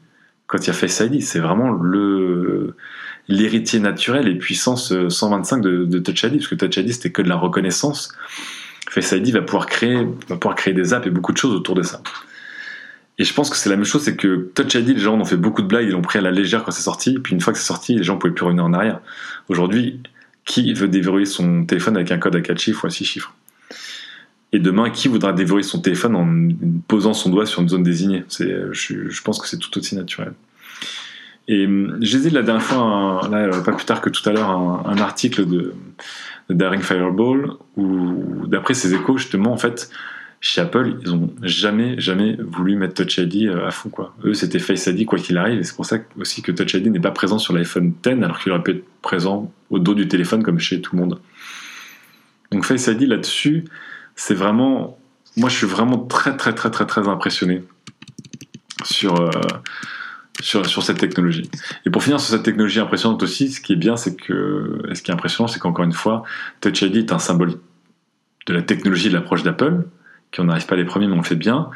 quand 0.46 0.58
il 0.58 0.66
y 0.68 0.70
a 0.70 0.74
Face 0.74 1.00
ID 1.00 1.22
C'est 1.22 1.40
vraiment 1.40 1.72
le 1.72 2.76
l'héritier 3.28 3.78
naturel 3.78 4.26
et 4.26 4.34
puissance 4.34 4.92
125 5.08 5.64
euh, 5.64 5.86
de, 5.86 5.98
Touch 5.98 6.22
ID, 6.22 6.38
parce 6.38 6.48
que 6.48 6.54
Touch 6.54 6.76
ID 6.76 6.92
c'était 6.92 7.10
que 7.10 7.22
de 7.22 7.28
la 7.28 7.36
reconnaissance. 7.36 8.12
Face 8.90 9.12
ID 9.12 9.32
va 9.32 9.42
pouvoir 9.42 9.66
créer, 9.66 10.06
va 10.28 10.36
pouvoir 10.36 10.54
créer 10.54 10.72
des 10.72 10.94
apps 10.94 11.06
et 11.06 11.10
beaucoup 11.10 11.32
de 11.32 11.36
choses 11.36 11.54
autour 11.54 11.74
de 11.74 11.82
ça. 11.82 12.00
Et 13.18 13.24
je 13.24 13.34
pense 13.34 13.50
que 13.50 13.56
c'est 13.56 13.68
la 13.68 13.76
même 13.76 13.84
chose, 13.84 14.02
c'est 14.02 14.16
que 14.16 14.50
Touch 14.54 14.74
ID, 14.74 14.88
les 14.88 14.98
gens 14.98 15.16
en 15.16 15.20
ont 15.20 15.24
fait 15.24 15.36
beaucoup 15.36 15.60
de 15.60 15.66
blagues, 15.66 15.86
ils 15.86 15.92
l'ont 15.92 16.02
pris 16.02 16.18
à 16.18 16.22
la 16.22 16.30
légère 16.30 16.64
quand 16.64 16.70
c'est 16.70 16.82
sorti, 16.82 17.18
puis 17.18 17.34
une 17.34 17.40
fois 17.40 17.52
que 17.52 17.58
c'est 17.58 17.66
sorti, 17.66 17.94
les 17.94 18.02
gens 18.02 18.14
ne 18.14 18.20
pouvaient 18.20 18.32
plus 18.32 18.44
revenir 18.44 18.64
en 18.64 18.72
arrière. 18.72 19.00
Aujourd'hui, 19.48 20.00
qui 20.44 20.72
veut 20.72 20.88
déverrouiller 20.88 21.26
son 21.26 21.64
téléphone 21.64 21.96
avec 21.96 22.10
un 22.10 22.18
code 22.18 22.36
à 22.36 22.40
4 22.40 22.58
chiffres 22.58 22.84
ou 22.84 22.86
à 22.86 22.90
6 22.90 23.04
chiffres? 23.04 23.34
Et 24.52 24.60
demain, 24.60 24.88
qui 24.88 25.08
voudra 25.08 25.34
déverrouiller 25.34 25.66
son 25.66 25.80
téléphone 25.80 26.16
en 26.16 26.80
posant 26.86 27.12
son 27.12 27.28
doigt 27.28 27.44
sur 27.44 27.60
une 27.60 27.68
zone 27.68 27.82
désignée? 27.82 28.24
Je, 28.30 29.10
je 29.10 29.22
pense 29.22 29.38
que 29.38 29.46
c'est 29.46 29.58
tout 29.58 29.76
aussi 29.76 29.94
naturel. 29.94 30.32
Et 31.48 31.64
hum, 31.66 31.96
j'ai 32.00 32.18
dit 32.18 32.30
la 32.30 32.42
dernière 32.42 32.62
fois, 32.62 33.26
là, 33.30 33.48
pas 33.62 33.72
plus 33.72 33.86
tard 33.86 34.02
que 34.02 34.10
tout 34.10 34.26
à 34.28 34.32
l'heure, 34.32 34.50
un, 34.50 34.98
article 34.98 35.46
de, 35.46 35.74
Daring 36.50 36.82
Fireball 36.82 37.52
où, 37.76 38.46
d'après 38.46 38.74
ces 38.74 38.94
échos, 38.94 39.16
justement, 39.16 39.52
en 39.52 39.56
fait, 39.56 39.90
chez 40.40 40.60
Apple, 40.60 40.96
ils 41.02 41.12
ont 41.12 41.34
jamais, 41.42 41.98
jamais 41.98 42.36
voulu 42.38 42.76
mettre 42.76 43.02
Touch 43.02 43.18
ID 43.18 43.48
euh, 43.48 43.66
à 43.66 43.70
fond. 43.70 43.90
Eux, 44.24 44.34
c'était 44.34 44.58
Face 44.58 44.86
ID, 44.86 45.04
quoi 45.04 45.18
qu'il 45.18 45.36
arrive, 45.36 45.58
et 45.58 45.64
c'est 45.64 45.74
pour 45.74 45.86
ça 45.86 45.98
aussi 46.18 46.42
que 46.42 46.52
Touch 46.52 46.74
ID 46.74 46.88
n'est 46.88 47.00
pas 47.00 47.10
présent 47.10 47.38
sur 47.38 47.54
l'iPhone 47.54 47.94
X, 48.04 48.22
alors 48.22 48.38
qu'il 48.38 48.52
aurait 48.52 48.62
pu 48.62 48.70
être 48.72 48.84
présent 49.02 49.52
au 49.70 49.78
dos 49.78 49.94
du 49.94 50.06
téléphone, 50.06 50.42
comme 50.42 50.58
chez 50.60 50.80
tout 50.80 50.94
le 50.94 51.00
monde. 51.00 51.20
Donc 52.52 52.64
Face 52.64 52.86
ID, 52.86 53.02
là-dessus, 53.02 53.64
c'est 54.16 54.34
vraiment. 54.34 54.98
Moi, 55.36 55.48
je 55.48 55.56
suis 55.56 55.66
vraiment 55.66 55.98
très, 55.98 56.36
très, 56.36 56.54
très, 56.54 56.70
très, 56.70 56.86
très 56.86 57.08
impressionné 57.08 57.64
sur. 58.84 59.18
Euh, 59.20 59.30
sur, 60.40 60.66
sur, 60.66 60.82
cette 60.82 60.98
technologie. 60.98 61.50
Et 61.84 61.90
pour 61.90 62.02
finir 62.02 62.20
sur 62.20 62.30
cette 62.30 62.44
technologie 62.44 62.80
impressionnante 62.80 63.22
aussi, 63.22 63.50
ce 63.50 63.60
qui 63.60 63.72
est 63.72 63.76
bien, 63.76 63.96
c'est 63.96 64.16
que, 64.16 64.82
ce 64.92 65.02
qui 65.02 65.10
est 65.10 65.14
impressionnant, 65.14 65.48
c'est 65.48 65.58
qu'encore 65.58 65.84
une 65.84 65.92
fois, 65.92 66.22
Touch 66.60 66.82
ID 66.82 66.96
est 66.96 67.12
un 67.12 67.18
symbole 67.18 67.54
de 68.46 68.54
la 68.54 68.62
technologie 68.62 69.08
de 69.08 69.14
l'approche 69.14 69.42
d'Apple, 69.42 69.84
qui 70.30 70.40
on 70.40 70.44
n'arrive 70.44 70.66
pas 70.66 70.76
les 70.76 70.84
premiers, 70.84 71.06
mais 71.06 71.14
on 71.14 71.18
le 71.18 71.22
fait 71.22 71.34
bien. 71.34 71.70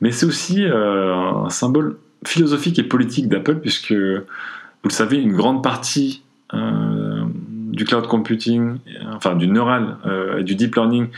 Mais 0.00 0.12
c'est 0.12 0.26
aussi 0.26 0.64
euh, 0.64 1.14
un 1.14 1.50
symbole 1.50 1.98
philosophique 2.24 2.78
et 2.78 2.82
politique 2.82 3.28
d'Apple, 3.28 3.56
puisque, 3.56 3.92
vous 3.92 4.88
le 4.88 4.90
savez, 4.90 5.18
une 5.18 5.34
grande 5.34 5.62
partie 5.62 6.22
euh, 6.54 7.24
du 7.72 7.84
cloud 7.84 8.06
computing, 8.06 8.78
enfin 9.12 9.34
du 9.34 9.46
neural 9.48 9.96
euh, 10.06 10.38
et 10.38 10.44
du 10.44 10.54
deep 10.54 10.74
learning 10.74 11.08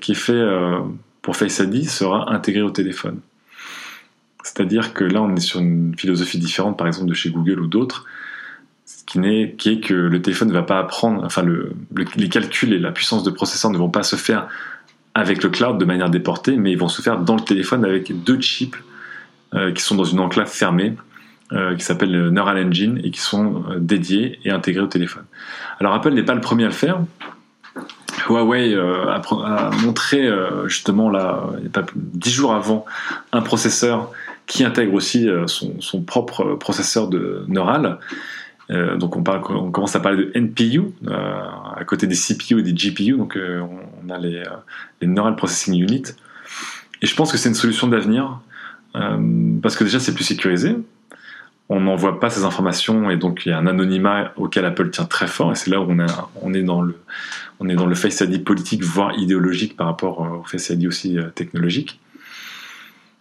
qui 0.00 0.12
est 0.12 0.14
fait 0.14 0.42
pour 1.20 1.36
Face 1.36 1.58
ID 1.58 1.88
sera 1.88 2.32
intégré 2.32 2.62
au 2.62 2.70
téléphone. 2.70 3.20
C'est-à-dire 4.44 4.92
que 4.92 5.04
là, 5.04 5.22
on 5.22 5.34
est 5.34 5.40
sur 5.40 5.60
une 5.60 5.94
philosophie 5.98 6.38
différente, 6.38 6.76
par 6.76 6.86
exemple, 6.86 7.08
de 7.08 7.14
chez 7.14 7.30
Google 7.30 7.60
ou 7.60 7.66
d'autres, 7.66 8.04
qui, 9.06 9.18
est, 9.18 9.80
que 9.80 9.94
le 9.94 10.22
téléphone 10.22 10.48
ne 10.48 10.52
va 10.52 10.62
pas 10.62 10.78
apprendre, 10.78 11.24
enfin, 11.24 11.42
les 12.16 12.28
calculs 12.28 12.72
et 12.72 12.78
la 12.78 12.92
puissance 12.92 13.24
de 13.24 13.30
processeur 13.30 13.70
ne 13.70 13.78
vont 13.78 13.88
pas 13.88 14.02
se 14.02 14.16
faire 14.16 14.48
avec 15.14 15.42
le 15.42 15.48
cloud 15.48 15.78
de 15.78 15.84
manière 15.84 16.10
déportée, 16.10 16.56
mais 16.56 16.72
ils 16.72 16.78
vont 16.78 16.88
se 16.88 17.00
faire 17.00 17.18
dans 17.18 17.36
le 17.36 17.40
téléphone 17.40 17.84
avec 17.84 18.24
deux 18.24 18.38
chips 18.40 18.76
euh, 19.54 19.72
qui 19.72 19.82
sont 19.82 19.94
dans 19.94 20.04
une 20.04 20.20
enclave 20.20 20.50
fermée, 20.50 20.94
euh, 21.52 21.74
qui 21.76 21.84
s'appelle 21.84 22.28
Neural 22.28 22.66
Engine, 22.66 23.00
et 23.02 23.10
qui 23.10 23.20
sont 23.20 23.64
euh, 23.70 23.78
dédiés 23.78 24.40
et 24.44 24.50
intégrés 24.50 24.82
au 24.82 24.88
téléphone. 24.88 25.24
Alors 25.80 25.94
Apple 25.94 26.10
n'est 26.10 26.24
pas 26.24 26.34
le 26.34 26.40
premier 26.42 26.64
à 26.64 26.68
le 26.68 26.72
faire. 26.72 27.00
Huawei 28.28 28.74
a, 28.74 29.14
a, 29.14 29.70
montré 29.82 30.28
justement 30.66 31.10
là, 31.10 31.42
pas 31.72 31.84
dix 31.94 32.32
jours 32.32 32.54
avant, 32.54 32.86
un 33.32 33.42
processeur 33.42 34.10
qui 34.46 34.64
intègre 34.64 34.94
aussi 34.94 35.28
euh, 35.28 35.46
son, 35.46 36.02
propre 36.02 36.54
processeur 36.54 37.08
de 37.08 37.44
neural. 37.48 37.98
Euh, 38.70 38.96
donc 38.96 39.16
on, 39.16 39.22
parle, 39.22 39.42
on, 39.50 39.70
commence 39.70 39.94
à 39.94 40.00
parler 40.00 40.24
de 40.24 40.32
NPU 40.38 40.82
euh, 41.06 41.42
à 41.76 41.84
côté 41.84 42.06
des 42.06 42.14
CPU 42.14 42.60
et 42.60 42.62
des 42.62 42.72
GPU, 42.72 43.16
donc 43.16 43.38
on 43.38 44.10
a 44.10 44.18
les, 44.18 44.42
Neural 45.02 45.36
Processing 45.36 45.74
Unit. 45.82 46.02
Et 47.02 47.06
je 47.06 47.14
pense 47.14 47.30
que 47.30 47.38
c'est 47.38 47.48
une 47.48 47.54
solution 47.54 47.88
d'avenir 47.88 48.40
parce 49.60 49.74
que 49.74 49.82
déjà 49.82 49.98
c'est 49.98 50.14
plus 50.14 50.22
sécurisé, 50.22 50.76
on 51.68 51.80
n'envoie 51.80 52.20
pas 52.20 52.30
ces 52.30 52.44
informations 52.44 53.10
et 53.10 53.16
donc 53.16 53.44
il 53.44 53.48
y 53.48 53.52
a 53.52 53.58
un 53.58 53.66
anonymat 53.66 54.32
auquel 54.36 54.64
Apple 54.64 54.90
tient 54.90 55.04
très 55.04 55.26
fort 55.26 55.50
et 55.50 55.56
c'est 55.56 55.68
là 55.68 55.80
où 55.80 55.90
on, 55.90 56.06
on, 56.40 56.54
est 56.54 56.62
dans 56.62 56.80
le, 56.80 56.96
on 57.58 57.68
est 57.68 57.74
dans 57.74 57.86
le 57.86 57.96
Face 57.96 58.20
ID 58.20 58.44
politique 58.44 58.84
voire 58.84 59.18
idéologique 59.18 59.76
par 59.76 59.88
rapport 59.88 60.20
au 60.20 60.44
Face 60.44 60.70
ID 60.70 60.86
aussi 60.86 61.18
technologique. 61.34 62.00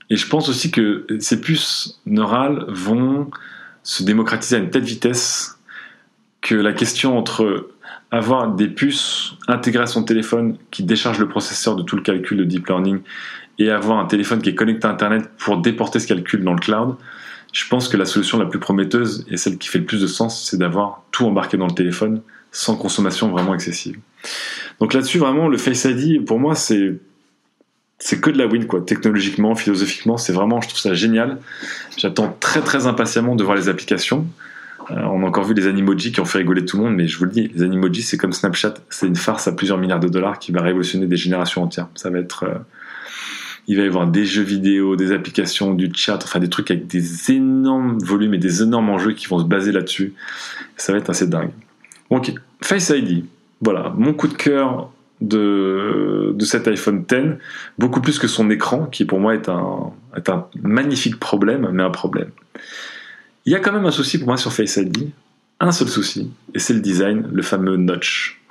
Et 0.09 0.15
je 0.15 0.27
pense 0.27 0.49
aussi 0.49 0.71
que 0.71 1.05
ces 1.19 1.41
puces 1.41 1.99
neurales 2.05 2.65
vont 2.67 3.29
se 3.83 4.03
démocratiser 4.03 4.55
à 4.55 4.59
une 4.59 4.69
telle 4.69 4.83
vitesse 4.83 5.57
que 6.41 6.55
la 6.55 6.73
question 6.73 7.17
entre 7.17 7.69
avoir 8.11 8.53
des 8.53 8.67
puces 8.67 9.33
intégrées 9.47 9.83
à 9.83 9.87
son 9.87 10.03
téléphone 10.03 10.57
qui 10.71 10.83
déchargent 10.83 11.19
le 11.19 11.27
processeur 11.27 11.75
de 11.75 11.83
tout 11.83 11.95
le 11.95 12.03
calcul 12.03 12.37
de 12.37 12.43
deep 12.43 12.67
learning 12.67 13.01
et 13.59 13.71
avoir 13.71 13.99
un 13.99 14.05
téléphone 14.05 14.41
qui 14.41 14.49
est 14.49 14.55
connecté 14.55 14.87
à 14.87 14.91
Internet 14.91 15.29
pour 15.37 15.57
déporter 15.57 15.99
ce 15.99 16.07
calcul 16.07 16.43
dans 16.43 16.53
le 16.53 16.59
cloud, 16.59 16.95
je 17.53 17.67
pense 17.67 17.87
que 17.87 17.97
la 17.97 18.05
solution 18.05 18.39
la 18.39 18.45
plus 18.45 18.59
prometteuse 18.59 19.25
et 19.29 19.37
celle 19.37 19.57
qui 19.57 19.67
fait 19.67 19.79
le 19.79 19.85
plus 19.85 20.01
de 20.01 20.07
sens, 20.07 20.47
c'est 20.49 20.57
d'avoir 20.57 21.03
tout 21.11 21.25
embarqué 21.25 21.57
dans 21.57 21.67
le 21.67 21.73
téléphone 21.73 22.21
sans 22.51 22.75
consommation 22.75 23.29
vraiment 23.29 23.53
excessive. 23.53 23.97
Donc 24.79 24.93
là-dessus, 24.93 25.17
vraiment, 25.17 25.47
le 25.47 25.57
Face 25.57 25.85
ID, 25.85 26.25
pour 26.25 26.39
moi, 26.39 26.55
c'est 26.55 26.99
c'est 28.05 28.19
que 28.19 28.29
de 28.29 28.37
la 28.37 28.47
win, 28.47 28.67
quoi. 28.67 28.81
Technologiquement, 28.81 29.55
philosophiquement, 29.55 30.17
c'est 30.17 30.33
vraiment, 30.33 30.59
je 30.59 30.67
trouve 30.67 30.79
ça 30.81 30.93
génial. 30.93 31.37
J'attends 31.95 32.35
très 32.41 32.59
très 32.59 32.85
impatiemment 32.85 33.33
de 33.37 33.45
voir 33.45 33.55
les 33.55 33.69
applications. 33.69 34.27
Euh, 34.91 34.95
on 35.05 35.23
a 35.23 35.25
encore 35.25 35.45
vu 35.45 35.53
les 35.53 35.67
animojis 35.67 36.11
qui 36.11 36.19
ont 36.19 36.25
fait 36.25 36.39
rigoler 36.39 36.65
tout 36.65 36.75
le 36.75 36.83
monde, 36.83 36.95
mais 36.95 37.07
je 37.07 37.17
vous 37.17 37.23
le 37.23 37.31
dis, 37.31 37.49
les 37.55 37.63
animojis, 37.63 38.01
c'est 38.01 38.17
comme 38.17 38.33
Snapchat, 38.33 38.73
c'est 38.89 39.07
une 39.07 39.15
farce 39.15 39.47
à 39.47 39.53
plusieurs 39.53 39.77
milliards 39.77 40.01
de 40.01 40.09
dollars 40.09 40.37
qui 40.37 40.51
va 40.51 40.61
révolutionner 40.61 41.07
des 41.07 41.15
générations 41.15 41.63
entières. 41.63 41.87
Ça 41.95 42.09
va 42.09 42.19
être, 42.19 42.43
euh, 42.43 42.57
il 43.69 43.77
va 43.77 43.83
y 43.83 43.87
avoir 43.87 44.05
des 44.05 44.25
jeux 44.25 44.43
vidéo, 44.43 44.97
des 44.97 45.13
applications, 45.13 45.73
du 45.73 45.89
chat, 45.95 46.19
enfin 46.25 46.41
des 46.41 46.49
trucs 46.49 46.71
avec 46.71 46.87
des 46.87 47.31
énormes 47.31 47.99
volumes 47.99 48.33
et 48.33 48.37
des 48.37 48.63
énormes 48.63 48.89
enjeux 48.89 49.13
qui 49.13 49.27
vont 49.27 49.39
se 49.39 49.45
baser 49.45 49.71
là-dessus. 49.71 50.13
Ça 50.75 50.91
va 50.91 50.97
être 50.97 51.09
assez 51.09 51.27
dingue. 51.27 51.51
Donc, 52.11 52.33
Face 52.61 52.89
ID, 52.89 53.23
voilà, 53.61 53.93
mon 53.95 54.13
coup 54.13 54.27
de 54.27 54.33
cœur 54.33 54.91
de, 55.23 56.35
cet 56.41 56.67
iPhone 56.67 57.05
X, 57.09 57.37
beaucoup 57.77 58.01
plus 58.01 58.19
que 58.19 58.27
son 58.27 58.49
écran, 58.49 58.85
qui 58.85 59.05
pour 59.05 59.19
moi 59.19 59.33
est 59.33 59.49
un, 59.49 59.91
est 60.15 60.29
un 60.29 60.47
magnifique 60.61 61.19
problème, 61.19 61.69
mais 61.71 61.83
un 61.83 61.89
problème. 61.89 62.29
Il 63.45 63.53
y 63.53 63.55
a 63.55 63.59
quand 63.59 63.71
même 63.71 63.85
un 63.85 63.91
souci 63.91 64.17
pour 64.17 64.27
moi 64.27 64.37
sur 64.37 64.53
Face 64.53 64.77
ID, 64.77 65.11
un 65.59 65.71
seul 65.71 65.87
souci, 65.87 66.31
et 66.53 66.59
c'est 66.59 66.73
le 66.73 66.81
design, 66.81 67.27
le 67.31 67.41
fameux 67.41 67.77
notch. 67.77 68.41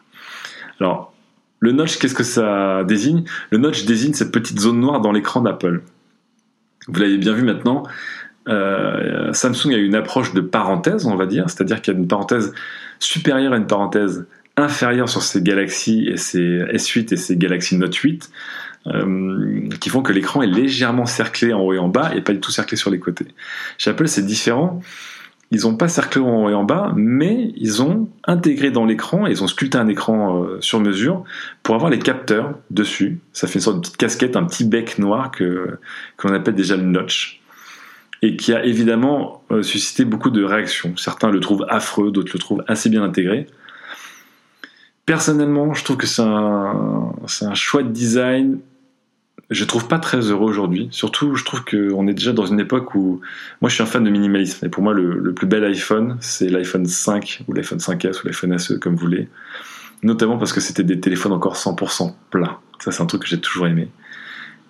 Alors, 0.81 1.13
le 1.61 1.73
notch, 1.73 1.99
qu'est-ce 1.99 2.15
que 2.15 2.25
ça 2.25 2.83
désigne? 2.85 3.25
Le 3.51 3.59
notch 3.59 3.85
désigne 3.85 4.15
cette 4.15 4.33
petite 4.33 4.59
zone 4.59 4.81
noire 4.81 5.01
dans 5.01 5.13
l'écran 5.13 5.41
d'Apple. 5.41 5.83
Vous 6.89 7.01
l'avez 7.01 7.19
bien 7.19 7.35
vu 7.35 7.45
maintenant, 7.45 7.85
euh, 8.49 9.33
Samsung 9.33 9.73
a 9.73 9.77
une 9.77 9.95
approche 9.95 10.35
de 10.35 10.41
parenthèse, 10.41 11.07
on 11.07 11.15
va 11.15 11.27
dire, 11.27 11.49
c'est-à-dire 11.49 11.81
qu'il 11.81 11.95
y 11.95 11.97
a 11.97 12.01
une 12.01 12.09
parenthèse 12.09 12.53
supérieure 12.99 13.53
à 13.53 13.57
une 13.57 13.69
parenthèse 13.69 14.27
inférieure 14.57 15.09
sur 15.09 15.23
ces 15.23 15.43
Galaxy 15.43 16.07
et 16.09 16.17
ces 16.17 16.41
S8 16.41 17.15
et 17.15 17.17
ces 17.17 17.37
Galaxy 17.37 17.77
Note 17.77 17.95
8, 17.95 18.31
euh, 18.89 19.69
qui 19.81 19.89
font 19.89 20.03
que 20.03 20.13
l'écran 20.13 20.43
est 20.43 20.47
légèrement 20.47 21.07
cerclé 21.07 21.53
en 21.53 21.61
haut 21.61 21.73
et 21.73 21.79
en 21.79 21.89
bas 21.89 22.15
et 22.15 22.21
pas 22.21 22.33
du 22.33 22.41
tout 22.41 22.51
cerclé 22.51 22.77
sur 22.77 22.91
les 22.91 22.99
côtés. 22.99 23.27
Chez 23.79 23.95
c'est 24.07 24.27
différent. 24.27 24.81
Ils 25.51 25.63
n'ont 25.63 25.77
pas 25.77 25.89
cerclé 25.89 26.21
en 26.23 26.45
haut 26.45 26.49
et 26.49 26.55
en 26.55 26.65
bas, 26.65 26.93
mais 26.97 27.53
ils 27.57 27.83
ont 27.83 28.09
intégré 28.25 28.71
dans 28.71 28.87
l'écran, 28.87 29.27
ils 29.27 29.45
ont 29.45 29.47
sculpté 29.47 29.77
un 29.77 29.87
écran 29.87 30.43
euh, 30.43 30.59
sur 30.61 30.81
mesure 30.81 31.25
pour 31.63 31.75
avoir 31.75 31.91
les 31.91 31.99
capteurs 31.99 32.59
dessus. 32.71 33.21
Ça 33.33 33.47
fait 33.47 33.57
une 33.57 33.61
sorte 33.61 33.77
de 33.77 33.81
petite 33.83 33.97
casquette, 33.99 34.37
un 34.37 34.45
petit 34.45 34.65
bec 34.65 34.99
noir 34.99 35.31
que 35.31 35.79
qu'on 36.17 36.33
appelle 36.33 36.55
déjà 36.55 36.77
le 36.77 36.85
notch 36.85 37.43
et 38.23 38.37
qui 38.37 38.55
a 38.55 38.65
évidemment 38.65 39.45
euh, 39.51 39.63
suscité 39.63 40.05
beaucoup 40.05 40.31
de 40.31 40.43
réactions. 40.43 40.97
Certains 40.97 41.31
le 41.31 41.41
trouvent 41.41 41.67
affreux, 41.69 42.11
d'autres 42.11 42.31
le 42.33 42.39
trouvent 42.39 42.65
assez 42.69 42.89
bien 42.89 43.03
intégré. 43.03 43.47
Personnellement, 45.07 45.75
je 45.75 45.85
trouve 45.85 45.97
que 45.97 46.07
c'est 46.07 46.23
un, 46.23 47.55
choix 47.55 47.83
de 47.83 47.91
design 47.91 48.61
je 49.51 49.65
trouve 49.65 49.87
pas 49.87 49.99
très 49.99 50.19
heureux 50.31 50.49
aujourd'hui. 50.49 50.89
Surtout, 50.93 51.35
je 51.35 51.45
trouve 51.45 51.63
qu'on 51.65 52.07
est 52.07 52.15
déjà 52.15 52.33
dans 52.33 52.47
une 52.47 52.61
époque 52.61 52.95
où 52.95 53.21
moi 53.61 53.69
je 53.69 53.75
suis 53.75 53.83
un 53.83 53.87
fan 53.87 54.03
de 54.03 54.09
minimalisme. 54.09 54.65
Et 54.65 54.71
pour 54.71 54.83
moi, 54.83 54.95
le, 54.95 55.35
plus 55.35 55.47
bel 55.47 55.63
iPhone, 55.65 56.17
c'est 56.21 56.49
l'iPhone 56.49 56.87
5 56.87 57.45
ou 57.49 57.53
l'iPhone 57.53 57.79
5S 57.79 58.23
ou 58.23 58.27
l'iPhone 58.27 58.59
SE, 58.59 58.75
comme 58.75 58.95
vous 58.95 59.01
voulez. 59.01 59.29
Notamment 60.03 60.39
parce 60.39 60.55
que 60.55 60.61
c'était 60.61 60.85
des 60.85 61.01
téléphones 61.01 61.33
encore 61.33 61.57
100% 61.57 62.15
plats. 62.31 62.61
Ça, 62.79 62.93
c'est 62.93 63.03
un 63.03 63.07
truc 63.07 63.23
que 63.23 63.29
j'ai 63.29 63.41
toujours 63.41 63.67
aimé. 63.67 63.89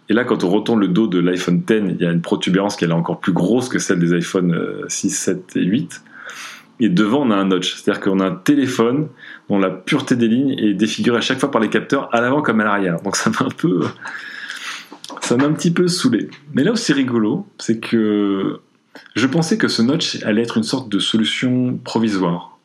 Et 0.08 0.14
là, 0.14 0.24
quand 0.24 0.42
on 0.42 0.50
retourne 0.50 0.80
le 0.80 0.88
dos 0.88 1.06
de 1.06 1.20
l'iPhone 1.20 1.60
10, 1.60 1.94
il 2.00 2.02
y 2.02 2.06
a 2.06 2.10
une 2.10 2.20
protubérance 2.20 2.76
qui 2.76 2.84
est 2.84 2.90
encore 2.90 3.20
plus 3.20 3.32
grosse 3.32 3.68
que 3.68 3.78
celle 3.78 4.00
des 4.00 4.12
iPhone 4.14 4.84
6, 4.88 5.10
7 5.10 5.56
et 5.56 5.62
8. 5.62 6.02
Et 6.82 6.88
devant, 6.88 7.22
on 7.22 7.30
a 7.30 7.36
un 7.36 7.44
notch. 7.44 7.76
C'est-à-dire 7.76 8.02
qu'on 8.02 8.18
a 8.18 8.26
un 8.26 8.34
téléphone 8.34 9.08
dont 9.48 9.58
la 9.58 9.70
pureté 9.70 10.16
des 10.16 10.26
lignes 10.26 10.58
est 10.58 10.74
défigurée 10.74 11.18
à 11.18 11.20
chaque 11.20 11.38
fois 11.38 11.50
par 11.50 11.60
les 11.60 11.68
capteurs, 11.68 12.12
à 12.12 12.20
l'avant 12.20 12.42
comme 12.42 12.60
à 12.60 12.64
l'arrière. 12.64 13.00
Donc 13.02 13.14
ça 13.14 13.30
m'a 13.30 13.46
un 13.46 13.50
peu 13.50 13.82
ça 15.20 15.36
m'a 15.36 15.44
un 15.44 15.52
petit 15.52 15.70
peu 15.70 15.86
saoulé. 15.86 16.28
Mais 16.54 16.64
là 16.64 16.72
où 16.72 16.76
c'est 16.76 16.92
rigolo, 16.92 17.46
c'est 17.58 17.78
que 17.78 18.60
je 19.14 19.26
pensais 19.28 19.56
que 19.58 19.68
ce 19.68 19.80
notch 19.80 20.22
allait 20.24 20.42
être 20.42 20.56
une 20.56 20.64
sorte 20.64 20.88
de 20.88 20.98
solution 20.98 21.78
provisoire. 21.84 22.58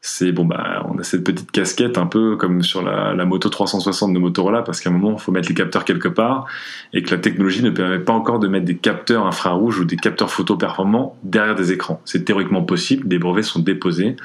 C'est 0.00 0.30
bon, 0.30 0.44
bah, 0.44 0.86
on 0.88 0.98
a 0.98 1.02
cette 1.02 1.24
petite 1.24 1.50
casquette 1.50 1.98
un 1.98 2.06
peu 2.06 2.36
comme 2.36 2.62
sur 2.62 2.82
la, 2.82 3.24
moto 3.24 3.48
360 3.48 4.12
de 4.12 4.18
Motorola, 4.18 4.62
parce 4.62 4.80
qu'à 4.80 4.90
un 4.90 4.92
moment, 4.92 5.16
il 5.18 5.20
faut 5.20 5.32
mettre 5.32 5.48
les 5.48 5.54
capteurs 5.54 5.84
quelque 5.84 6.08
part, 6.08 6.46
et 6.92 7.02
que 7.02 7.10
la 7.10 7.18
technologie 7.20 7.62
ne 7.62 7.70
permet 7.70 7.98
pas 7.98 8.12
encore 8.12 8.38
de 8.38 8.46
mettre 8.46 8.64
des 8.64 8.76
capteurs 8.76 9.26
infrarouges 9.26 9.80
ou 9.80 9.84
des 9.84 9.96
capteurs 9.96 10.30
photo 10.30 10.56
performants 10.56 11.16
derrière 11.24 11.56
des 11.56 11.72
écrans. 11.72 12.00
C'est 12.04 12.24
théoriquement 12.24 12.62
possible, 12.62 13.08
des 13.08 13.18
brevets 13.18 13.42
sont 13.42 13.60
déposés, 13.60 14.16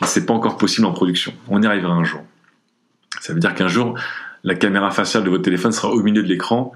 mais 0.00 0.06
c'est 0.08 0.26
pas 0.26 0.34
encore 0.34 0.56
possible 0.56 0.86
en 0.86 0.92
production. 0.92 1.32
On 1.48 1.62
y 1.62 1.66
arrivera 1.66 1.92
un 1.92 2.04
jour. 2.04 2.22
Ça 3.20 3.32
veut 3.32 3.40
dire 3.40 3.54
qu'un 3.54 3.68
jour, 3.68 3.96
la 4.42 4.56
caméra 4.56 4.90
faciale 4.90 5.22
de 5.22 5.30
votre 5.30 5.44
téléphone 5.44 5.72
sera 5.72 5.90
au 5.90 6.02
milieu 6.02 6.22
de 6.24 6.28
l'écran 6.28 6.72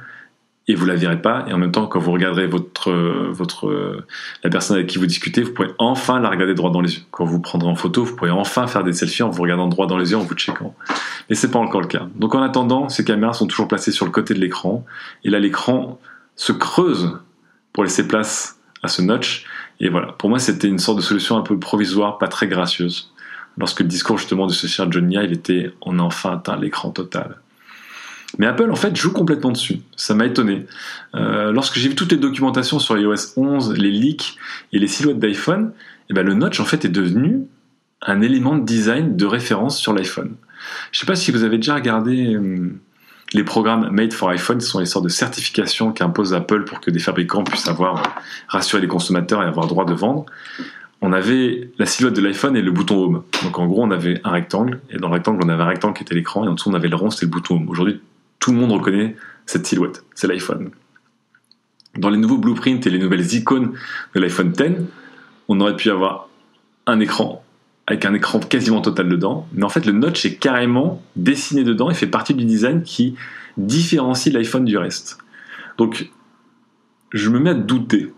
et 0.68 0.74
vous 0.74 0.86
la 0.86 0.94
verrez 0.94 1.20
pas. 1.20 1.44
Et 1.48 1.52
en 1.52 1.58
même 1.58 1.72
temps, 1.72 1.86
quand 1.86 1.98
vous 1.98 2.12
regarderez 2.12 2.46
votre, 2.46 2.92
votre, 3.30 4.04
la 4.44 4.50
personne 4.50 4.76
avec 4.76 4.88
qui 4.88 4.98
vous 4.98 5.06
discutez, 5.06 5.42
vous 5.42 5.52
pourrez 5.52 5.70
enfin 5.78 6.20
la 6.20 6.30
regarder 6.30 6.54
droit 6.54 6.70
dans 6.70 6.80
les 6.80 6.94
yeux. 6.94 7.02
Quand 7.10 7.24
vous 7.24 7.40
prendrez 7.40 7.68
en 7.68 7.74
photo, 7.74 8.04
vous 8.04 8.14
pourrez 8.14 8.30
enfin 8.30 8.66
faire 8.66 8.84
des 8.84 8.92
selfies 8.92 9.22
en 9.22 9.30
vous 9.30 9.42
regardant 9.42 9.66
droit 9.66 9.86
dans 9.86 9.98
les 9.98 10.12
yeux, 10.12 10.16
en 10.16 10.22
vous 10.22 10.34
checkant. 10.34 10.74
Mais 11.28 11.34
c'est 11.34 11.50
pas 11.50 11.58
encore 11.58 11.80
le 11.80 11.88
cas. 11.88 12.06
Donc 12.14 12.34
en 12.34 12.42
attendant, 12.42 12.88
ces 12.88 13.04
caméras 13.04 13.32
sont 13.32 13.46
toujours 13.46 13.68
placées 13.68 13.92
sur 13.92 14.06
le 14.06 14.12
côté 14.12 14.34
de 14.34 14.40
l'écran. 14.40 14.84
Et 15.24 15.30
là, 15.30 15.38
l'écran 15.38 15.98
se 16.36 16.52
creuse 16.52 17.18
pour 17.72 17.84
laisser 17.84 18.06
place 18.06 18.58
à 18.82 18.88
ce 18.88 19.02
notch. 19.02 19.44
Et 19.80 19.88
voilà. 19.88 20.12
Pour 20.12 20.30
moi, 20.30 20.38
c'était 20.38 20.68
une 20.68 20.78
sorte 20.78 20.98
de 20.98 21.02
solution 21.02 21.36
un 21.36 21.42
peu 21.42 21.58
provisoire, 21.58 22.18
pas 22.18 22.28
très 22.28 22.46
gracieuse. 22.46 23.12
Lorsque 23.58 23.80
le 23.80 23.86
discours 23.86 24.16
justement 24.16 24.46
de 24.46 24.52
ce 24.52 24.66
cher 24.66 24.90
Johnny 24.90 25.16
Ive 25.16 25.32
était, 25.32 25.72
on 25.82 25.98
a 25.98 26.02
enfin 26.02 26.32
atteint 26.32 26.56
l'écran 26.56 26.90
total. 26.90 27.36
Mais 28.38 28.46
Apple, 28.46 28.70
en 28.70 28.76
fait, 28.76 28.96
joue 28.96 29.12
complètement 29.12 29.50
dessus. 29.50 29.80
Ça 29.96 30.14
m'a 30.14 30.26
étonné. 30.26 30.66
Euh, 31.14 31.52
lorsque 31.52 31.78
j'ai 31.78 31.88
vu 31.88 31.94
toutes 31.94 32.12
les 32.12 32.18
documentations 32.18 32.78
sur 32.78 32.96
iOS 32.98 33.36
11, 33.36 33.74
les 33.76 33.90
leaks 33.90 34.36
et 34.72 34.78
les 34.78 34.86
silhouettes 34.86 35.18
d'iPhone, 35.18 35.72
eh 36.08 36.14
ben, 36.14 36.24
le 36.24 36.34
notch, 36.34 36.60
en 36.60 36.64
fait, 36.64 36.84
est 36.84 36.90
devenu 36.90 37.42
un 38.00 38.20
élément 38.20 38.56
de 38.56 38.64
design 38.64 39.16
de 39.16 39.26
référence 39.26 39.78
sur 39.78 39.92
l'iPhone. 39.92 40.34
Je 40.90 40.98
ne 40.98 41.00
sais 41.00 41.06
pas 41.06 41.14
si 41.14 41.30
vous 41.30 41.44
avez 41.44 41.56
déjà 41.56 41.74
regardé 41.74 42.34
euh, 42.34 42.70
les 43.32 43.44
programmes 43.44 43.88
Made 43.90 44.12
for 44.12 44.30
iPhone, 44.30 44.60
ce 44.60 44.68
sont 44.68 44.80
les 44.80 44.86
sortes 44.86 45.04
de 45.04 45.10
certifications 45.10 45.92
qu'impose 45.92 46.34
Apple 46.34 46.64
pour 46.64 46.80
que 46.80 46.90
des 46.90 46.98
fabricants 46.98 47.44
puissent 47.44 47.68
avoir 47.68 48.02
rassurer 48.48 48.82
les 48.82 48.88
consommateurs 48.88 49.42
et 49.42 49.46
avoir 49.46 49.66
droit 49.66 49.84
de 49.84 49.94
vendre. 49.94 50.26
On 51.00 51.12
avait 51.12 51.70
la 51.78 51.86
silhouette 51.86 52.14
de 52.14 52.20
l'iPhone 52.20 52.56
et 52.56 52.62
le 52.62 52.70
bouton 52.70 52.96
Home. 52.96 53.22
Donc 53.42 53.58
en 53.58 53.66
gros, 53.66 53.82
on 53.82 53.90
avait 53.90 54.20
un 54.24 54.30
rectangle, 54.30 54.80
et 54.90 54.98
dans 54.98 55.08
le 55.08 55.14
rectangle, 55.14 55.40
on 55.44 55.48
avait 55.48 55.62
un 55.62 55.66
rectangle 55.66 55.96
qui 55.96 56.04
était 56.04 56.14
l'écran, 56.14 56.44
et 56.44 56.48
en 56.48 56.54
dessous, 56.54 56.70
on 56.70 56.74
avait 56.74 56.88
le 56.88 56.96
rond, 56.96 57.10
c'était 57.10 57.26
le 57.26 57.30
bouton 57.30 57.56
Home. 57.56 57.68
Aujourd'hui, 57.68 58.00
tout 58.42 58.50
le 58.50 58.58
monde 58.58 58.72
reconnaît 58.72 59.14
cette 59.46 59.66
silhouette, 59.66 60.04
c'est 60.16 60.26
l'iPhone. 60.26 60.72
Dans 61.96 62.10
les 62.10 62.18
nouveaux 62.18 62.38
blueprints 62.38 62.84
et 62.84 62.90
les 62.90 62.98
nouvelles 62.98 63.34
icônes 63.34 63.74
de 64.14 64.20
l'iPhone 64.20 64.52
X, 64.52 64.82
on 65.46 65.60
aurait 65.60 65.76
pu 65.76 65.90
avoir 65.90 66.28
un 66.86 66.98
écran 66.98 67.44
avec 67.86 68.04
un 68.04 68.14
écran 68.14 68.40
quasiment 68.40 68.80
total 68.80 69.08
dedans, 69.08 69.46
mais 69.52 69.62
en 69.62 69.68
fait 69.68 69.86
le 69.86 69.92
notch 69.92 70.24
est 70.24 70.34
carrément 70.34 71.02
dessiné 71.14 71.62
dedans 71.62 71.88
et 71.88 71.94
fait 71.94 72.08
partie 72.08 72.34
du 72.34 72.44
design 72.44 72.82
qui 72.82 73.14
différencie 73.56 74.34
l'iPhone 74.34 74.64
du 74.64 74.76
reste. 74.76 75.18
Donc 75.78 76.10
je 77.12 77.30
me 77.30 77.38
mets 77.38 77.50
à 77.50 77.54
douter. 77.54 78.12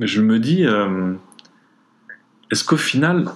Je 0.00 0.22
me 0.22 0.40
dis, 0.40 0.64
euh, 0.64 1.12
est-ce 2.50 2.64
qu'au 2.64 2.76
final, 2.76 3.26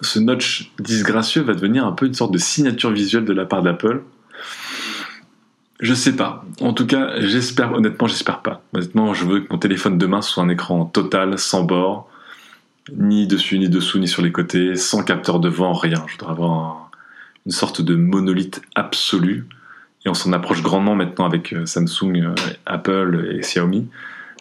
ce 0.00 0.20
notch 0.20 0.72
disgracieux 0.78 1.42
va 1.42 1.52
devenir 1.52 1.86
un 1.86 1.92
peu 1.92 2.06
une 2.06 2.14
sorte 2.14 2.32
de 2.32 2.38
signature 2.38 2.92
visuelle 2.92 3.26
de 3.26 3.32
la 3.34 3.44
part 3.44 3.62
d'Apple? 3.62 4.02
Je 5.82 5.94
sais 5.94 6.14
pas. 6.14 6.44
En 6.60 6.72
tout 6.72 6.86
cas, 6.86 7.20
j'espère, 7.20 7.72
honnêtement, 7.72 8.06
j'espère 8.06 8.40
pas. 8.40 8.62
Honnêtement, 8.72 9.14
je 9.14 9.24
veux 9.26 9.40
que 9.40 9.48
mon 9.50 9.58
téléphone 9.58 9.98
demain 9.98 10.22
soit 10.22 10.44
un 10.44 10.48
écran 10.48 10.84
total, 10.84 11.38
sans 11.38 11.64
bord, 11.64 12.08
ni 12.96 13.26
dessus, 13.26 13.58
ni 13.58 13.68
dessous, 13.68 13.98
ni 13.98 14.06
sur 14.06 14.22
les 14.22 14.30
côtés, 14.30 14.76
sans 14.76 15.02
capteur 15.02 15.40
devant, 15.40 15.72
rien. 15.72 16.04
Je 16.06 16.12
voudrais 16.12 16.30
avoir 16.30 16.90
une 17.46 17.52
sorte 17.52 17.82
de 17.82 17.96
monolithe 17.96 18.62
absolu. 18.76 19.48
Et 20.04 20.08
on 20.08 20.14
s'en 20.14 20.32
approche 20.32 20.62
grandement 20.62 20.94
maintenant 20.94 21.26
avec 21.26 21.52
euh, 21.52 21.66
Samsung, 21.66 22.16
euh, 22.16 22.34
Apple 22.64 23.34
et 23.34 23.40
Xiaomi. 23.40 23.88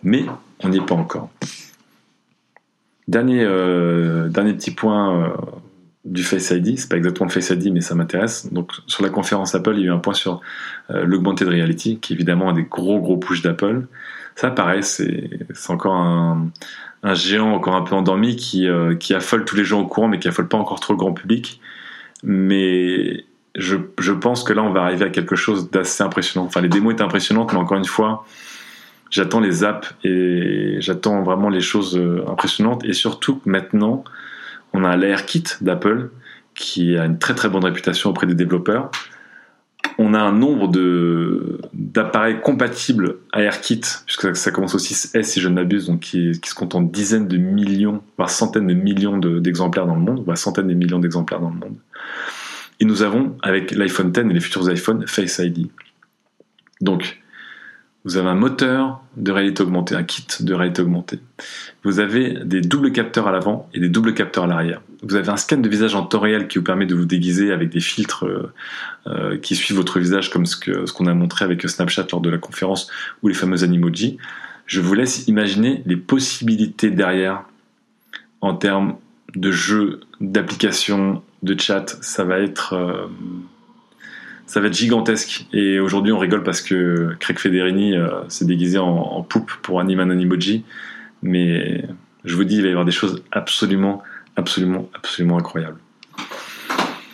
Mais 0.04 0.26
on 0.64 0.70
n'y 0.70 0.78
est 0.78 0.86
pas 0.86 0.96
encore. 0.96 1.30
Dernier, 3.08 3.44
euh, 3.44 4.30
dernier 4.30 4.54
petit 4.54 4.72
point 4.72 5.36
du 6.04 6.24
Face 6.24 6.50
ID, 6.50 6.80
c'est 6.80 6.90
pas 6.90 6.98
exactement 6.98 7.28
le 7.28 7.32
Face 7.32 7.50
ID, 7.52 7.72
mais 7.72 7.82
ça 7.82 7.96
m'intéresse. 7.96 8.52
Donc 8.52 8.72
sur 8.88 9.04
la 9.04 9.10
conférence 9.10 9.54
Apple, 9.54 9.74
il 9.76 9.82
y 9.82 9.84
a 9.84 9.88
eu 9.88 9.92
un 9.92 10.00
point 10.00 10.14
sur 10.14 10.42
euh, 10.90 11.06
l'augmented 11.06 11.48
reality, 11.48 12.00
qui 12.00 12.14
évidemment 12.14 12.50
un 12.50 12.54
des 12.54 12.64
gros 12.64 13.00
gros 13.00 13.18
push 13.18 13.42
d'Apple. 13.42 13.88
Ça, 14.36 14.50
pareil, 14.50 14.84
c'est 14.84 15.30
encore 15.70 15.96
un, 15.96 16.52
géant 17.14 17.54
encore 17.54 17.76
un 17.76 17.82
peu 17.82 17.96
endormi 17.96 18.36
qui, 18.36 18.68
euh, 18.68 18.96
qui 18.96 19.14
affole 19.14 19.46
tous 19.46 19.56
les 19.56 19.66
gens 19.66 19.82
au 19.82 19.88
courant, 19.88 20.08
mais 20.08 20.20
qui 20.20 20.28
affole 20.28 20.48
pas 20.48 20.58
encore 20.58 20.80
trop 20.80 20.94
le 20.94 20.98
grand 20.98 21.14
public. 21.14 21.60
mais 22.24 23.26
je, 23.56 23.76
je, 24.00 24.14
pense 24.14 24.44
que 24.44 24.54
là, 24.54 24.64
on 24.64 24.72
va 24.72 24.84
arriver 24.84 25.06
à 25.06 25.10
quelque 25.10 25.36
chose 25.36 25.70
d'assez 25.70 26.04
impressionnant. 26.04 26.46
Enfin, 26.46 26.62
les 26.62 26.70
démos 26.70 26.94
étaient 26.94 27.04
impressionnantes, 27.04 27.52
mais 27.52 27.60
encore 27.60 27.78
une 27.78 27.86
fois, 27.86 28.26
j'attends 29.10 29.42
les 29.42 29.64
apps 29.64 29.94
et 30.04 30.78
j'attends 30.80 31.22
vraiment 31.22 31.50
les 31.50 31.62
choses 31.62 31.98
euh, 31.98 32.24
impressionnantes. 32.28 32.84
Et 32.86 32.94
surtout, 32.94 33.42
maintenant, 33.46 34.04
on 34.74 34.84
a 34.84 34.96
l'AirKit 34.98 35.44
d'Apple 35.62 36.10
qui 36.56 36.98
a 36.98 37.06
une 37.06 37.18
très 37.18 37.36
très 37.36 37.50
bonne 37.50 37.64
réputation 37.64 38.10
auprès 38.10 38.28
des 38.28 38.36
développeurs. 38.36 38.92
On 39.98 40.14
a 40.14 40.20
un 40.20 40.32
nombre 40.32 40.72
d'appareils 41.74 42.40
compatibles 42.42 43.18
AirKit, 43.34 43.82
puisque 44.06 44.36
ça, 44.36 44.52
commence 44.52 44.76
au 44.76 44.78
6S 44.78 45.24
si 45.24 45.42
je 45.42 45.48
ne 45.48 45.56
m'abuse, 45.56 45.92
qui, 46.02 46.34
se 46.44 46.54
compte 46.54 46.76
en 46.76 46.82
dizaines 46.82 47.28
de 47.28 47.38
millions, 47.38 48.02
voire 48.18 48.30
centaines 48.30 48.68
de 48.68 48.74
millions 48.74 49.18
d'exemplaires 49.18 49.88
dans 49.88 49.96
le 49.96 50.02
monde, 50.02 50.24
voire 50.24 50.38
centaines 50.38 50.68
de 50.68 50.74
millions 50.74 51.00
d'exemplaires 51.00 51.40
dans 51.40 51.50
le 51.50 51.58
monde. 51.58 51.76
Et 52.80 52.86
nous 52.86 53.04
avons, 53.04 53.38
avec 53.44 53.72
l'iPhone 53.72 54.12
10 54.12 54.22
et 54.22 54.24
les 54.34 54.40
futurs 54.40 54.72
iPhones, 54.72 55.06
Face 55.08 55.40
ID. 55.40 55.68
Donc, 56.80 57.21
vous 58.04 58.18
avez 58.18 58.30
un 58.30 58.36
moteur 58.36 59.02
de 59.16 59.32
réalité 59.32 59.62
augmentée, 59.62 59.96
un 59.96 60.04
kit 60.04 60.26
de 60.40 60.54
réalité 60.54 60.82
augmentée. 60.82 61.20
Vous 61.84 62.00
avez 62.00 62.40
des 62.44 62.62
doubles 62.62 62.92
capteurs 62.92 63.28
à 63.28 63.32
l'avant 63.32 63.70
et 63.74 63.80
des 63.80 63.90
doubles 63.90 64.16
capteurs 64.16 64.46
à 64.46 64.48
l'arrière. 64.48 64.82
Vous 65.04 65.16
avez 65.16 65.30
un 65.30 65.38
scan 65.38 65.58
de 65.58 65.70
visage 65.70 65.94
en 65.94 66.04
temps 66.04 66.20
réel 66.20 66.48
qui 66.48 66.58
vous 66.58 66.64
permet 66.64 66.88
de 66.88 66.96
vous 66.96 67.06
déguiser 67.06 67.52
avec 67.52 67.70
des 67.70 67.80
filtres 67.80 68.26
euh, 68.26 68.52
euh, 69.08 69.38
qui 69.38 69.56
suivent 69.56 69.78
votre 69.78 70.00
visage 70.00 70.32
comme 70.32 70.46
ce 70.48 70.92
qu'on 70.92 71.06
a 71.06 71.14
montré 71.14 71.46
avec 71.46 71.68
Snapchat 71.68 72.08
lors 72.12 72.22
de 72.22 72.30
la 72.30 72.40
conférence 72.40 72.90
ou 73.22 73.28
les 73.28 73.36
fameux 73.36 73.64
animojis. 73.64 74.18
Je 74.66 74.82
vous 74.82 74.94
laisse 74.94 75.28
imaginer 75.28 75.84
les 75.86 75.98
possibilités 75.98 76.90
derrière 76.90 77.44
en 78.42 78.56
termes 78.56 78.96
de 79.36 79.52
jeux, 79.52 80.00
d'applications, 80.20 81.22
de 81.44 81.60
chat. 81.60 81.98
Ça 82.02 82.24
va 82.24 82.40
être... 82.40 82.74
Euh, 82.74 83.08
ça 84.52 84.60
va 84.60 84.68
être 84.68 84.76
gigantesque. 84.76 85.46
Et 85.54 85.80
aujourd'hui, 85.80 86.12
on 86.12 86.18
rigole 86.18 86.44
parce 86.44 86.60
que 86.60 87.16
Craig 87.22 87.40
Federini 87.40 87.96
euh, 87.96 88.10
s'est 88.28 88.44
déguisé 88.44 88.78
en, 88.78 89.24
poupe 89.24 89.50
pour 89.62 89.80
animer 89.80 90.04
un 90.04 90.10
Animoji. 90.10 90.66
Mais 91.24 91.88
je 92.26 92.36
vous 92.36 92.44
dis, 92.44 92.58
il 92.58 92.62
va 92.62 92.68
y 92.68 92.72
avoir 92.72 92.84
des 92.84 92.92
choses 92.92 93.24
absolument, 93.32 94.04
absolument, 94.36 94.90
absolument 94.94 95.38
incroyables. 95.38 95.80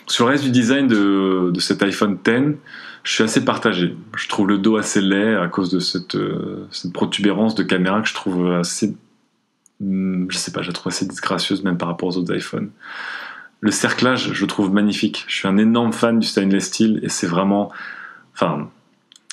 Sur 0.08 0.26
le 0.26 0.32
reste 0.32 0.46
du 0.46 0.50
design 0.50 0.88
de, 0.88 1.54
cet 1.60 1.84
iPhone 1.84 2.18
X, 2.28 2.58
je 3.04 3.14
suis 3.14 3.24
assez 3.24 3.46
partagé. 3.46 3.96
Je 4.18 4.28
trouve 4.28 4.48
le 4.48 4.58
dos 4.58 4.78
assez 4.78 5.00
laid 5.00 5.36
à 5.36 5.48
cause 5.48 5.70
de 5.70 5.80
cette, 5.80 6.16
euh, 6.16 6.68
protubérance 6.92 7.54
de 7.54 7.62
caméra 7.62 8.02
que 8.02 8.10
je 8.10 8.16
trouve 8.16 8.52
assez. 8.52 8.96
Hmm, 9.80 10.26
je 10.32 10.38
sais 10.38 10.52
pas, 10.52 10.64
je 10.64 10.72
trouve 10.72 10.92
assez 10.92 11.06
disgracieuse 11.06 11.64
même 11.64 11.78
par 11.78 11.88
rapport 11.88 12.10
aux 12.10 12.18
autres 12.18 12.36
iPhones. 12.36 12.72
Le 13.60 13.72
cerclage, 13.72 14.34
je 14.34 14.46
trouve 14.46 14.72
magnifique. 14.72 15.26
Je 15.28 15.36
suis 15.36 15.48
un 15.48 15.58
énorme 15.58 15.94
fan 15.94 16.20
du 16.20 16.28
stainless 16.28 16.66
steel 16.66 17.00
et 17.04 17.10
c'est 17.10 17.28
vraiment. 17.28 17.72
Enfin, 18.34 18.70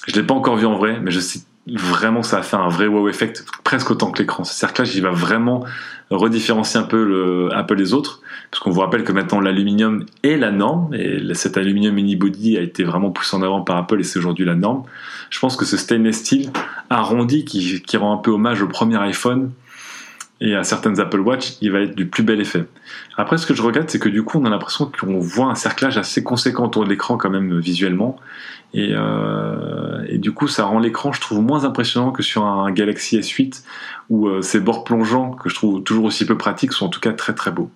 je 0.07 0.15
l'ai 0.15 0.23
pas 0.23 0.35
encore 0.35 0.57
vu 0.57 0.67
en 0.67 0.77
vrai, 0.77 0.99
mais 1.01 1.11
je 1.11 1.21
sais 1.21 1.41
vraiment 1.67 2.21
que 2.21 2.27
ça 2.27 2.39
a 2.39 2.43
fait 2.43 2.57
un 2.57 2.69
vrai 2.69 2.87
wow 2.87 3.09
effect, 3.09 3.45
presque 3.65 3.91
autant 3.91 4.11
que 4.11 4.19
l'écran. 4.19 4.45
Ce 4.45 4.55
cerclage, 4.55 4.95
il 4.95 5.03
va 5.03 5.11
vraiment 5.11 5.65
redifférencier 6.11 6.79
un 6.79 6.85
peu 6.85 7.03
le 7.03 7.49
Apple 7.55 7.77
des 7.77 7.95
autres, 7.95 8.21
parce 8.51 8.63
qu'on 8.63 8.71
vous 8.71 8.81
rappelle 8.81 9.05
que 9.05 9.13
maintenant 9.13 9.41
l'aluminium 9.41 10.05
est 10.23 10.37
la 10.37 10.51
norme, 10.51 10.93
et 10.95 11.23
cet 11.35 11.57
aluminium 11.57 11.97
unibody 11.97 12.59
a 12.59 12.61
été 12.61 12.85
vraiment 12.85 13.11
poussé 13.11 13.35
en 13.37 13.43
avant 13.43 13.63
par 13.63 13.77
Apple, 13.77 13.99
et 14.01 14.03
c'est 14.03 14.19
aujourd'hui 14.19 14.45
la 14.45 14.55
norme. 14.55 14.83
Je 15.31 15.39
pense 15.39 15.57
que 15.57 15.65
ce 15.65 15.79
stainless 15.79 16.19
steel 16.19 16.51
arrondi 16.91 17.47
qui, 17.47 17.81
qui 17.81 17.97
rend 17.97 18.13
un 18.13 18.19
peu 18.19 18.31
hommage 18.31 18.61
au 18.61 18.69
premier 18.69 18.99
iPhone, 18.99 19.51
et 20.41 20.55
à 20.55 20.65
certaines 20.65 21.01
Apple 21.01 21.21
Watch, 21.21 21.55
il 21.61 21.71
va 21.71 21.81
être 21.81 21.95
du 21.95 22.07
plus 22.07 22.23
bel 22.23 22.41
effet. 22.41 22.65
Après, 23.17 23.39
ce 23.39 23.47
que 23.47 23.55
je 23.55 23.63
regrette, 23.63 23.91
c'est 23.91 23.99
que 23.99 24.09
du 24.09 24.23
coup, 24.23 24.39
on 24.41 24.45
a 24.45 24.51
l'impression 24.51 24.91
qu'on 24.91 25.19
voit 25.19 25.47
un 25.47 25.55
cerclage 25.55 25.97
assez 25.97 26.23
conséquent 26.23 26.67
autour 26.67 26.85
de 26.85 26.91
l'écran 26.91 27.17
quand 27.17 27.31
même 27.31 27.59
visuellement, 27.59 28.17
et, 28.75 28.91
euh, 28.93 30.19
du 30.19 30.33
coup, 30.33 30.49
ça 30.49 30.65
rend 30.65 30.81
l'écran, 30.81 31.13
je 31.13 31.21
trouve, 31.21 31.41
moins 31.41 31.65
impressionnant 31.65 32.11
que 32.11 32.23
sur 32.25 32.45
un 32.45 32.71
Galaxy 32.73 33.19
S8, 33.19 33.63
où 34.11 34.27
euh, 34.27 34.43
ces 34.43 34.59
bords 34.59 34.85
plongeants, 34.85 35.31
que 35.31 35.49
je 35.49 35.55
trouve 35.55 35.83
toujours 35.85 36.07
aussi 36.07 36.27
peu 36.27 36.37
pratiques, 36.37 36.73
sont 36.73 36.87
en 36.87 36.89
tout 36.89 37.01
cas 37.01 37.13
très 37.13 37.35
très 37.35 37.53
beaux. 37.53 37.71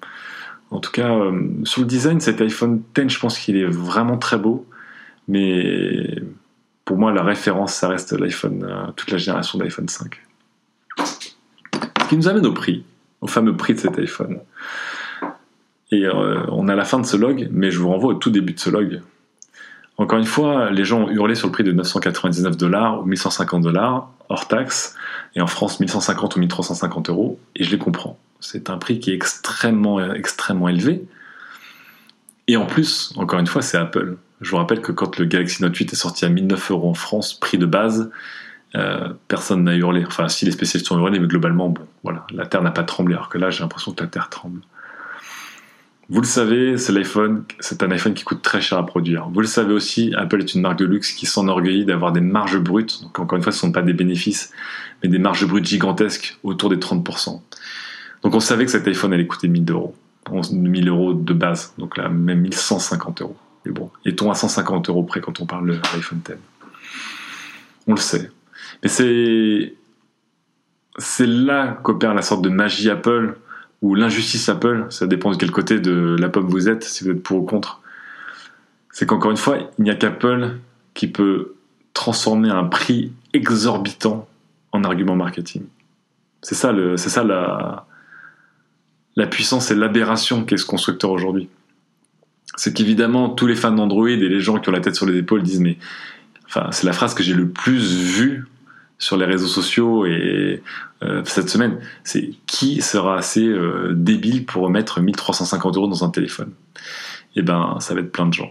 En 0.70 0.80
tout 0.80 0.90
cas, 0.90 1.10
euh, 1.10 1.48
sur 1.64 1.82
le 1.82 1.86
design, 1.86 2.20
cet 2.20 2.40
iPhone 2.40 2.82
X, 2.96 3.14
je 3.14 3.20
pense 3.20 3.38
qu'il 3.38 3.56
est 3.56 3.64
vraiment 3.64 4.18
très 4.18 4.38
beau, 4.38 4.66
mais 5.28 6.20
pour 6.84 6.98
moi, 6.98 7.12
la 7.12 7.22
référence, 7.22 7.74
ça 7.74 7.88
reste 7.88 8.12
l'iPhone, 8.12 8.66
euh, 8.68 8.90
toute 8.96 9.10
la 9.10 9.18
génération 9.18 9.58
d'iPhone 9.58 9.88
5 9.88 10.20
qui 12.08 12.16
nous 12.16 12.28
amène 12.28 12.46
au 12.46 12.52
prix, 12.52 12.84
au 13.20 13.26
fameux 13.26 13.56
prix 13.56 13.74
de 13.74 13.80
cet 13.80 13.98
iPhone. 13.98 14.40
Et 15.90 16.04
euh, 16.04 16.44
on 16.48 16.68
a 16.68 16.74
la 16.74 16.84
fin 16.84 16.98
de 16.98 17.06
ce 17.06 17.16
log, 17.16 17.48
mais 17.50 17.70
je 17.70 17.78
vous 17.78 17.88
renvoie 17.88 18.10
au 18.10 18.14
tout 18.14 18.30
début 18.30 18.52
de 18.52 18.60
ce 18.60 18.70
log. 18.70 19.00
Encore 19.96 20.18
une 20.18 20.26
fois, 20.26 20.70
les 20.70 20.84
gens 20.84 21.02
ont 21.02 21.10
hurlé 21.10 21.34
sur 21.34 21.48
le 21.48 21.52
prix 21.52 21.64
de 21.64 21.72
999 21.72 22.56
dollars 22.56 23.00
ou 23.00 23.06
1150 23.06 23.62
dollars 23.62 24.10
hors 24.28 24.46
taxe, 24.46 24.94
et 25.34 25.40
en 25.40 25.46
France 25.46 25.80
1150 25.80 26.36
ou 26.36 26.40
1350 26.40 27.08
euros, 27.08 27.40
et 27.56 27.64
je 27.64 27.70
les 27.70 27.78
comprends. 27.78 28.18
C'est 28.40 28.70
un 28.70 28.78
prix 28.78 29.00
qui 29.00 29.10
est 29.10 29.14
extrêmement, 29.14 30.12
extrêmement 30.12 30.68
élevé. 30.68 31.04
Et 32.46 32.56
en 32.56 32.66
plus, 32.66 33.12
encore 33.16 33.40
une 33.40 33.46
fois, 33.46 33.62
c'est 33.62 33.78
Apple. 33.78 34.16
Je 34.40 34.50
vous 34.50 34.56
rappelle 34.56 34.80
que 34.80 34.92
quand 34.92 35.18
le 35.18 35.24
Galaxy 35.24 35.62
Note 35.62 35.74
8 35.74 35.92
est 35.92 35.96
sorti 35.96 36.24
à 36.24 36.28
1009 36.28 36.70
euros 36.70 36.90
en 36.90 36.94
France, 36.94 37.34
prix 37.34 37.58
de 37.58 37.66
base, 37.66 38.10
euh, 38.74 39.08
personne 39.28 39.64
n'a 39.64 39.74
hurlé. 39.74 40.04
Enfin, 40.06 40.28
si 40.28 40.44
les 40.44 40.50
spécialistes 40.50 40.90
ont 40.92 40.98
hurlé, 40.98 41.18
mais 41.18 41.28
globalement, 41.28 41.68
bon, 41.68 41.82
voilà, 42.02 42.26
la 42.32 42.46
Terre 42.46 42.62
n'a 42.62 42.70
pas 42.70 42.84
tremblé, 42.84 43.14
alors 43.14 43.28
que 43.28 43.38
là, 43.38 43.50
j'ai 43.50 43.60
l'impression 43.60 43.92
que 43.92 44.02
la 44.02 44.08
Terre 44.08 44.28
tremble. 44.28 44.60
Vous 46.10 46.22
le 46.22 46.26
savez, 46.26 46.78
c'est 46.78 46.92
l'iPhone, 46.92 47.44
c'est 47.60 47.82
un 47.82 47.90
iPhone 47.90 48.14
qui 48.14 48.24
coûte 48.24 48.40
très 48.40 48.62
cher 48.62 48.78
à 48.78 48.86
produire. 48.86 49.28
Vous 49.28 49.40
le 49.40 49.46
savez 49.46 49.74
aussi, 49.74 50.14
Apple 50.16 50.40
est 50.40 50.54
une 50.54 50.62
marque 50.62 50.78
de 50.78 50.86
luxe 50.86 51.12
qui 51.12 51.26
s'enorgueillit 51.26 51.84
d'avoir 51.84 52.12
des 52.12 52.22
marges 52.22 52.58
brutes. 52.58 53.02
Donc 53.02 53.18
encore 53.18 53.36
une 53.36 53.42
fois, 53.42 53.52
ce 53.52 53.58
ne 53.58 53.60
sont 53.68 53.72
pas 53.72 53.82
des 53.82 53.92
bénéfices, 53.92 54.50
mais 55.02 55.10
des 55.10 55.18
marges 55.18 55.46
brutes 55.46 55.66
gigantesques, 55.66 56.38
autour 56.42 56.70
des 56.70 56.76
30%. 56.76 57.42
Donc 58.22 58.34
on 58.34 58.40
savait 58.40 58.64
que 58.64 58.70
cet 58.70 58.88
iPhone 58.88 59.12
allait 59.12 59.26
coûter 59.26 59.48
1000 59.48 59.70
euros, 59.70 59.94
1000 60.50 60.88
euros 60.88 61.12
de 61.12 61.32
base, 61.34 61.74
donc 61.76 61.98
là 61.98 62.08
même 62.08 62.40
1150 62.40 63.20
euros. 63.20 63.36
Mais 63.66 63.72
bon, 63.72 63.90
est-on 64.06 64.30
à 64.30 64.34
150 64.34 64.88
euros 64.88 65.02
près 65.02 65.20
quand 65.20 65.40
on 65.40 65.46
parle 65.46 65.66
de 65.66 65.72
l'iPhone 65.72 66.20
10 66.26 66.34
On 67.86 67.92
le 67.92 68.00
sait. 68.00 68.30
Mais 68.82 68.88
c'est 68.88 69.74
c'est 70.98 71.26
là 71.26 71.78
qu'opère 71.82 72.14
la 72.14 72.22
sorte 72.22 72.42
de 72.42 72.48
magie 72.48 72.90
Apple 72.90 73.36
ou 73.82 73.94
l'injustice 73.94 74.48
Apple. 74.48 74.86
Ça 74.90 75.06
dépend 75.06 75.30
de 75.30 75.36
quel 75.36 75.50
côté 75.50 75.78
de 75.80 76.16
la 76.18 76.28
pomme 76.28 76.48
vous 76.48 76.68
êtes, 76.68 76.84
si 76.84 77.04
vous 77.04 77.10
êtes 77.10 77.22
pour 77.22 77.38
ou 77.38 77.42
contre. 77.42 77.80
C'est 78.92 79.06
qu'encore 79.06 79.30
une 79.30 79.36
fois, 79.36 79.58
il 79.78 79.84
n'y 79.84 79.90
a 79.90 79.94
qu'Apple 79.94 80.56
qui 80.94 81.06
peut 81.06 81.54
transformer 81.94 82.50
un 82.50 82.64
prix 82.64 83.12
exorbitant 83.32 84.28
en 84.72 84.82
argument 84.82 85.14
marketing. 85.14 85.62
C'est 86.42 86.56
ça, 86.56 86.74
c'est 86.96 87.08
ça 87.08 87.22
la, 87.22 87.86
la 89.14 89.26
puissance 89.26 89.70
et 89.70 89.76
l'aberration 89.76 90.44
qu'est 90.44 90.56
ce 90.56 90.66
constructeur 90.66 91.10
aujourd'hui. 91.10 91.48
C'est 92.56 92.74
qu'évidemment, 92.74 93.28
tous 93.28 93.46
les 93.46 93.54
fans 93.54 93.70
d'Android 93.70 94.08
et 94.08 94.16
les 94.16 94.40
gens 94.40 94.58
qui 94.58 94.68
ont 94.68 94.72
la 94.72 94.80
tête 94.80 94.96
sur 94.96 95.06
les 95.06 95.18
épaules 95.18 95.42
disent 95.42 95.60
mais 95.60 95.78
enfin, 96.46 96.68
c'est 96.72 96.86
la 96.86 96.92
phrase 96.92 97.14
que 97.14 97.22
j'ai 97.22 97.34
le 97.34 97.48
plus 97.48 97.94
vue 97.94 98.46
sur 98.98 99.16
les 99.16 99.24
réseaux 99.24 99.46
sociaux 99.46 100.06
et 100.06 100.62
euh, 101.02 101.22
cette 101.24 101.48
semaine, 101.48 101.78
c'est 102.02 102.30
qui 102.46 102.82
sera 102.82 103.16
assez 103.16 103.46
euh, 103.46 103.92
débile 103.94 104.44
pour 104.44 104.68
mettre 104.68 105.00
1350 105.00 105.76
euros 105.76 105.86
dans 105.86 106.04
un 106.04 106.10
téléphone? 106.10 106.52
Eh 107.36 107.42
ben, 107.42 107.76
ça 107.80 107.94
va 107.94 108.00
être 108.00 108.10
plein 108.10 108.26
de 108.26 108.34
gens. 108.34 108.50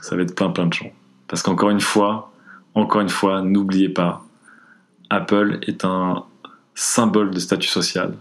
Ça 0.00 0.16
va 0.16 0.22
être 0.22 0.34
plein 0.34 0.50
plein 0.50 0.66
de 0.66 0.72
gens. 0.72 0.90
Parce 1.28 1.42
qu'encore 1.42 1.70
une 1.70 1.80
fois, 1.80 2.32
encore 2.74 3.02
une 3.02 3.10
fois, 3.10 3.42
n'oubliez 3.42 3.90
pas, 3.90 4.24
Apple 5.10 5.58
est 5.62 5.84
un 5.84 6.24
symbole 6.74 7.30
de 7.30 7.38
statut 7.38 7.68
social. 7.68 8.14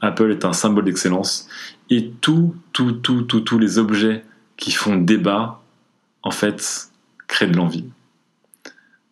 Apple 0.00 0.30
est 0.30 0.44
un 0.44 0.52
symbole 0.52 0.84
d'excellence. 0.84 1.48
Et 1.90 2.10
tout, 2.20 2.54
tout, 2.72 2.92
tout, 2.92 3.22
tout, 3.22 3.40
tous 3.40 3.58
les 3.58 3.78
objets 3.78 4.24
qui 4.56 4.72
font 4.72 4.96
débat, 4.96 5.60
en 6.22 6.30
fait, 6.30 6.90
créent 7.26 7.48
de 7.48 7.56
l'envie 7.56 7.84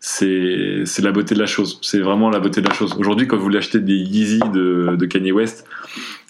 c'est 0.08 1.02
la 1.02 1.10
beauté 1.10 1.34
de 1.34 1.40
la 1.40 1.46
chose. 1.46 1.80
C'est 1.82 1.98
vraiment 1.98 2.30
la 2.30 2.38
beauté 2.38 2.60
de 2.60 2.68
la 2.68 2.74
chose. 2.74 2.94
Aujourd'hui, 2.96 3.26
quand 3.26 3.36
vous 3.36 3.42
voulez 3.42 3.58
acheter 3.58 3.80
des 3.80 3.96
Yeezy 3.96 4.38
de, 4.38 5.04
Kanye 5.04 5.32
West, 5.32 5.66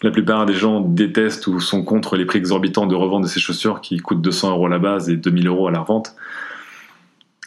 la 0.02 0.10
plupart 0.10 0.46
des 0.46 0.54
gens 0.54 0.80
détestent 0.80 1.46
ou 1.46 1.60
sont 1.60 1.84
contre 1.84 2.16
les 2.16 2.24
prix 2.24 2.38
exorbitants 2.38 2.86
de 2.86 2.94
revente 2.94 3.24
de 3.24 3.28
ces 3.28 3.38
chaussures 3.38 3.82
qui 3.82 3.98
coûtent 3.98 4.22
200 4.22 4.52
euros 4.52 4.66
à 4.66 4.70
la 4.70 4.78
base 4.78 5.10
et 5.10 5.16
2000 5.16 5.46
euros 5.48 5.68
à 5.68 5.70
la 5.70 5.80
revente. 5.80 6.14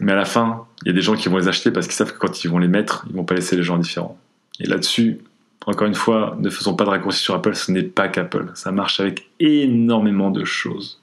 Mais 0.01 0.11
à 0.11 0.15
la 0.15 0.25
fin, 0.25 0.65
il 0.84 0.89
y 0.89 0.91
a 0.91 0.93
des 0.93 1.01
gens 1.01 1.15
qui 1.15 1.30
vont 1.30 1.38
les 1.38 1.47
acheter 1.47 1.71
parce 1.71 1.88
qu'ils 1.88 1.95
savent 1.95 2.13
que 2.13 2.19
quand 2.19 2.43
ils 2.43 2.47
vont 2.47 2.59
les 2.59 2.67
mettre, 2.67 3.07
ils 3.09 3.15
vont 3.15 3.25
pas 3.25 3.34
laisser 3.34 3.55
les 3.55 3.63
gens 3.63 3.77
indifférents. 3.77 4.19
Et 4.59 4.67
là-dessus, 4.67 5.17
encore 5.65 5.88
une 5.88 5.95
fois, 5.95 6.38
ne 6.39 6.51
faisons 6.51 6.75
pas 6.75 6.86
de 6.86 6.91
raccourci 6.91 7.23
sur 7.23 7.34
Apple, 7.34 7.55
ce 7.55 7.71
n'est 7.71 7.82
pas 7.82 8.07
qu'Apple. 8.07 8.51
Ça 8.53 8.71
marche 8.71 8.99
avec 8.99 9.27
énormément 9.39 10.30
de 10.30 10.45
choses. 10.45 11.01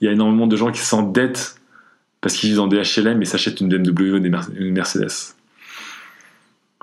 Il 0.00 0.06
y 0.06 0.08
a 0.08 0.12
énormément 0.12 0.46
de 0.46 0.56
gens 0.56 0.72
qui 0.72 0.80
s'endettent 0.80 1.59
parce 2.20 2.36
qu'ils 2.36 2.50
vivent 2.50 2.58
dans 2.58 2.66
des 2.66 2.82
HLM 2.82 3.20
et 3.22 3.24
s'achètent 3.24 3.60
une 3.60 3.68
BMW 3.68 4.12
ou 4.12 4.16
une 4.16 4.72
Mercedes. 4.72 5.34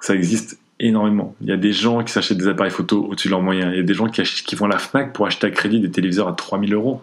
Ça 0.02 0.16
existe 0.16 0.58
énormément. 0.80 1.36
Il 1.42 1.48
y 1.48 1.52
a 1.52 1.58
des 1.58 1.74
gens 1.74 2.04
qui 2.04 2.12
s'achètent 2.12 2.38
des 2.38 2.48
appareils 2.48 2.72
photo 2.72 3.06
au-dessus 3.10 3.28
de 3.28 3.32
leurs 3.32 3.42
moyens. 3.42 3.72
Il 3.74 3.78
y 3.78 3.80
a 3.80 3.84
des 3.84 3.94
gens 3.94 4.08
qui, 4.08 4.56
vont 4.56 4.66
à 4.66 4.70
la 4.70 4.78
FNAC 4.78 5.14
pour 5.14 5.26
acheter 5.26 5.48
à 5.48 5.52
crédit 5.52 5.80
des 5.80 5.92
téléviseurs 5.92 6.28
à 6.28 6.34
3000 6.34 6.74
euros. 6.74 7.02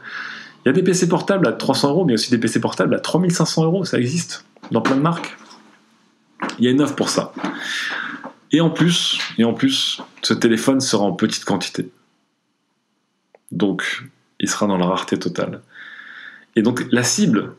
Il 0.65 0.69
y 0.69 0.71
a 0.71 0.73
des 0.73 0.83
PC 0.83 1.09
portables 1.09 1.47
à 1.47 1.53
300 1.53 1.91
euros, 1.91 2.05
mais 2.05 2.15
aussi 2.15 2.31
des 2.31 2.39
PC 2.39 2.61
portables 2.61 2.95
à 2.95 3.01
3500 3.01 3.65
euros. 3.65 3.85
Ça 3.85 3.99
existe 3.99 4.45
dans 4.71 4.81
plein 4.81 4.97
de 4.97 5.03
marques. 5.03 5.37
Il 6.59 6.65
y 6.65 6.69
a 6.69 6.71
une 6.71 6.81
offre 6.81 6.95
pour 6.95 7.09
ça. 7.09 7.33
Et 8.53 8.61
en 8.61 8.71
plus, 8.71 9.19
et 9.39 9.45
en 9.45 9.53
plus, 9.53 10.01
ce 10.23 10.35
téléphone 10.35 10.81
sera 10.81 11.05
en 11.05 11.13
petite 11.13 11.45
quantité. 11.45 11.91
Donc, 13.51 14.05
il 14.41 14.49
sera 14.49 14.67
dans 14.67 14.79
la 14.79 14.87
rareté 14.87 15.19
totale. 15.19 15.61
Et 16.57 16.63
donc, 16.63 16.87
la 16.91 17.03
cible 17.03 17.55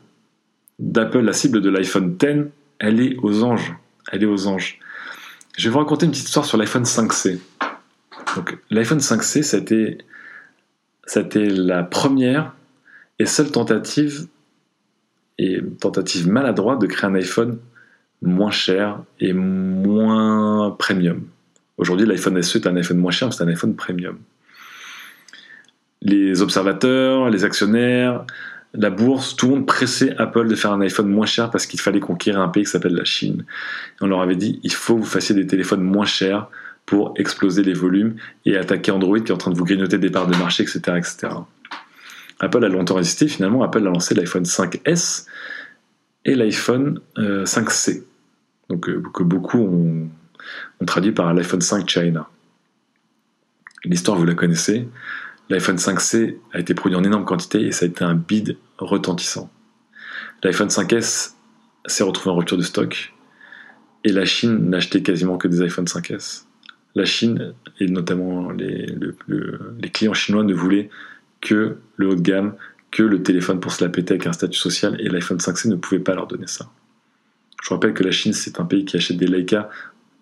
d'Apple, 0.79 1.19
la 1.19 1.33
cible 1.33 1.61
de 1.61 1.69
l'iPhone 1.69 2.17
X, 2.21 2.51
elle 2.79 2.99
est 2.99 3.17
aux 3.21 3.43
anges. 3.43 3.75
Elle 4.11 4.23
est 4.23 4.27
aux 4.27 4.47
anges. 4.47 4.79
Je 5.57 5.69
vais 5.69 5.73
vous 5.73 5.79
raconter 5.79 6.05
une 6.05 6.11
petite 6.11 6.27
histoire 6.27 6.45
sur 6.45 6.57
l'iPhone 6.57 6.83
5C. 6.83 7.39
Donc, 8.35 8.57
l'iPhone 8.69 8.99
5C, 8.99 9.41
c'était, 9.43 9.97
c'était 11.05 11.47
la 11.47 11.83
première 11.83 12.53
et 13.19 13.25
seule 13.25 13.51
tentative 13.51 14.27
et 15.37 15.61
tentative 15.79 16.27
maladroite 16.27 16.79
de 16.79 16.87
créer 16.87 17.09
un 17.09 17.15
iPhone 17.15 17.59
moins 18.21 18.51
cher 18.51 19.01
et 19.19 19.33
moins 19.33 20.71
premium. 20.71 21.23
Aujourd'hui, 21.77 22.05
l'iPhone 22.05 22.41
SE 22.41 22.57
est 22.57 22.67
un 22.67 22.75
iPhone 22.75 22.97
moins 22.97 23.11
cher, 23.11 23.27
mais 23.27 23.33
c'est 23.33 23.43
un 23.43 23.47
iPhone 23.47 23.75
premium. 23.75 24.17
Les 26.01 26.41
observateurs, 26.41 27.29
les 27.29 27.43
actionnaires, 27.43 28.25
la 28.77 28.89
bourse, 28.89 29.35
tout 29.35 29.47
le 29.47 29.55
monde 29.55 29.65
pressait 29.65 30.15
Apple 30.17 30.47
de 30.47 30.55
faire 30.55 30.71
un 30.71 30.81
iPhone 30.81 31.07
moins 31.07 31.25
cher 31.25 31.49
parce 31.49 31.65
qu'il 31.65 31.79
fallait 31.79 31.99
conquérir 31.99 32.41
un 32.41 32.49
pays 32.49 32.63
qui 32.63 32.69
s'appelle 32.69 32.93
la 32.93 33.05
Chine. 33.05 33.45
On 34.01 34.07
leur 34.07 34.21
avait 34.21 34.35
dit, 34.35 34.59
il 34.63 34.71
faut 34.71 34.95
que 34.95 35.01
vous 35.01 35.05
fassiez 35.05 35.35
des 35.35 35.47
téléphones 35.47 35.81
moins 35.81 36.05
chers 36.05 36.49
pour 36.85 37.13
exploser 37.17 37.63
les 37.63 37.73
volumes 37.73 38.15
et 38.45 38.57
attaquer 38.57 38.91
Android 38.91 39.19
qui 39.19 39.31
est 39.31 39.31
en 39.31 39.37
train 39.37 39.51
de 39.51 39.57
vous 39.57 39.65
grignoter 39.65 39.97
des 39.97 40.09
parts 40.09 40.27
de 40.27 40.35
marché, 40.37 40.63
etc. 40.63 40.79
etc. 40.97 41.33
Apple 42.39 42.63
a 42.63 42.69
longtemps 42.69 42.95
résisté, 42.95 43.27
finalement 43.27 43.63
Apple 43.63 43.79
a 43.87 43.91
lancé 43.91 44.13
l'iPhone 44.13 44.43
5S 44.43 45.25
et 46.25 46.35
l'iPhone 46.35 46.99
5C, 47.17 47.97
euh, 47.97 48.05
donc 48.69 48.89
euh, 48.89 49.01
que 49.13 49.23
beaucoup 49.23 49.59
ont, 49.59 50.09
traduit 50.85 51.11
par 51.11 51.33
l'iPhone 51.33 51.61
5 51.61 51.87
China. 51.89 52.27
L'histoire, 53.85 54.17
vous 54.17 54.25
la 54.25 54.33
connaissez. 54.33 54.87
L'iPhone 55.49 55.75
5C 55.75 56.37
a 56.53 56.59
été 56.59 56.73
produit 56.73 56.97
en 56.97 57.03
énorme 57.03 57.25
quantité 57.25 57.61
et 57.61 57.71
ça 57.71 57.85
a 57.85 57.87
été 57.87 58.03
un 58.03 58.15
bid 58.15 58.57
retentissant. 58.77 59.51
L'iPhone 60.43 60.69
5S 60.69 61.33
s'est 61.85 62.03
retrouvé 62.03 62.31
en 62.31 62.37
rupture 62.37 62.57
de 62.57 62.63
stock 62.63 63.13
et 64.03 64.11
la 64.11 64.25
Chine 64.25 64.69
n'achetait 64.69 65.01
quasiment 65.01 65.37
que 65.37 65.47
des 65.47 65.61
iPhone 65.61 65.85
5S. 65.85 66.45
La 66.95 67.05
Chine, 67.05 67.53
et 67.79 67.87
notamment 67.87 68.51
les, 68.51 68.87
clients 69.91 70.13
chinois, 70.13 70.43
ne 70.43 70.53
voulaient 70.53 70.89
que 71.41 71.77
le 71.97 72.07
haut 72.07 72.15
de 72.15 72.21
gamme, 72.21 72.55
que 72.91 73.03
le 73.03 73.21
téléphone 73.21 73.59
pour 73.59 73.71
se 73.71 73.83
la 73.83 73.89
péter 73.89 74.13
avec 74.13 74.27
un 74.27 74.33
statut 74.33 74.57
social, 74.57 74.95
et 75.01 75.09
l'iPhone 75.09 75.37
5C 75.37 75.69
ne 75.69 75.75
pouvait 75.75 75.99
pas 75.99 76.15
leur 76.15 76.27
donner 76.27 76.47
ça. 76.47 76.69
Je 77.61 77.69
rappelle 77.71 77.93
que 77.93 78.03
la 78.03 78.11
Chine, 78.11 78.33
c'est 78.33 78.59
un 78.59 78.65
pays 78.65 78.85
qui 78.85 78.95
achète 78.95 79.17
des 79.17 79.27
Leica, 79.27 79.69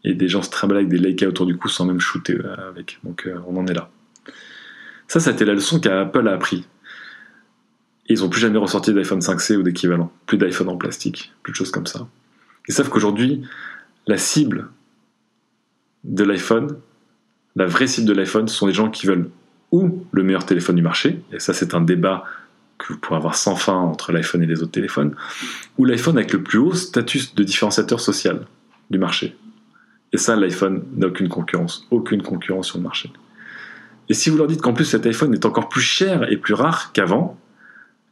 et 0.04 0.14
des 0.14 0.28
gens 0.28 0.42
se 0.42 0.50
trimballent 0.50 0.78
avec 0.78 0.90
des 0.90 0.98
Leica 0.98 1.28
autour 1.28 1.46
du 1.46 1.58
cou 1.58 1.70
sans 1.70 1.86
même 1.86 2.00
shooter 2.00 2.40
avec. 2.70 3.00
Donc 3.04 3.28
euh, 3.28 3.38
on 3.48 3.56
en 3.58 3.68
est 3.68 3.74
là. 3.74 3.90
Ça, 5.08 5.30
été 5.30 5.46
la 5.46 5.54
leçon 5.54 5.80
qu'Apple 5.80 6.28
a 6.28 6.34
appris. 6.34 6.66
ils 8.08 8.20
n'ont 8.20 8.30
plus 8.30 8.42
jamais 8.42 8.58
ressorti 8.58 8.94
d'iPhone 8.94 9.20
5C 9.20 9.58
ou 9.58 9.64
d'équivalent. 9.64 10.12
Plus 10.26 10.38
d'iPhone 10.38 10.70
en 10.70 10.78
plastique, 10.78 11.34
plus 11.44 11.52
de 11.52 11.56
choses 11.56 11.72
comme 11.72 11.86
ça. 11.86 12.08
Ils 12.68 12.74
savent 12.74 12.90
qu'aujourd'hui, 12.90 13.44
la 14.08 14.18
cible 14.18 14.70
de 16.04 16.24
l'iPhone, 16.24 16.78
la 17.56 17.66
vraie 17.66 17.88
cible 17.88 18.08
de 18.08 18.14
l'iPhone, 18.14 18.48
ce 18.48 18.56
sont 18.56 18.68
des 18.68 18.74
gens 18.74 18.90
qui 18.90 19.06
veulent 19.06 19.30
ou 19.72 20.06
le 20.12 20.24
meilleur 20.24 20.46
téléphone 20.46 20.76
du 20.76 20.82
marché, 20.82 21.24
et 21.32 21.40
ça 21.40 21.52
c'est 21.52 21.74
un 21.74 21.82
débat 21.82 22.26
que 22.78 22.94
vous 22.94 23.00
pourrez 23.00 23.18
avoir 23.18 23.36
sans 23.36 23.56
fin 23.56 23.74
entre 23.74 24.12
l'iPhone 24.12 24.44
et 24.44 24.46
les 24.46 24.62
autres 24.62 24.72
téléphones, 24.72 25.16
ou 25.78 25.86
l'iPhone 25.86 26.18
avec 26.18 26.34
le 26.34 26.44
plus 26.44 26.60
haut 26.60 26.74
statut 26.74 27.22
de 27.36 27.44
différenciateur 27.44 28.00
social 28.00 28.46
du 28.90 29.00
marché. 29.00 29.36
Et 30.12 30.18
ça, 30.18 30.36
l'iPhone 30.36 30.84
n'a 30.96 31.08
aucune 31.08 31.28
concurrence, 31.28 31.88
aucune 31.90 32.22
concurrence 32.22 32.68
sur 32.68 32.78
le 32.78 32.84
marché. 32.84 33.12
Et 34.10 34.14
si 34.14 34.30
vous 34.30 34.38
leur 34.38 34.48
dites 34.48 34.62
qu'en 34.62 34.74
plus 34.74 34.86
cet 34.86 35.06
iPhone 35.06 35.34
est 35.34 35.46
encore 35.46 35.70
plus 35.70 35.82
cher 35.82 36.32
et 36.32 36.38
plus 36.38 36.54
rare 36.54 36.92
qu'avant, 36.94 37.38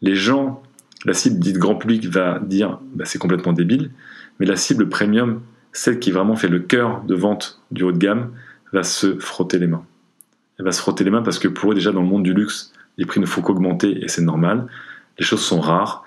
les 0.02 0.16
gens, 0.16 0.64
la 1.06 1.14
cible 1.14 1.39
dite 1.39 1.58
grand 1.58 1.76
public 1.76 2.08
va 2.08 2.39
dire 2.39 2.80
bah, 2.94 3.06
c'est 3.06 3.20
complètement 3.20 3.54
débile, 3.54 3.92
mais 4.39 4.46
la 4.46 4.56
cible 4.56 4.89
premium, 4.89 5.42
celle 5.74 6.00
qui 6.00 6.12
vraiment 6.12 6.36
fait 6.36 6.48
le 6.48 6.60
cœur 6.60 7.04
de 7.04 7.16
vente 7.16 7.62
du 7.72 7.84
haut 7.84 7.92
de 7.92 7.98
gamme, 7.98 8.32
va 8.74 8.84
se 8.84 9.20
frotter 9.20 9.60
les 9.60 9.68
mains. 9.68 9.86
Elle 10.58 10.66
va 10.66 10.72
se 10.72 10.82
frotter 10.82 11.04
les 11.04 11.12
mains 11.12 11.22
parce 11.22 11.39
que 11.39 11.48
pour 11.48 11.72
eux 11.72 11.76
déjà 11.76 11.92
dans 11.92 12.02
le 12.02 12.08
monde 12.08 12.24
du 12.24 12.34
luxe, 12.34 12.74
les 12.98 13.06
prix 13.06 13.20
ne 13.20 13.26
font 13.26 13.42
qu'augmenter 13.42 14.04
et 14.04 14.08
c'est 14.08 14.22
normal. 14.22 14.68
Les 15.20 15.26
choses 15.26 15.42
sont 15.42 15.60
rares. 15.60 16.04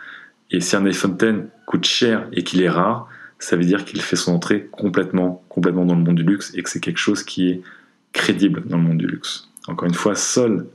Et 0.51 0.61
si 0.61 0.77
un 0.77 0.85
iPhone 0.87 1.17
X 1.21 1.33
coûte 1.67 1.85
cher 1.85 2.29
et 2.33 2.45
qu'il 2.45 2.63
est 2.63 2.69
rare, 2.69 3.09
ça 3.39 3.57
veut 3.57 3.65
dire 3.65 3.85
qu'il 3.85 4.01
fait 4.01 4.17
son 4.17 4.33
entrée 4.33 4.69
complètement, 4.71 5.43
complètement 5.49 5.85
dans 5.85 5.95
le 5.95 6.03
monde 6.03 6.17
du 6.17 6.23
luxe 6.23 6.53
et 6.55 6.63
que 6.63 6.71
c'est 6.71 6.81
quelque 6.81 6.99
chose 6.99 7.23
qui 7.23 7.49
est 7.49 7.63
crédible 8.13 8.63
dans 8.67 8.77
le 8.77 8.85
monde 8.85 8.99
du 8.99 9.07
luxe. 9.07 9.49
Encore 9.67 9.89
une 9.89 9.95
fois, 9.95 10.15
seul 10.15 10.67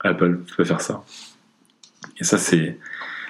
Apple 0.00 0.40
peut 0.56 0.64
faire 0.64 0.80
ça. 0.80 1.04
Et 2.18 2.24
ça, 2.24 2.38
c'est 2.38 2.78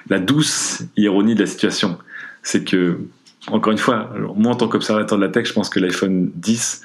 la 0.09 0.19
douce 0.19 0.83
ironie 0.97 1.35
de 1.35 1.41
la 1.41 1.47
situation. 1.47 1.97
C'est 2.43 2.63
que, 2.63 2.99
encore 3.47 3.71
une 3.71 3.77
fois, 3.79 4.11
moi 4.35 4.53
en 4.53 4.55
tant 4.55 4.67
qu'observateur 4.67 5.17
de 5.17 5.23
la 5.23 5.31
tech, 5.31 5.47
je 5.47 5.53
pense 5.53 5.69
que 5.69 5.79
l'iPhone 5.79 6.31
10, 6.35 6.83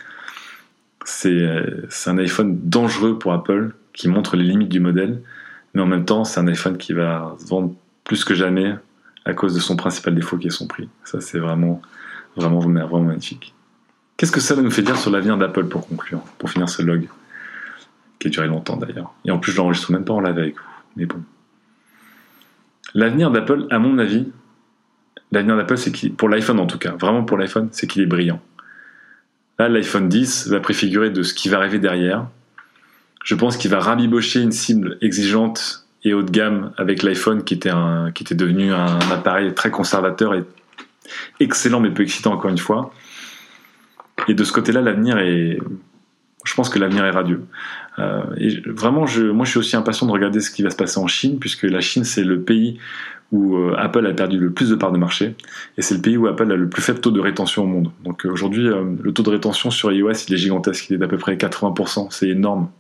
c'est 1.05 1.67
un 2.07 2.19
iPhone 2.19 2.59
dangereux 2.63 3.19
pour 3.19 3.33
Apple 3.33 3.75
qui 3.93 4.09
montre 4.09 4.37
les 4.37 4.45
limites 4.45 4.69
du 4.69 4.81
modèle, 4.81 5.23
mais 5.75 5.83
en 5.83 5.87
même 5.87 6.05
temps, 6.05 6.25
c'est 6.25 6.41
un 6.41 6.47
iPhone 6.49 6.79
qui 6.79 6.93
va 6.93 7.37
se 7.39 7.47
vendre 7.47 7.75
plus 8.05 8.25
que 8.25 8.35
jamais 8.35 8.75
à 9.25 9.35
cause 9.35 9.55
de 9.55 9.61
son 9.61 9.77
principal 9.77 10.15
défaut 10.15 10.39
qui 10.39 10.47
est 10.47 10.51
son 10.51 10.67
prix. 10.67 10.89
Ça, 11.05 11.21
c'est 11.21 11.39
vraiment, 11.39 11.83
vraiment, 12.37 12.61
vraiment 12.61 13.01
magnifique. 13.01 13.55
Qu'est-ce 14.17 14.33
que 14.33 14.41
ça 14.41 14.57
nous 14.57 14.71
fait 14.71 14.83
dire 14.83 14.97
sur 14.97 15.11
l'avenir 15.11 15.37
d'Apple 15.37 15.67
pour 15.67 15.87
conclure, 15.87 16.21
pour 16.39 16.51
finir 16.51 16.69
ce 16.69 16.83
log? 16.83 17.09
Qui 18.21 18.29
a 18.29 18.31
duré 18.31 18.47
longtemps 18.47 18.77
d'ailleurs. 18.77 19.13
Et 19.25 19.33
en 19.33 19.39
plus, 19.39 19.51
je 19.51 19.57
l'enregistre 19.57 19.91
même 19.91 20.05
pas 20.05 20.13
en 20.13 20.21
live 20.21 20.39
avec 20.39 20.55
vous. 20.55 20.63
Mais 20.97 21.07
bon. 21.07 21.23
L'avenir 22.95 23.31
d'Apple, 23.31 23.67
à 23.71 23.79
mon 23.79 23.99
avis, 23.99 24.29
l'avenir 25.33 25.57
d'Apple, 25.57 25.79
c'est 25.79 25.91
qu'il, 25.91 26.13
pour 26.13 26.29
l'iPhone 26.29 26.61
en 26.61 26.67
tout 26.67 26.79
cas, 26.79 26.93
vraiment 26.93 27.25
pour 27.25 27.39
l'iPhone, 27.39 27.69
c'est 27.73 27.87
qu'il 27.87 28.03
est 28.03 28.07
brillant. 28.07 28.41
Là, 29.59 29.69
l'iPhone 29.69 30.09
10 30.09 30.49
va 30.49 30.61
préfigurer 30.61 31.11
de 31.11 31.23
ce 31.23 31.35
qui 31.35 31.49
va 31.49 31.59
arriver 31.59 31.79
derrière. 31.79 32.27
Je 33.25 33.35
pense 33.35 33.57
qu'il 33.57 33.71
va 33.71 33.81
rabibocher 33.81 34.41
une 34.41 34.53
cible 34.53 34.97
exigeante 35.03 35.87
et 36.05 36.15
haut 36.15 36.23
de 36.23 36.31
gamme 36.31 36.73
avec 36.79 37.03
l'iPhone 37.03 37.45
qui 37.45 37.59
qui 37.59 38.23
était 38.23 38.35
devenu 38.35 38.73
un 38.73 38.99
appareil 39.11 39.53
très 39.55 39.71
conservateur 39.71 40.35
et 40.35 40.45
excellent 41.41 41.81
mais 41.81 41.91
peu 41.91 42.03
excitant 42.03 42.33
encore 42.33 42.51
une 42.51 42.59
fois. 42.59 42.93
Et 44.29 44.35
de 44.35 44.45
ce 44.45 44.53
côté-là, 44.53 44.81
l'avenir 44.81 45.19
est, 45.19 45.59
je 46.45 46.55
pense 46.55 46.69
que 46.69 46.79
l'avenir 46.79 47.05
est 47.05 47.11
radieux. 47.11 47.43
Euh, 47.99 48.23
et 48.37 48.61
vraiment, 48.67 49.07
je, 49.07 49.25
moi, 49.27 49.45
je 49.45 49.51
suis 49.51 49.59
aussi 49.59 49.77
impatient 49.77 50.07
de 50.07 50.13
regarder 50.13 50.41
ce 50.41 50.51
qui 50.51 50.63
va 50.63 50.71
se 50.71 50.77
passer 50.77 50.99
en 50.99 51.07
Chine, 51.07 51.39
puisque 51.39 51.65
la 51.65 51.81
Chine, 51.81 52.05
c'est 52.05 52.25
le 52.25 52.41
pays 52.41 52.79
où 53.33 53.57
euh, 53.57 53.75
Apple 53.77 54.07
a 54.07 54.13
perdu 54.13 54.39
le 54.39 54.51
plus 54.51 54.71
de 54.71 54.75
parts 54.75 54.91
de 54.91 54.99
marché, 54.99 55.37
et 55.77 55.83
c'est 55.83 55.95
le 55.95 56.01
pays 56.01 56.17
où 56.17 56.27
Apple 56.27 56.51
a 56.51 56.57
le 56.57 56.69
plus 56.69 56.83
faible 56.83 57.01
taux 57.01 57.11
de 57.11 57.21
rétention 57.21 57.65
au 57.65 57.67
monde. 57.67 57.93
Donc 58.05 58.25
euh, 58.25 58.31
aujourd'hui, 58.31 58.65
le 58.65 59.13
taux 59.13 59.23
de 59.23 59.31
rétention 59.31 59.71
sur 59.71 59.93
iOS, 59.93 60.13
il 60.29 60.35
est 60.35 60.39
gigantesque, 60.39 60.91
il 60.91 60.95
est 60.95 60.99
d'à 60.99 61.09
peu 61.09 61.19
près 61.19 61.37
80%, 61.37 62.09
c'est 62.11 62.29
énorme. 62.29 62.71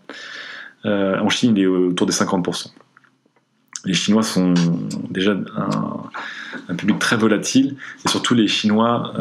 en 0.84 1.28
Chine, 1.28 1.56
il 1.56 1.62
est 1.62 1.66
autour 1.66 2.06
des 2.06 2.12
50%. 2.12 2.68
Les 3.86 3.94
Chinois 3.94 4.22
sont 4.22 4.52
déjà 5.10 5.32
un, 5.32 6.02
un 6.68 6.74
public 6.74 6.98
très 6.98 7.16
volatile, 7.16 7.76
et 8.04 8.08
surtout 8.08 8.34
les 8.34 8.48
Chinois 8.48 9.12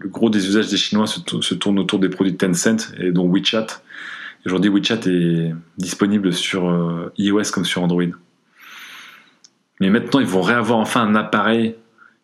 le 0.00 0.08
gros 0.08 0.30
des 0.30 0.46
usages 0.46 0.68
des 0.68 0.76
Chinois 0.76 1.06
se, 1.06 1.54
tourne 1.54 1.78
autour 1.78 1.98
des 1.98 2.08
produits 2.08 2.36
Tencent 2.36 2.92
et 2.98 3.10
dont 3.10 3.28
WeChat. 3.28 3.66
Aujourd'hui, 4.46 4.70
WeChat 4.70 5.00
est 5.06 5.54
disponible 5.76 6.32
sur 6.32 6.68
euh, 6.68 7.12
iOS 7.18 7.50
comme 7.52 7.64
sur 7.64 7.82
Android. 7.82 8.04
Mais 9.80 9.90
maintenant, 9.90 10.20
ils 10.20 10.26
vont 10.26 10.42
réavoir 10.42 10.78
enfin 10.78 11.02
un 11.02 11.14
appareil 11.14 11.74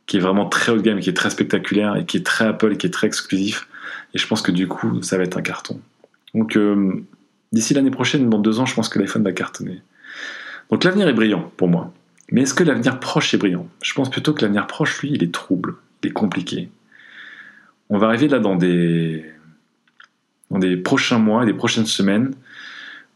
qui 0.07 0.19
est 0.19 0.21
vraiment 0.21 0.47
très 0.47 0.73
haut 0.73 0.77
de 0.77 0.83
gamme, 0.83 1.01
qui 1.01 1.11
est 1.11 1.15
très 1.15 1.31
spectaculaire 1.31 1.97
et 1.97 2.05
qui 2.05 2.19
est 2.19 2.27
très 2.27 2.47
Apple, 2.47 2.77
qui 2.77 2.87
est 2.87 2.91
très 2.91 3.07
exclusif. 3.07 3.69
Et 4.13 4.19
je 4.19 4.27
pense 4.27 4.43
que 4.43 4.53
du 4.53 4.69
coup, 4.69 5.03
ça 5.03 5.17
va 5.17 5.25
être 5.25 5.37
un 5.37 5.43
carton. 5.43 5.81
Donc, 6.35 6.57
euh, 6.57 7.05
d'ici 7.53 7.75
l'année 7.75 7.91
prochaine, 7.91 8.29
dans 8.29 8.39
deux 8.39 8.61
ans, 8.61 8.67
je 8.67 8.75
pense 8.75 8.89
que 8.89 8.99
l'iPhone 8.99 9.23
va 9.23 9.33
cartonner. 9.33 9.83
Donc, 10.71 10.85
l'avenir 10.85 11.09
est 11.09 11.13
brillant 11.13 11.51
pour 11.57 11.69
moi. 11.69 11.93
Mais 12.31 12.43
est-ce 12.43 12.55
que 12.55 12.65
l'avenir 12.65 13.01
proche 13.01 13.35
est 13.35 13.39
brillant? 13.39 13.69
Je 13.83 13.93
pense 13.95 14.11
plutôt 14.11 14.33
que 14.33 14.43
l'avenir 14.43 14.67
proche, 14.67 15.01
lui, 15.01 15.11
il 15.13 15.23
est 15.23 15.33
trouble, 15.33 15.75
il 16.03 16.11
est 16.11 16.13
compliqué 16.13 16.69
on 17.91 17.99
va 17.99 18.09
arriver 18.09 18.29
là 18.29 18.39
dans 18.39 18.57
des, 18.57 19.25
dans 20.51 20.59
des 20.59 20.77
prochains 20.77 21.19
mois 21.19 21.45
des 21.45 21.55
prochaines 21.55 21.87
semaines 21.87 22.35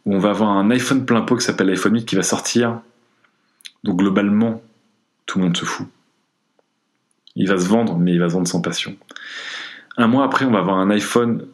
où 0.04 0.14
on 0.14 0.18
va 0.18 0.30
avoir 0.30 0.50
un 0.50 0.70
iPhone 0.70 1.04
plein 1.04 1.22
pot 1.22 1.36
qui 1.36 1.44
s'appelle 1.44 1.68
l'iPhone 1.68 1.94
8 1.94 2.04
qui 2.04 2.16
va 2.16 2.22
sortir. 2.22 2.80
Donc 3.84 3.98
globalement, 3.98 4.62
tout 5.26 5.38
le 5.38 5.44
monde 5.44 5.56
se 5.56 5.64
fout. 5.64 5.86
Il 7.36 7.48
va 7.48 7.58
se 7.58 7.68
vendre, 7.68 7.98
mais 7.98 8.12
il 8.12 8.18
va 8.18 8.28
se 8.28 8.34
vendre 8.34 8.48
sans 8.48 8.60
passion. 8.60 8.96
Un 9.96 10.06
mois 10.06 10.24
après, 10.24 10.44
on 10.44 10.50
va 10.50 10.58
avoir 10.60 10.78
un 10.78 10.90
iPhone 10.90 11.46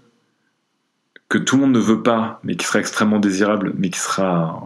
que 1.29 1.39
tout 1.39 1.57
le 1.57 1.62
monde 1.62 1.73
ne 1.73 1.81
veut 1.81 2.03
pas, 2.03 2.41
mais 2.45 2.55
qui 2.57 2.67
sera 2.67 2.79
extrêmement 2.79 3.19
désirable, 3.19 3.73
mais 3.77 3.91
qui 3.91 3.99
sera 3.99 4.62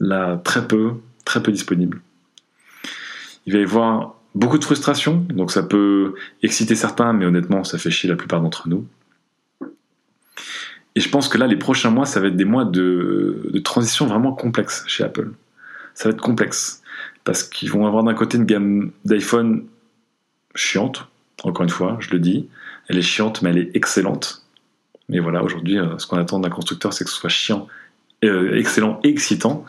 là 0.00 0.38
très 0.38 0.66
peu, 0.66 0.94
très 1.24 1.42
peu 1.42 1.52
disponible. 1.52 2.00
Il 3.46 3.52
va 3.52 3.58
y 3.58 3.62
avoir 3.62 4.14
beaucoup 4.34 4.58
de 4.58 4.64
frustration, 4.64 5.26
donc 5.30 5.50
ça 5.50 5.62
peut 5.62 6.14
exciter 6.42 6.74
certains, 6.74 7.12
mais 7.12 7.24
honnêtement, 7.24 7.64
ça 7.64 7.78
fait 7.78 7.90
chier 7.90 8.08
la 8.08 8.16
plupart 8.16 8.40
d'entre 8.40 8.68
nous. 8.68 8.86
Et 10.94 11.00
je 11.00 11.08
pense 11.08 11.28
que 11.28 11.38
là, 11.38 11.46
les 11.46 11.56
prochains 11.56 11.90
mois, 11.90 12.06
ça 12.06 12.20
va 12.20 12.28
être 12.28 12.36
des 12.36 12.44
mois 12.44 12.64
de, 12.64 13.52
transition 13.64 14.06
vraiment 14.06 14.32
complexes 14.32 14.84
chez 14.86 15.04
Apple. 15.04 15.30
Ça 15.94 16.08
va 16.08 16.12
être 16.12 16.20
complexe, 16.20 16.82
parce 17.24 17.42
qu'ils 17.42 17.70
vont 17.70 17.86
avoir 17.86 18.02
d'un 18.04 18.14
côté 18.14 18.36
une 18.36 18.44
gamme 18.44 18.90
d'iPhone 19.04 19.66
chiante, 20.54 21.06
encore 21.44 21.62
une 21.62 21.70
fois, 21.70 21.96
je 22.00 22.10
le 22.10 22.18
dis. 22.18 22.48
Elle 22.88 22.98
est 22.98 23.02
chiante, 23.02 23.42
mais 23.42 23.50
elle 23.50 23.58
est 23.58 23.76
excellente. 23.76 24.44
Mais 25.08 25.20
voilà, 25.20 25.42
aujourd'hui, 25.42 25.78
euh, 25.78 25.98
ce 25.98 26.06
qu'on 26.06 26.18
attend 26.18 26.40
d'un 26.40 26.50
constructeur, 26.50 26.92
c'est 26.92 27.04
que 27.04 27.10
ce 27.10 27.16
soit 27.16 27.30
chiant, 27.30 27.66
euh, 28.24 28.56
excellent 28.56 29.00
et 29.04 29.08
excitant. 29.08 29.64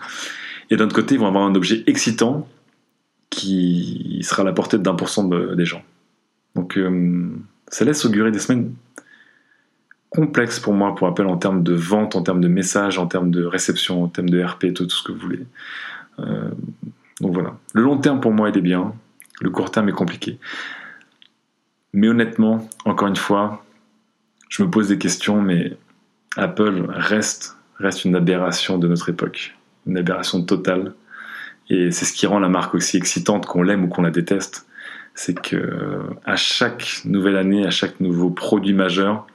Et 0.70 0.78
d'un 0.78 0.86
autre 0.86 0.96
côté, 0.96 1.16
ils 1.16 1.20
vont 1.20 1.28
avoir 1.28 1.46
un 1.46 1.56
objet 1.56 1.84
excitant 1.88 2.48
qui 3.30 4.20
sera 4.24 4.42
à 4.42 4.46
la 4.46 4.54
portée 4.54 4.78
d'un 4.78 4.96
pour 4.96 5.10
cent 5.10 5.24
des 5.24 5.66
gens. 5.66 5.84
Donc 6.56 6.78
euh, 6.78 7.30
ça 7.68 7.86
laisse 7.86 8.06
augurer 8.06 8.32
des 8.32 8.40
semaines 8.40 8.74
complexes 10.10 10.60
pour 10.60 10.74
moi, 10.74 10.96
pour 10.96 11.08
Apple, 11.08 11.28
en 11.28 11.38
termes 11.38 11.64
de 11.64 11.74
vente, 11.74 12.16
en 12.16 12.24
termes 12.24 12.42
de 12.42 12.48
messages, 12.48 12.98
en 12.98 13.08
termes 13.08 13.32
de 13.32 13.44
réception, 13.44 14.04
en 14.04 14.08
termes 14.08 14.30
de 14.30 14.44
RP, 14.44 14.74
tout, 14.74 14.90
ce 14.90 15.04
que 15.04 15.12
vous 15.12 15.20
voulez. 15.20 15.46
Euh, 16.20 16.50
donc 17.22 17.34
voilà. 17.34 17.56
Le 17.74 17.84
long 17.84 17.98
terme, 17.98 18.20
pour 18.20 18.32
moi, 18.32 18.50
il 18.50 18.58
est 18.58 18.62
bien. 18.62 18.94
Le 19.42 19.50
court 19.50 19.72
terme 19.72 19.90
est 19.90 19.94
compliqué. 19.94 20.40
Mais 21.94 22.08
honnêtement, 22.08 22.68
encore 22.86 23.08
une 23.08 23.16
fois, 23.16 23.64
je 24.50 24.64
me 24.64 24.70
pose 24.70 24.88
des 24.88 24.98
questions, 24.98 25.42
mais 25.42 25.78
Apple 26.38 26.86
reste, 26.90 27.58
reste 27.78 28.06
une 28.06 28.16
aberration 28.16 28.78
de 28.78 28.88
notre 28.88 29.10
époque. 29.10 29.56
Une 29.86 29.98
aberration 29.98 30.44
totale. 30.44 30.94
Et 31.70 31.92
c'est 31.92 32.06
ce 32.06 32.14
qui 32.14 32.26
rend 32.26 32.40
la 32.40 32.50
marque 32.50 32.76
aussi 32.76 32.98
excitante, 32.98 33.46
qu'on 33.46 33.62
l'aime 33.62 33.84
ou 33.84 33.88
qu'on 33.88 34.02
la 34.02 34.12
déteste. 34.12 34.66
C'est 35.14 35.40
que 35.40 36.02
à 36.26 36.36
chaque 36.36 37.02
nouvelle 37.06 37.36
année, 37.36 37.66
à 37.66 37.72
chaque 37.72 38.00
nouveau 38.00 38.30
produit 38.30 38.74
majeur, 38.74 39.28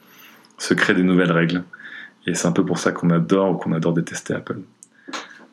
se 0.59 0.75
créent 0.75 0.95
des 0.95 1.03
nouvelles 1.03 1.33
règles. 1.33 1.63
Et 2.27 2.35
c'est 2.35 2.49
un 2.49 2.53
peu 2.53 2.65
pour 2.65 2.79
ça 2.79 2.93
qu'on 2.93 3.11
adore 3.11 3.53
ou 3.53 3.55
qu'on 3.55 3.73
adore 3.73 3.93
détester 3.93 4.35
Apple. 4.35 4.59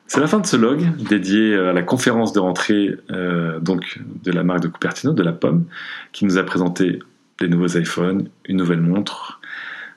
C'est 0.07 0.19
la 0.19 0.27
fin 0.27 0.39
de 0.39 0.45
ce 0.45 0.57
log 0.57 0.85
dédié 1.07 1.55
à 1.55 1.71
la 1.71 1.83
conférence 1.83 2.33
de 2.33 2.39
rentrée 2.39 2.97
euh, 3.11 3.59
donc 3.59 3.99
de 4.23 4.31
la 4.31 4.43
marque 4.43 4.61
de 4.61 4.67
Cupertino, 4.67 5.13
de 5.13 5.23
la 5.23 5.31
pomme, 5.31 5.65
qui 6.11 6.25
nous 6.25 6.37
a 6.37 6.43
présenté 6.43 6.99
des 7.39 7.47
nouveaux 7.47 7.77
iPhones, 7.77 8.27
une 8.45 8.57
nouvelle 8.57 8.81
montre, 8.81 9.39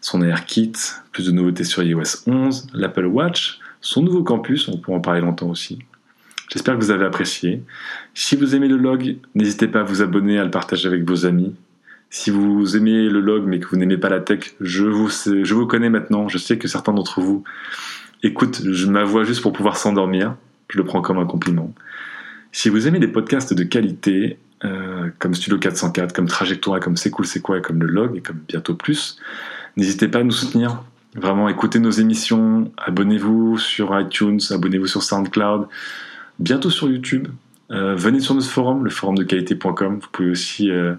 son 0.01 0.22
AirKit, 0.22 0.72
plus 1.12 1.26
de 1.26 1.32
nouveautés 1.32 1.64
sur 1.64 1.82
iOS 1.82 2.28
11, 2.28 2.68
l'Apple 2.74 3.07
Watch, 3.07 3.59
son 3.80 4.03
nouveau 4.03 4.22
campus, 4.22 4.68
on 4.68 4.78
pourra 4.78 4.99
en 4.99 5.01
parler 5.01 5.20
longtemps 5.20 5.49
aussi, 5.49 5.80
J'espère 6.51 6.74
que 6.74 6.80
vous 6.80 6.90
avez 6.90 7.05
apprécié. 7.05 7.62
Si 8.14 8.36
vous 8.36 8.55
aimez 8.55 8.68
le 8.68 8.76
log, 8.76 9.16
n'hésitez 9.34 9.68
pas 9.68 9.80
à 9.80 9.82
vous 9.82 10.03
abonner, 10.03 10.38
à 10.38 10.45
le 10.45 10.51
partager 10.51 10.86
avec 10.86 11.09
vos 11.09 11.26
amis. 11.26 11.55
Si 12.11 12.30
vous 12.30 12.76
aimez 12.76 13.09
le 13.09 13.20
log 13.20 13.45
mais 13.47 13.59
que 13.59 13.66
vous 13.66 13.76
n'aimez 13.76 13.97
pas 13.97 14.09
la 14.09 14.20
tech, 14.20 14.55
je 14.61 14.84
vous, 14.84 15.09
je 15.09 15.55
vous 15.55 15.66
connais 15.66 15.90
maintenant. 15.90 16.28
Je 16.28 16.38
sais 16.38 16.59
que 16.59 16.68
certains 16.68 16.92
d'entre 16.92 17.20
vous 17.20 17.45
écoutent 18.22 18.62
ma 18.86 19.05
voix 19.05 19.24
juste 19.24 19.42
pour 19.42 19.53
pouvoir 19.53 19.76
s'endormir. 19.76 20.36
Je 20.68 20.78
le 20.78 20.84
prends 20.84 21.03
comme 21.03 21.18
un 21.18 21.26
compliment. 21.26 21.72
Si 22.53 22.68
vous 22.68 22.86
aimez 22.86 23.01
des 23.01 23.09
podcasts 23.09 23.53
de 23.53 23.64
qualité, 23.64 24.38
euh, 24.64 25.09
comme 25.18 25.34
Studio 25.34 25.59
404, 25.59 26.14
comme 26.14 26.26
Trajectoire, 26.26 26.78
comme 26.78 26.97
C'est 26.97 27.11
cool, 27.11 27.26
c'est 27.26 27.40
quoi, 27.40 27.61
comme 27.61 27.82
le 27.82 27.88
log 27.88 28.16
et 28.16 28.20
comme 28.20 28.38
bientôt 28.49 28.74
plus, 28.74 29.18
n'hésitez 29.76 30.09
pas 30.09 30.20
à 30.20 30.22
nous 30.22 30.30
soutenir. 30.30 30.84
Vraiment, 31.16 31.49
écoutez 31.49 31.80
nos 31.80 31.90
émissions, 31.90 32.72
abonnez-vous 32.76 33.59
sur 33.59 33.99
iTunes, 33.99 34.40
abonnez-vous 34.51 34.86
sur 34.86 35.03
SoundCloud 35.03 35.68
bientôt 36.39 36.70
sur 36.70 36.89
YouTube. 36.89 37.28
Euh, 37.70 37.95
venez 37.95 38.20
sur 38.20 38.35
notre 38.35 38.49
forum, 38.49 38.85
le 38.85 38.91
forum 38.91 39.16
de 39.16 39.24
qualité.com. 39.24 39.99
Vous 40.01 40.09
pouvez 40.12 40.30
aussi 40.30 40.70
euh, 40.70 40.95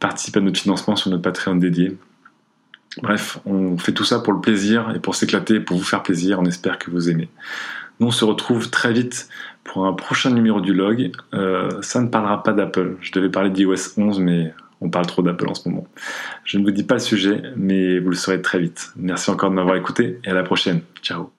participer 0.00 0.40
à 0.40 0.42
notre 0.42 0.60
financement 0.60 0.96
sur 0.96 1.10
notre 1.10 1.22
Patreon 1.22 1.56
dédié. 1.56 1.96
Bref, 3.02 3.38
on 3.46 3.78
fait 3.78 3.92
tout 3.92 4.04
ça 4.04 4.18
pour 4.18 4.32
le 4.32 4.40
plaisir 4.40 4.92
et 4.94 4.98
pour 4.98 5.14
s'éclater, 5.14 5.60
pour 5.60 5.78
vous 5.78 5.84
faire 5.84 6.02
plaisir. 6.02 6.40
On 6.40 6.44
espère 6.44 6.78
que 6.78 6.90
vous 6.90 7.08
aimez. 7.08 7.28
Nous, 8.00 8.08
on 8.08 8.10
se 8.10 8.24
retrouve 8.24 8.70
très 8.70 8.92
vite 8.92 9.28
pour 9.64 9.86
un 9.86 9.92
prochain 9.92 10.30
numéro 10.30 10.60
du 10.60 10.74
log. 10.74 11.12
Euh, 11.34 11.70
ça 11.82 12.00
ne 12.00 12.08
parlera 12.08 12.42
pas 12.42 12.52
d'Apple. 12.52 12.96
Je 13.00 13.12
devais 13.12 13.30
parler 13.30 13.50
d'iOS 13.50 13.96
11, 13.96 14.20
mais 14.20 14.52
on 14.80 14.90
parle 14.90 15.06
trop 15.06 15.22
d'Apple 15.22 15.48
en 15.48 15.54
ce 15.54 15.68
moment. 15.68 15.86
Je 16.44 16.58
ne 16.58 16.64
vous 16.64 16.72
dis 16.72 16.82
pas 16.82 16.94
le 16.94 17.00
sujet, 17.00 17.42
mais 17.56 17.98
vous 17.98 18.10
le 18.10 18.16
saurez 18.16 18.42
très 18.42 18.58
vite. 18.58 18.92
Merci 18.96 19.30
encore 19.30 19.50
de 19.50 19.54
m'avoir 19.54 19.76
écouté 19.76 20.18
et 20.24 20.28
à 20.28 20.34
la 20.34 20.42
prochaine. 20.42 20.80
Ciao 21.02 21.32